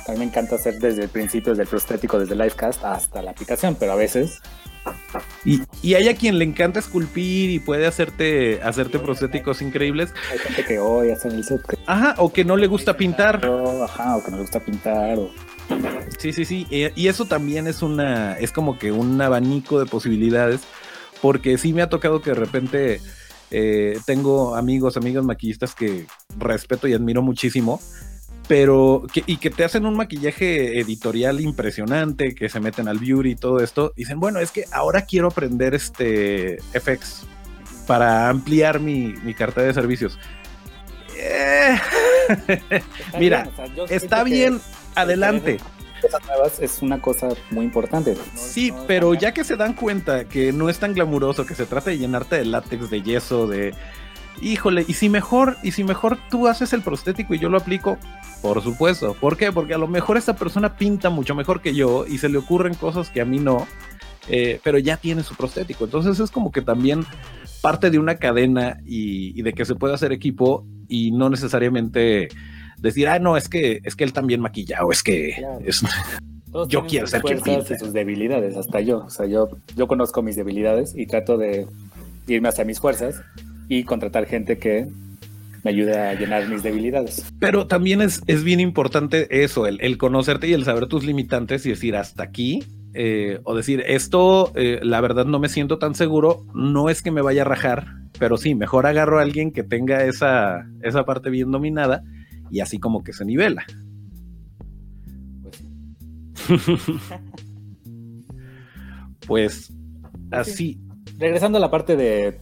A 0.06 0.12
mí 0.12 0.18
me 0.18 0.24
encanta 0.24 0.56
hacer 0.56 0.78
desde 0.78 1.04
el 1.04 1.08
principio, 1.08 1.52
desde 1.52 1.62
el 1.62 1.68
prostético, 1.68 2.18
desde 2.18 2.34
el 2.34 2.38
livecast 2.40 2.84
hasta 2.84 3.22
la 3.22 3.30
aplicación, 3.30 3.74
pero 3.78 3.92
a 3.92 3.96
veces. 3.96 4.40
Y, 5.46 5.62
y 5.82 5.94
hay 5.94 6.08
a 6.08 6.14
quien 6.14 6.38
le 6.38 6.44
encanta 6.44 6.78
esculpir 6.78 7.48
y 7.48 7.58
puede 7.58 7.86
hacerte, 7.86 8.60
hacerte 8.62 8.98
prostéticos 8.98 9.62
increíbles. 9.62 10.12
Hay 10.30 10.38
gente 10.38 10.64
que 10.64 10.78
hoy 10.78 11.10
hace 11.10 11.28
el 11.28 11.42
set. 11.42 11.62
Ajá, 11.86 12.16
o 12.18 12.32
que 12.32 12.44
no 12.44 12.56
le 12.56 12.66
gusta 12.66 12.96
pintar. 12.96 13.40
Ajá, 13.82 14.16
o 14.16 14.24
que 14.24 14.30
no 14.30 14.36
le 14.36 14.42
gusta 14.42 14.60
pintar. 14.60 15.18
O... 15.18 15.30
Sí, 16.18 16.32
sí, 16.32 16.44
sí. 16.44 16.66
Y 16.70 17.08
eso 17.08 17.26
también 17.26 17.66
es 17.66 17.82
una, 17.82 18.38
es 18.38 18.52
como 18.52 18.78
que 18.78 18.92
un 18.92 19.20
abanico 19.20 19.78
de 19.78 19.86
posibilidades. 19.86 20.62
Porque 21.20 21.56
sí 21.58 21.72
me 21.72 21.82
ha 21.82 21.88
tocado 21.88 22.20
que 22.20 22.30
de 22.30 22.36
repente 22.36 23.00
eh, 23.50 23.98
tengo 24.04 24.56
amigos, 24.56 24.96
amigos 24.96 25.24
maquillistas 25.24 25.74
que 25.74 26.06
respeto 26.38 26.88
y 26.88 26.92
admiro 26.92 27.22
muchísimo. 27.22 27.80
Pero, 28.46 29.06
y 29.14 29.38
que 29.38 29.48
te 29.48 29.64
hacen 29.64 29.86
un 29.86 29.96
maquillaje 29.96 30.78
editorial 30.78 31.40
impresionante, 31.40 32.34
que 32.34 32.50
se 32.50 32.60
meten 32.60 32.88
al 32.88 32.98
beauty 32.98 33.30
y 33.30 33.36
todo 33.36 33.60
esto. 33.60 33.92
Dicen, 33.96 34.20
bueno, 34.20 34.38
es 34.38 34.50
que 34.50 34.66
ahora 34.70 35.02
quiero 35.06 35.28
aprender 35.28 35.74
este 35.74 36.58
FX 36.72 37.26
para 37.86 38.28
ampliar 38.28 38.80
mi, 38.80 39.14
mi 39.24 39.32
carta 39.32 39.62
de 39.62 39.72
servicios. 39.72 40.18
Eh, 41.16 41.78
mira, 43.18 43.48
está 43.88 44.24
bien, 44.24 44.60
adelante. 44.94 45.58
nuevas 46.26 46.60
es 46.60 46.82
una 46.82 47.00
cosa 47.00 47.28
muy 47.50 47.64
importante. 47.64 48.16
Sí, 48.34 48.72
pero 48.86 49.14
ya 49.14 49.32
que 49.32 49.44
se 49.44 49.56
dan 49.56 49.74
cuenta 49.74 50.24
que 50.24 50.52
no 50.52 50.68
es 50.68 50.78
tan 50.78 50.94
glamuroso, 50.94 51.46
que 51.46 51.54
se 51.54 51.66
trata 51.66 51.90
de 51.90 51.98
llenarte 51.98 52.36
de 52.36 52.44
látex, 52.44 52.90
de 52.90 53.02
yeso, 53.02 53.46
de... 53.46 53.74
Híjole, 54.42 54.84
y 54.88 54.94
si 54.94 55.08
mejor, 55.08 55.56
y 55.62 55.70
si 55.70 55.84
mejor 55.84 56.18
tú 56.28 56.48
haces 56.48 56.72
el 56.72 56.82
prostético 56.82 57.34
y 57.34 57.38
yo 57.38 57.48
lo 57.48 57.56
aplico, 57.56 57.98
por 58.42 58.62
supuesto. 58.62 59.14
¿Por 59.14 59.36
qué? 59.36 59.52
Porque 59.52 59.74
a 59.74 59.78
lo 59.78 59.86
mejor 59.86 60.16
esta 60.16 60.34
persona 60.34 60.76
pinta 60.76 61.08
mucho 61.08 61.36
mejor 61.36 61.62
que 61.62 61.72
yo 61.72 62.04
y 62.06 62.18
se 62.18 62.28
le 62.28 62.38
ocurren 62.38 62.74
cosas 62.74 63.10
que 63.10 63.20
a 63.20 63.24
mí 63.24 63.38
no, 63.38 63.66
eh, 64.28 64.60
pero 64.64 64.78
ya 64.78 64.96
tiene 64.96 65.22
su 65.22 65.36
prostético. 65.36 65.84
Entonces 65.84 66.18
es 66.18 66.32
como 66.32 66.50
que 66.50 66.62
también 66.62 67.06
parte 67.62 67.90
de 67.90 67.98
una 68.00 68.16
cadena 68.16 68.80
y, 68.84 69.38
y 69.38 69.42
de 69.42 69.52
que 69.52 69.64
se 69.64 69.76
puede 69.76 69.94
hacer 69.94 70.12
equipo 70.12 70.66
y 70.88 71.12
no 71.12 71.30
necesariamente 71.30 72.28
decir, 72.78 73.08
ah, 73.08 73.18
no, 73.18 73.36
es 73.36 73.48
que, 73.48 73.80
es 73.84 73.96
que 73.96 74.04
él 74.04 74.12
también 74.12 74.40
maquilla 74.40 74.84
o 74.84 74.92
es 74.92 75.02
que 75.02 75.36
yo 76.68 76.86
quiero 76.86 77.06
ser 77.06 77.22
quien 77.22 77.38
y 77.38 77.78
sus 77.78 77.92
debilidades, 77.92 78.56
hasta 78.56 78.80
yo. 78.80 79.04
O 79.06 79.10
sea, 79.10 79.26
yo, 79.26 79.48
yo 79.76 79.86
conozco 79.86 80.22
mis 80.22 80.36
debilidades 80.36 80.94
y 80.96 81.06
trato 81.06 81.36
de 81.36 81.66
irme 82.26 82.48
hacia 82.48 82.64
mis 82.64 82.80
fuerzas 82.80 83.20
y 83.68 83.84
contratar 83.84 84.26
gente 84.26 84.58
que 84.58 84.88
me 85.64 85.70
ayude 85.70 85.98
a 85.98 86.14
llenar 86.14 86.48
mis 86.48 86.62
debilidades. 86.62 87.24
Pero 87.40 87.66
también 87.66 88.02
es, 88.02 88.22
es 88.26 88.44
bien 88.44 88.60
importante 88.60 89.42
eso, 89.42 89.66
el, 89.66 89.98
conocerte 89.98 90.46
y 90.46 90.52
el 90.52 90.64
saber 90.64 90.86
tus 90.86 91.04
limitantes 91.04 91.64
y 91.66 91.70
decir 91.70 91.96
hasta 91.96 92.22
aquí. 92.22 92.62
Eh, 92.96 93.40
o 93.42 93.56
decir, 93.56 93.82
esto, 93.88 94.52
eh, 94.54 94.78
la 94.82 95.00
verdad 95.00 95.24
no 95.24 95.40
me 95.40 95.48
siento 95.48 95.78
tan 95.78 95.96
seguro, 95.96 96.44
no 96.54 96.88
es 96.90 97.02
que 97.02 97.10
me 97.10 97.22
vaya 97.22 97.42
a 97.42 97.44
rajar, 97.44 97.88
pero 98.20 98.36
sí, 98.36 98.54
mejor 98.54 98.86
agarro 98.86 99.18
a 99.18 99.22
alguien 99.22 99.50
que 99.50 99.64
tenga 99.64 100.04
esa, 100.04 100.68
esa 100.80 101.04
parte 101.04 101.28
bien 101.28 101.50
dominada 101.50 102.04
y 102.50 102.60
así 102.60 102.78
como 102.78 103.02
que 103.02 103.12
se 103.12 103.24
nivela. 103.24 103.64
Pues, 105.42 105.62
pues 109.26 109.72
así. 110.30 110.80
Regresando 111.18 111.58
a 111.58 111.60
la 111.60 111.70
parte 111.70 111.96
de, 111.96 112.40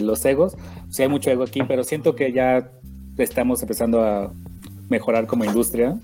los 0.00 0.24
egos, 0.24 0.56
sí 0.88 1.02
hay 1.02 1.08
mucho 1.08 1.30
ego 1.30 1.42
aquí, 1.42 1.62
pero 1.66 1.84
siento 1.84 2.14
que 2.14 2.32
ya 2.32 2.70
estamos 3.18 3.60
empezando 3.62 4.02
a 4.02 4.32
mejorar 4.88 5.26
como 5.26 5.44
industria 5.44 5.96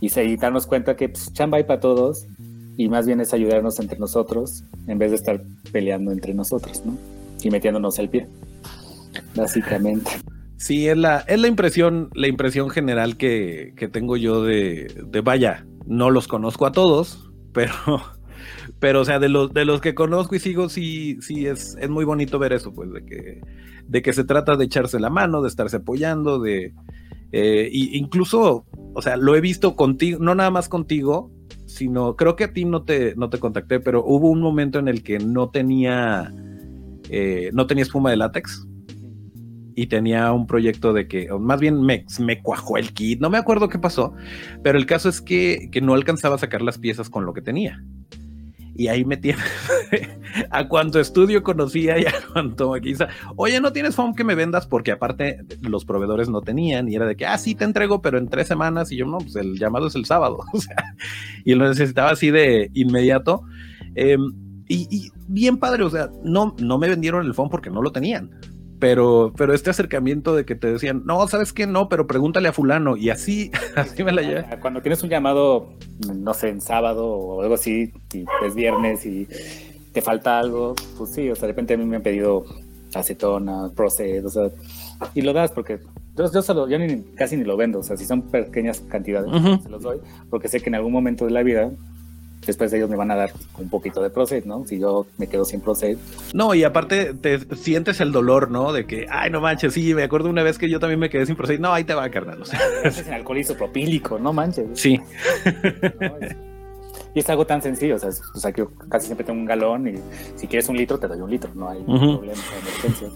y, 0.00 0.20
y 0.20 0.36
darnos 0.36 0.66
cuenta 0.66 0.96
que 0.96 1.08
pues, 1.08 1.32
chamba 1.32 1.58
hay 1.58 1.64
para 1.64 1.80
todos 1.80 2.26
y 2.76 2.88
más 2.88 3.06
bien 3.06 3.20
es 3.20 3.32
ayudarnos 3.32 3.80
entre 3.80 3.98
nosotros 3.98 4.62
en 4.86 4.98
vez 4.98 5.10
de 5.10 5.16
estar 5.16 5.42
peleando 5.72 6.12
entre 6.12 6.34
nosotros, 6.34 6.82
¿no? 6.84 6.96
Y 7.42 7.50
metiéndonos 7.50 7.98
el 7.98 8.08
pie, 8.08 8.28
básicamente. 9.34 10.10
Sí, 10.56 10.88
es 10.88 10.96
la, 10.96 11.18
es 11.20 11.40
la 11.40 11.48
impresión, 11.48 12.10
la 12.14 12.28
impresión 12.28 12.70
general 12.70 13.16
que, 13.16 13.74
tengo 13.92 14.16
yo 14.16 14.42
de, 14.42 15.02
de, 15.06 15.20
vaya, 15.20 15.66
no 15.86 16.10
los 16.10 16.28
conozco 16.28 16.64
a 16.66 16.72
todos, 16.72 17.30
pero, 17.52 17.74
pero 18.78 19.02
o 19.02 19.04
sea, 19.04 19.18
de 19.18 19.28
los, 19.28 19.52
de 19.52 19.66
los 19.66 19.80
que 19.80 19.94
conozco 19.94 20.34
y 20.34 20.38
sigo, 20.38 20.68
sí, 20.68 21.18
sí, 21.20 21.46
es, 21.46 21.76
es 21.78 21.90
muy 21.90 22.04
bonito 22.04 22.38
ver 22.38 22.54
eso, 22.54 22.72
pues, 22.72 22.90
de 22.90 23.04
que, 23.04 23.40
de 23.86 24.02
que 24.02 24.12
se 24.14 24.24
trata 24.24 24.56
de 24.56 24.64
echarse 24.64 24.98
la 24.98 25.10
mano, 25.10 25.42
de 25.42 25.48
estarse 25.48 25.76
apoyando, 25.76 26.40
de, 26.40 26.72
eh, 27.32 27.68
incluso, 27.72 28.64
o 28.94 29.02
sea, 29.02 29.18
lo 29.18 29.36
he 29.36 29.42
visto 29.42 29.76
contigo, 29.76 30.18
no 30.22 30.34
nada 30.34 30.50
más 30.50 30.70
contigo, 30.70 31.30
sino, 31.66 32.16
creo 32.16 32.34
que 32.34 32.44
a 32.44 32.52
ti 32.54 32.64
no 32.64 32.82
te, 32.82 33.14
no 33.16 33.28
te 33.28 33.38
contacté, 33.38 33.78
pero 33.78 34.02
hubo 34.06 34.30
un 34.30 34.40
momento 34.40 34.78
en 34.78 34.88
el 34.88 35.02
que 35.02 35.18
no 35.18 35.50
tenía, 35.50 36.32
eh, 37.10 37.50
no 37.52 37.66
tenía 37.66 37.82
espuma 37.82 38.10
de 38.10 38.16
látex 38.16 38.66
y 39.76 39.88
tenía 39.88 40.32
un 40.32 40.46
proyecto 40.46 40.94
de 40.94 41.06
que, 41.06 41.28
más 41.38 41.60
bien 41.60 41.82
me, 41.82 42.06
me, 42.18 42.42
cuajó 42.42 42.78
el 42.78 42.94
kit, 42.94 43.20
no 43.20 43.28
me 43.28 43.36
acuerdo 43.36 43.68
qué 43.68 43.78
pasó, 43.78 44.14
pero 44.62 44.78
el 44.78 44.86
caso 44.86 45.10
es 45.10 45.20
que, 45.20 45.68
que 45.70 45.82
no 45.82 45.92
alcanzaba 45.92 46.36
a 46.36 46.38
sacar 46.38 46.62
las 46.62 46.78
piezas 46.78 47.10
con 47.10 47.26
lo 47.26 47.34
que 47.34 47.42
tenía. 47.42 47.84
Y 48.74 48.88
ahí 48.88 49.04
me 49.04 49.16
tiene 49.16 49.40
a 50.50 50.68
cuanto 50.68 50.98
estudio 50.98 51.42
conocía 51.42 51.98
y 51.98 52.06
a 52.06 52.12
cuanto 52.32 52.70
maquiza. 52.70 53.08
Oye, 53.36 53.60
¿no 53.60 53.72
tienes 53.72 53.94
foam 53.94 54.14
que 54.14 54.24
me 54.24 54.34
vendas? 54.34 54.66
Porque 54.66 54.92
aparte 54.92 55.40
los 55.60 55.84
proveedores 55.84 56.28
no 56.28 56.40
tenían 56.40 56.88
y 56.88 56.94
era 56.94 57.06
de 57.06 57.16
que, 57.16 57.26
ah, 57.26 57.38
sí, 57.38 57.54
te 57.54 57.64
entrego, 57.64 58.02
pero 58.02 58.18
en 58.18 58.28
tres 58.28 58.48
semanas. 58.48 58.92
Y 58.92 58.96
yo, 58.96 59.06
no, 59.06 59.18
pues 59.18 59.36
el 59.36 59.58
llamado 59.58 59.86
es 59.86 59.94
el 59.94 60.04
sábado. 60.04 60.38
o 60.52 60.60
sea, 60.60 60.76
y 61.44 61.54
lo 61.54 61.68
necesitaba 61.68 62.10
así 62.10 62.30
de 62.30 62.70
inmediato. 62.74 63.42
Em, 63.94 64.32
y, 64.68 64.86
y, 64.90 65.10
bien 65.26 65.56
padre, 65.56 65.82
o 65.82 65.90
sea, 65.90 66.10
no, 66.22 66.54
no 66.58 66.76
me 66.76 66.88
vendieron 66.88 67.24
el 67.24 67.32
foam 67.32 67.48
porque 67.48 67.70
no 67.70 67.80
lo 67.80 67.92
tenían 67.92 68.30
pero, 68.78 69.32
pero 69.36 69.54
este 69.54 69.70
acercamiento 69.70 70.34
de 70.34 70.44
que 70.44 70.54
te 70.54 70.72
decían, 70.72 71.02
no, 71.04 71.26
¿sabes 71.28 71.52
qué? 71.52 71.66
No, 71.66 71.88
pero 71.88 72.06
pregúntale 72.06 72.48
a 72.48 72.52
fulano. 72.52 72.96
Y 72.96 73.10
así, 73.10 73.50
así 73.76 74.04
me 74.04 74.12
la 74.12 74.22
llevé. 74.22 74.44
Cuando 74.60 74.82
tienes 74.82 75.02
un 75.02 75.10
llamado, 75.10 75.74
no 76.14 76.34
sé, 76.34 76.48
en 76.48 76.60
sábado 76.60 77.06
o 77.06 77.42
algo 77.42 77.54
así, 77.54 77.92
y 78.12 78.24
es 78.44 78.54
viernes 78.54 79.06
y 79.06 79.28
te 79.92 80.02
falta 80.02 80.38
algo, 80.38 80.74
pues 80.98 81.10
sí, 81.10 81.30
o 81.30 81.34
sea, 81.34 81.42
de 81.42 81.52
repente 81.52 81.74
a 81.74 81.78
mí 81.78 81.86
me 81.86 81.96
han 81.96 82.02
pedido 82.02 82.44
acetona, 82.94 83.70
Proced, 83.74 84.26
o 84.26 84.28
sea, 84.28 84.50
y 85.14 85.22
lo 85.22 85.32
das 85.32 85.52
porque 85.52 85.80
yo, 86.16 86.30
yo, 86.30 86.42
solo, 86.42 86.68
yo 86.68 86.78
ni, 86.78 87.02
casi 87.14 87.36
ni 87.36 87.44
lo 87.44 87.56
vendo, 87.56 87.78
o 87.78 87.82
sea, 87.82 87.96
si 87.96 88.04
son 88.04 88.22
pequeñas 88.22 88.80
cantidades, 88.80 89.30
se 89.62 89.68
los 89.68 89.82
doy, 89.82 89.98
porque 90.30 90.48
sé 90.48 90.60
que 90.60 90.68
en 90.68 90.74
algún 90.74 90.92
momento 90.92 91.24
de 91.24 91.30
la 91.30 91.42
vida 91.42 91.70
después 92.46 92.72
ellos 92.72 92.88
me 92.88 92.96
van 92.96 93.10
a 93.10 93.16
dar 93.16 93.32
un 93.58 93.68
poquito 93.68 94.02
de 94.02 94.10
Proced, 94.10 94.44
¿no? 94.44 94.64
Si 94.66 94.78
yo 94.78 95.06
me 95.18 95.26
quedo 95.26 95.44
sin 95.44 95.60
Proced. 95.60 95.98
No, 96.32 96.54
y 96.54 96.64
aparte 96.64 97.14
te 97.14 97.40
sientes 97.56 98.00
el 98.00 98.12
dolor, 98.12 98.50
¿no? 98.50 98.72
De 98.72 98.86
que, 98.86 99.06
ay, 99.10 99.30
no 99.30 99.40
manches, 99.40 99.74
sí, 99.74 99.94
me 99.94 100.04
acuerdo 100.04 100.30
una 100.30 100.42
vez 100.42 100.58
que 100.58 100.70
yo 100.70 100.80
también 100.80 101.00
me 101.00 101.10
quedé 101.10 101.26
sin 101.26 101.36
Proced. 101.36 101.60
No, 101.60 101.72
ahí 101.72 101.84
te 101.84 101.94
va, 101.94 102.08
carnal. 102.10 102.42
O 102.42 102.44
sea. 102.44 102.60
Es 102.84 103.08
alcohol 103.08 103.38
isopropílico, 103.38 104.18
no 104.18 104.32
manches. 104.32 104.66
Sí. 104.74 105.00
y 107.14 107.18
es 107.18 107.30
algo 107.30 107.46
tan 107.46 107.62
sencillo, 107.62 107.96
o 107.96 107.98
sea, 107.98 108.10
o 108.10 108.38
sea, 108.38 108.52
yo 108.52 108.70
casi 108.88 109.06
siempre 109.06 109.24
tengo 109.24 109.40
un 109.40 109.46
galón 109.46 109.88
y 109.88 109.94
si 110.36 110.46
quieres 110.46 110.68
un 110.68 110.76
litro, 110.76 110.98
te 110.98 111.08
doy 111.08 111.20
un 111.20 111.30
litro, 111.30 111.50
no 111.54 111.68
hay 111.68 111.82
problema 111.82 112.20
de 112.22 112.60
emergencia. 112.60 113.08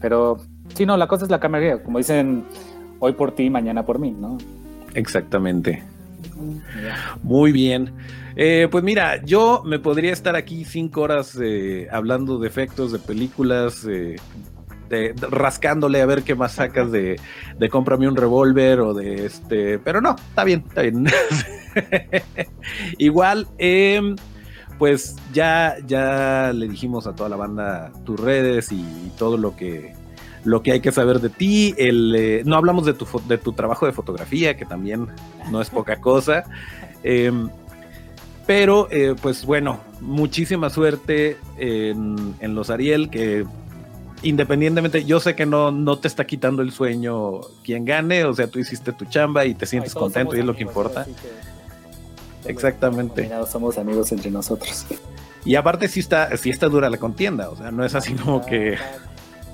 Pero 0.00 0.38
sí, 0.74 0.86
no, 0.86 0.96
la 0.96 1.06
cosa 1.06 1.24
es 1.24 1.30
la 1.30 1.38
camaradería, 1.38 1.82
como 1.82 1.98
dicen, 1.98 2.44
hoy 2.98 3.12
por 3.12 3.32
ti, 3.32 3.50
mañana 3.50 3.84
por 3.84 3.98
mí, 3.98 4.10
¿no? 4.10 4.38
Exactamente. 4.94 5.82
Muy 7.22 7.52
bien. 7.52 7.92
Eh, 8.40 8.68
pues 8.70 8.84
mira, 8.84 9.20
yo 9.24 9.64
me 9.66 9.80
podría 9.80 10.12
estar 10.12 10.36
aquí 10.36 10.64
cinco 10.64 11.00
horas 11.00 11.36
eh, 11.42 11.88
hablando 11.90 12.38
de 12.38 12.46
efectos 12.46 12.92
de 12.92 13.00
películas, 13.00 13.84
eh, 13.84 14.14
rascándole 15.28 16.00
a 16.00 16.06
ver 16.06 16.22
qué 16.22 16.36
más 16.36 16.52
sacas 16.52 16.92
de, 16.92 17.18
de 17.58 17.68
cómprame 17.68 18.06
un 18.06 18.14
revólver 18.14 18.78
o 18.78 18.94
de 18.94 19.26
este, 19.26 19.80
pero 19.80 20.00
no, 20.00 20.14
está 20.14 20.44
bien, 20.44 20.64
está 20.68 20.82
bien. 20.82 21.06
Igual, 22.98 23.48
em, 23.58 24.14
pues 24.78 25.16
ya, 25.32 25.74
ya 25.84 26.52
le 26.54 26.68
dijimos 26.68 27.08
a 27.08 27.16
toda 27.16 27.28
la 27.28 27.36
banda 27.36 27.90
tus 28.04 28.20
redes 28.20 28.70
y 28.70 29.10
todo 29.18 29.36
lo 29.36 29.56
que 29.56 29.94
lo 30.44 30.62
que 30.62 30.70
hay 30.70 30.80
que 30.80 30.92
saber 30.92 31.18
de 31.20 31.30
ti. 31.30 31.74
Eh, 31.76 32.42
no 32.46 32.54
hablamos 32.54 32.86
de 32.86 32.94
tu, 32.94 33.04
de 33.26 33.36
tu 33.36 33.52
trabajo 33.52 33.84
de 33.84 33.92
fotografía, 33.92 34.56
que 34.56 34.64
también 34.64 35.08
no 35.50 35.60
es 35.60 35.70
poca 35.70 36.00
cosa. 36.00 36.44
Em, 37.02 37.50
pero, 38.48 38.88
eh, 38.90 39.14
pues 39.20 39.44
bueno, 39.44 39.78
muchísima 40.00 40.70
suerte 40.70 41.36
en, 41.58 42.34
en, 42.40 42.54
los 42.54 42.70
Ariel, 42.70 43.10
que 43.10 43.44
independientemente, 44.22 45.04
yo 45.04 45.20
sé 45.20 45.36
que 45.36 45.44
no, 45.44 45.70
no 45.70 45.98
te 45.98 46.08
está 46.08 46.26
quitando 46.26 46.62
el 46.62 46.72
sueño 46.72 47.42
quien 47.62 47.84
gane, 47.84 48.24
o 48.24 48.32
sea, 48.32 48.46
tú 48.46 48.58
hiciste 48.58 48.94
tu 48.94 49.04
chamba 49.04 49.44
y 49.44 49.52
te 49.52 49.66
sientes 49.66 49.92
contento 49.92 50.34
y 50.34 50.40
es 50.40 50.46
lo 50.46 50.56
que 50.56 50.62
importa. 50.62 51.06
Exactamente. 52.46 53.30
Somos 53.46 53.76
amigos 53.76 54.12
entre 54.12 54.30
nosotros. 54.30 54.86
Y 55.44 55.54
aparte 55.54 55.86
sí 55.86 56.00
está, 56.00 56.34
sí 56.38 56.48
está 56.48 56.70
dura 56.70 56.88
la 56.88 56.96
contienda, 56.96 57.50
o 57.50 57.56
sea, 57.56 57.70
no 57.70 57.84
es 57.84 57.94
así 57.94 58.14
como 58.14 58.46
que... 58.46 58.78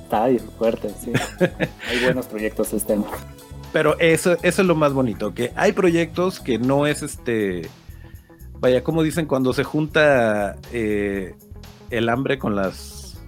Está 0.05 0.29
fuerte, 0.57 0.91
sí. 1.03 1.11
hay 1.91 2.05
buenos 2.05 2.27
proyectos 2.27 2.73
este 2.73 2.93
año. 2.93 3.07
Pero 3.73 3.99
eso, 3.99 4.37
eso 4.43 4.63
es 4.63 4.69
lo 4.69 4.77
más 4.77 4.93
bonito, 4.93 5.35
que 5.35 5.51
hay 5.57 5.73
proyectos 5.73 6.39
que 6.39 6.61
no 6.61 6.87
es 6.87 7.03
este... 7.03 7.69
Vaya, 8.65 8.83
como 8.83 9.03
dicen, 9.03 9.27
cuando 9.27 9.53
se 9.53 9.63
junta 9.63 10.57
eh, 10.73 11.35
el 11.91 12.09
hambre 12.09 12.39
con 12.39 12.57
las 12.57 13.23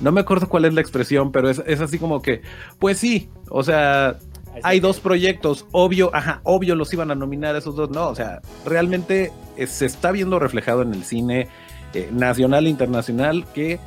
no 0.00 0.10
me 0.10 0.22
acuerdo 0.22 0.48
cuál 0.48 0.64
es 0.64 0.74
la 0.74 0.80
expresión, 0.80 1.30
pero 1.30 1.48
es, 1.48 1.62
es, 1.64 1.80
así 1.80 2.00
como 2.00 2.20
que, 2.20 2.42
pues 2.80 2.98
sí, 2.98 3.30
o 3.50 3.62
sea, 3.62 4.18
hay 4.64 4.80
dos 4.80 4.98
proyectos, 4.98 5.66
obvio, 5.70 6.10
ajá, 6.12 6.40
obvio 6.42 6.74
los 6.74 6.92
iban 6.92 7.12
a 7.12 7.14
nominar 7.14 7.54
esos 7.54 7.76
dos, 7.76 7.88
no, 7.90 8.08
o 8.08 8.16
sea, 8.16 8.42
realmente 8.66 9.30
eh, 9.56 9.68
se 9.68 9.86
está 9.86 10.10
viendo 10.10 10.40
reflejado 10.40 10.82
en 10.82 10.92
el 10.92 11.04
cine 11.04 11.46
eh, 11.92 12.10
nacional 12.12 12.66
e 12.66 12.70
internacional 12.70 13.46
que 13.54 13.78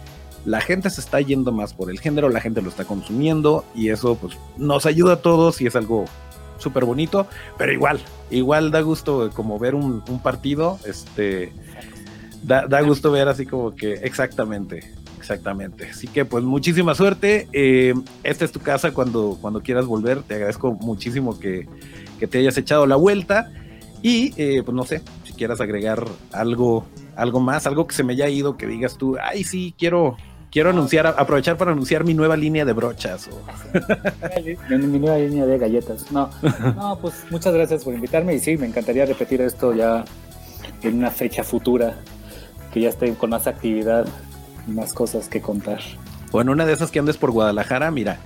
la 0.45 0.61
gente 0.61 0.89
se 0.89 1.01
está 1.01 1.19
yendo 1.19 1.51
más 1.51 1.73
por 1.73 1.91
el 1.91 1.99
género, 1.99 2.29
la 2.29 2.39
gente 2.39 2.61
lo 2.61 2.69
está 2.69 2.85
consumiendo 2.85 3.65
y 3.75 3.89
eso 3.89 4.15
pues 4.15 4.37
nos 4.55 4.85
ayuda 4.85 5.15
a 5.15 5.21
todos 5.21 5.59
y 5.59 5.67
es 5.67 5.75
algo 5.75 6.05
súper 6.57 6.85
bonito, 6.85 7.27
pero 7.57 7.71
igual, 7.71 7.99
igual 8.29 8.71
da 8.71 8.81
gusto 8.81 9.29
como 9.33 9.59
ver 9.59 9.75
un, 9.75 10.01
partido, 10.23 10.79
este, 10.85 11.53
da, 12.43 12.67
da 12.67 12.81
gusto 12.81 13.11
ver 13.11 13.27
así 13.27 13.45
como 13.45 13.75
que 13.75 13.93
exactamente, 13.93 14.97
Exactamente. 15.27 15.89
Así 15.89 16.07
que 16.07 16.23
pues 16.23 16.45
muchísima 16.45 16.95
suerte. 16.95 17.49
Eh, 17.51 17.93
esta 18.23 18.45
es 18.45 18.51
tu 18.53 18.61
casa 18.61 18.93
cuando, 18.93 19.37
cuando 19.41 19.61
quieras 19.61 19.85
volver. 19.85 20.21
Te 20.21 20.35
agradezco 20.35 20.71
muchísimo 20.71 21.37
que, 21.37 21.67
te 22.17 22.37
hayas 22.37 22.57
echado 22.57 22.85
la 22.85 22.95
vuelta. 22.95 23.51
Y 24.01 24.33
eh, 24.37 24.63
pues 24.63 24.73
no 24.73 24.85
sé, 24.85 25.01
si 25.25 25.33
quieras 25.33 25.59
agregar 25.59 26.05
algo, 26.31 26.85
algo 27.17 27.41
más, 27.41 27.67
algo 27.67 27.87
que 27.87 27.95
se 27.95 28.05
me 28.05 28.13
haya 28.13 28.29
ido, 28.29 28.55
que 28.55 28.67
digas 28.67 28.97
tú, 28.97 29.17
ay 29.21 29.43
sí, 29.43 29.73
quiero, 29.77 30.15
quiero 30.57 30.71
anunciar, 30.71 31.05
aprovechar 31.05 31.55
para 31.55 31.71
anunciar 31.71 32.03
mi 32.03 32.15
nueva 32.15 32.35
línea 32.35 32.65
de 32.65 32.73
brochas. 32.73 33.29
mi 34.69 34.97
nueva 34.97 35.19
línea 35.19 35.45
de 35.45 35.55
galletas. 35.59 36.11
No, 36.11 36.31
no, 36.75 36.97
pues 36.99 37.13
muchas 37.29 37.53
gracias 37.53 37.83
por 37.83 37.93
invitarme 37.93 38.33
y 38.33 38.39
sí, 38.39 38.57
me 38.57 38.65
encantaría 38.65 39.05
repetir 39.05 39.39
esto 39.41 39.75
ya 39.75 40.03
en 40.81 40.97
una 40.97 41.11
fecha 41.11 41.43
futura, 41.43 41.99
que 42.73 42.81
ya 42.81 42.89
esté 42.89 43.13
con 43.13 43.29
más 43.29 43.45
actividad 43.45 44.07
más 44.65 44.93
cosas 44.93 45.29
que 45.29 45.41
contar. 45.41 45.79
Bueno, 46.31 46.53
una 46.53 46.65
de 46.65 46.73
esas 46.73 46.89
que 46.89 46.97
andes 46.97 47.17
por 47.17 47.29
Guadalajara, 47.29 47.91
mira, 47.91 48.17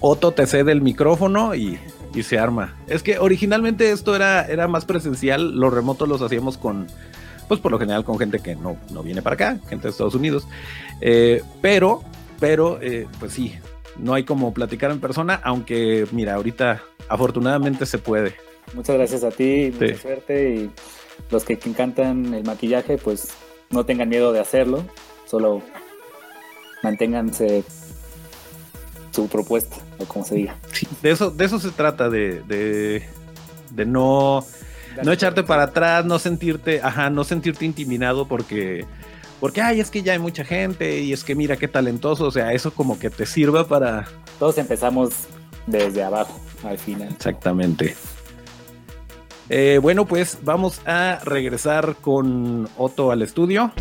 Otto 0.00 0.32
te 0.32 0.46
cede 0.46 0.70
el 0.70 0.82
micrófono 0.82 1.54
y, 1.54 1.78
se 2.22 2.38
arma. 2.38 2.74
Es 2.88 3.02
que 3.02 3.18
originalmente 3.18 3.90
esto 3.90 4.14
era, 4.14 4.42
era 4.42 4.68
más 4.68 4.84
presencial, 4.84 5.58
los 5.58 5.72
remotos 5.72 6.10
los 6.10 6.20
hacíamos 6.20 6.58
con, 6.58 6.88
pues 7.48 7.60
por 7.60 7.72
lo 7.72 7.78
general 7.78 8.04
con 8.04 8.18
gente 8.18 8.40
que 8.40 8.54
no, 8.54 8.76
no 8.90 9.02
viene 9.02 9.22
para 9.22 9.34
acá, 9.34 9.58
gente 9.68 9.84
de 9.84 9.90
Estados 9.90 10.14
Unidos. 10.14 10.46
Eh, 11.00 11.42
pero, 11.60 12.02
pero, 12.40 12.78
eh, 12.80 13.06
pues 13.20 13.32
sí, 13.32 13.54
no 13.96 14.14
hay 14.14 14.24
como 14.24 14.52
platicar 14.54 14.90
en 14.90 15.00
persona, 15.00 15.40
aunque 15.44 16.06
mira, 16.12 16.34
ahorita 16.34 16.82
afortunadamente 17.08 17.86
se 17.86 17.98
puede. 17.98 18.34
Muchas 18.72 18.96
gracias 18.96 19.24
a 19.24 19.30
ti, 19.30 19.72
mucha 19.78 19.96
suerte 19.96 20.54
y 20.54 20.70
los 21.30 21.44
que 21.44 21.58
encantan 21.64 22.34
el 22.34 22.44
maquillaje, 22.44 22.98
pues 22.98 23.28
no 23.70 23.84
tengan 23.84 24.08
miedo 24.08 24.32
de 24.32 24.40
hacerlo 24.40 24.84
solo 25.26 25.62
manténganse 26.82 27.64
su 29.10 29.28
propuesta, 29.28 29.76
o 29.98 30.04
como 30.04 30.24
se 30.24 30.34
diga. 30.36 30.56
de 31.02 31.10
eso, 31.10 31.30
de 31.30 31.44
eso 31.44 31.58
se 31.58 31.70
trata, 31.70 32.08
de, 32.08 32.42
de, 32.42 33.86
no, 33.86 34.44
no 35.02 35.12
echarte 35.12 35.42
para 35.42 35.64
atrás, 35.64 36.04
no 36.04 36.18
sentirte, 36.18 36.80
ajá, 36.82 37.10
no 37.10 37.24
sentirte 37.24 37.64
intimidado 37.64 38.26
porque, 38.26 38.84
porque, 39.40 39.60
ay, 39.60 39.80
es 39.80 39.90
que 39.90 40.02
ya 40.02 40.12
hay 40.12 40.18
mucha 40.18 40.44
gente 40.44 41.00
y 41.00 41.12
es 41.12 41.24
que 41.24 41.34
mira 41.34 41.56
qué 41.56 41.68
talentoso, 41.68 42.26
o 42.26 42.30
sea, 42.30 42.52
eso 42.52 42.72
como 42.72 42.98
que 42.98 43.10
te 43.10 43.26
sirva 43.26 43.66
para... 43.66 44.06
Todos 44.38 44.58
empezamos 44.58 45.10
desde 45.66 46.02
abajo 46.02 46.40
al 46.64 46.78
final. 46.78 47.08
Exactamente. 47.08 47.94
Eh, 49.48 49.78
bueno, 49.82 50.06
pues 50.06 50.38
vamos 50.42 50.80
a 50.86 51.20
regresar 51.24 51.96
con 52.00 52.68
Otto 52.78 53.10
al 53.10 53.22
estudio. 53.22 53.72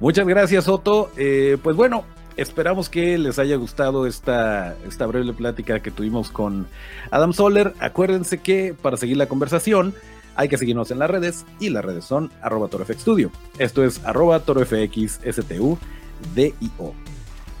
Muchas 0.00 0.26
gracias, 0.26 0.68
Otto. 0.68 1.10
Eh, 1.16 1.58
pues 1.62 1.76
bueno, 1.76 2.04
esperamos 2.38 2.88
que 2.88 3.18
les 3.18 3.38
haya 3.38 3.56
gustado 3.56 4.06
esta, 4.06 4.76
esta 4.86 5.06
breve 5.06 5.32
plática 5.32 5.80
que 5.80 5.90
tuvimos 5.90 6.30
con 6.30 6.68
Adam 7.10 7.32
Soler. 7.32 7.74
Acuérdense 7.80 8.38
que 8.38 8.74
para 8.80 8.96
seguir 8.96 9.16
la 9.16 9.26
conversación 9.26 9.92
hay 10.36 10.48
que 10.48 10.56
seguirnos 10.56 10.92
en 10.92 11.00
las 11.00 11.10
redes 11.10 11.44
y 11.58 11.68
las 11.68 11.84
redes 11.84 12.04
son 12.04 12.30
arroba. 12.40 12.70
Esto 13.58 13.84
es 13.84 14.04
arroba 14.04 14.40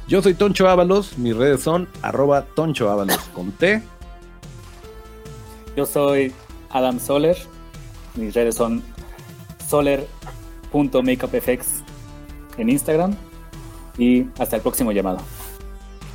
Yo 0.06 0.22
soy 0.22 0.34
Toncho 0.34 0.68
Ábalos, 0.68 1.18
mis 1.18 1.36
redes 1.36 1.60
son 1.60 1.88
arroba 2.00 2.42
Toncho 2.54 2.88
Ábalos 2.88 3.18
con 3.34 3.50
T. 3.50 3.82
Yo 5.76 5.86
soy 5.86 6.32
Adam 6.70 7.00
Soler, 7.00 7.36
mis 8.14 8.32
redes 8.32 8.54
son 8.54 8.82
soler.makeupfx 9.68 11.66
en 12.58 12.70
Instagram 12.70 13.16
y 13.98 14.26
hasta 14.38 14.56
el 14.56 14.62
próximo 14.62 14.92
llamado. 14.92 15.18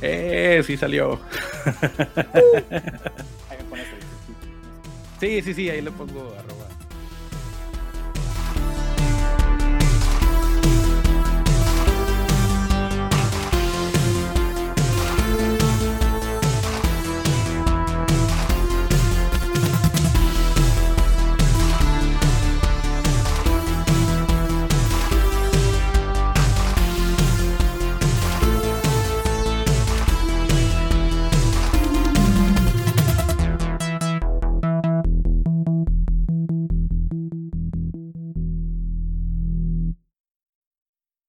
Eh, 0.02 0.60
sí 0.66 0.76
salió. 0.76 1.20
sí, 5.20 5.40
sí, 5.42 5.54
sí, 5.54 5.70
ahí 5.70 5.80
le 5.80 5.92
pongo 5.92 6.34
arroba. 6.38 6.63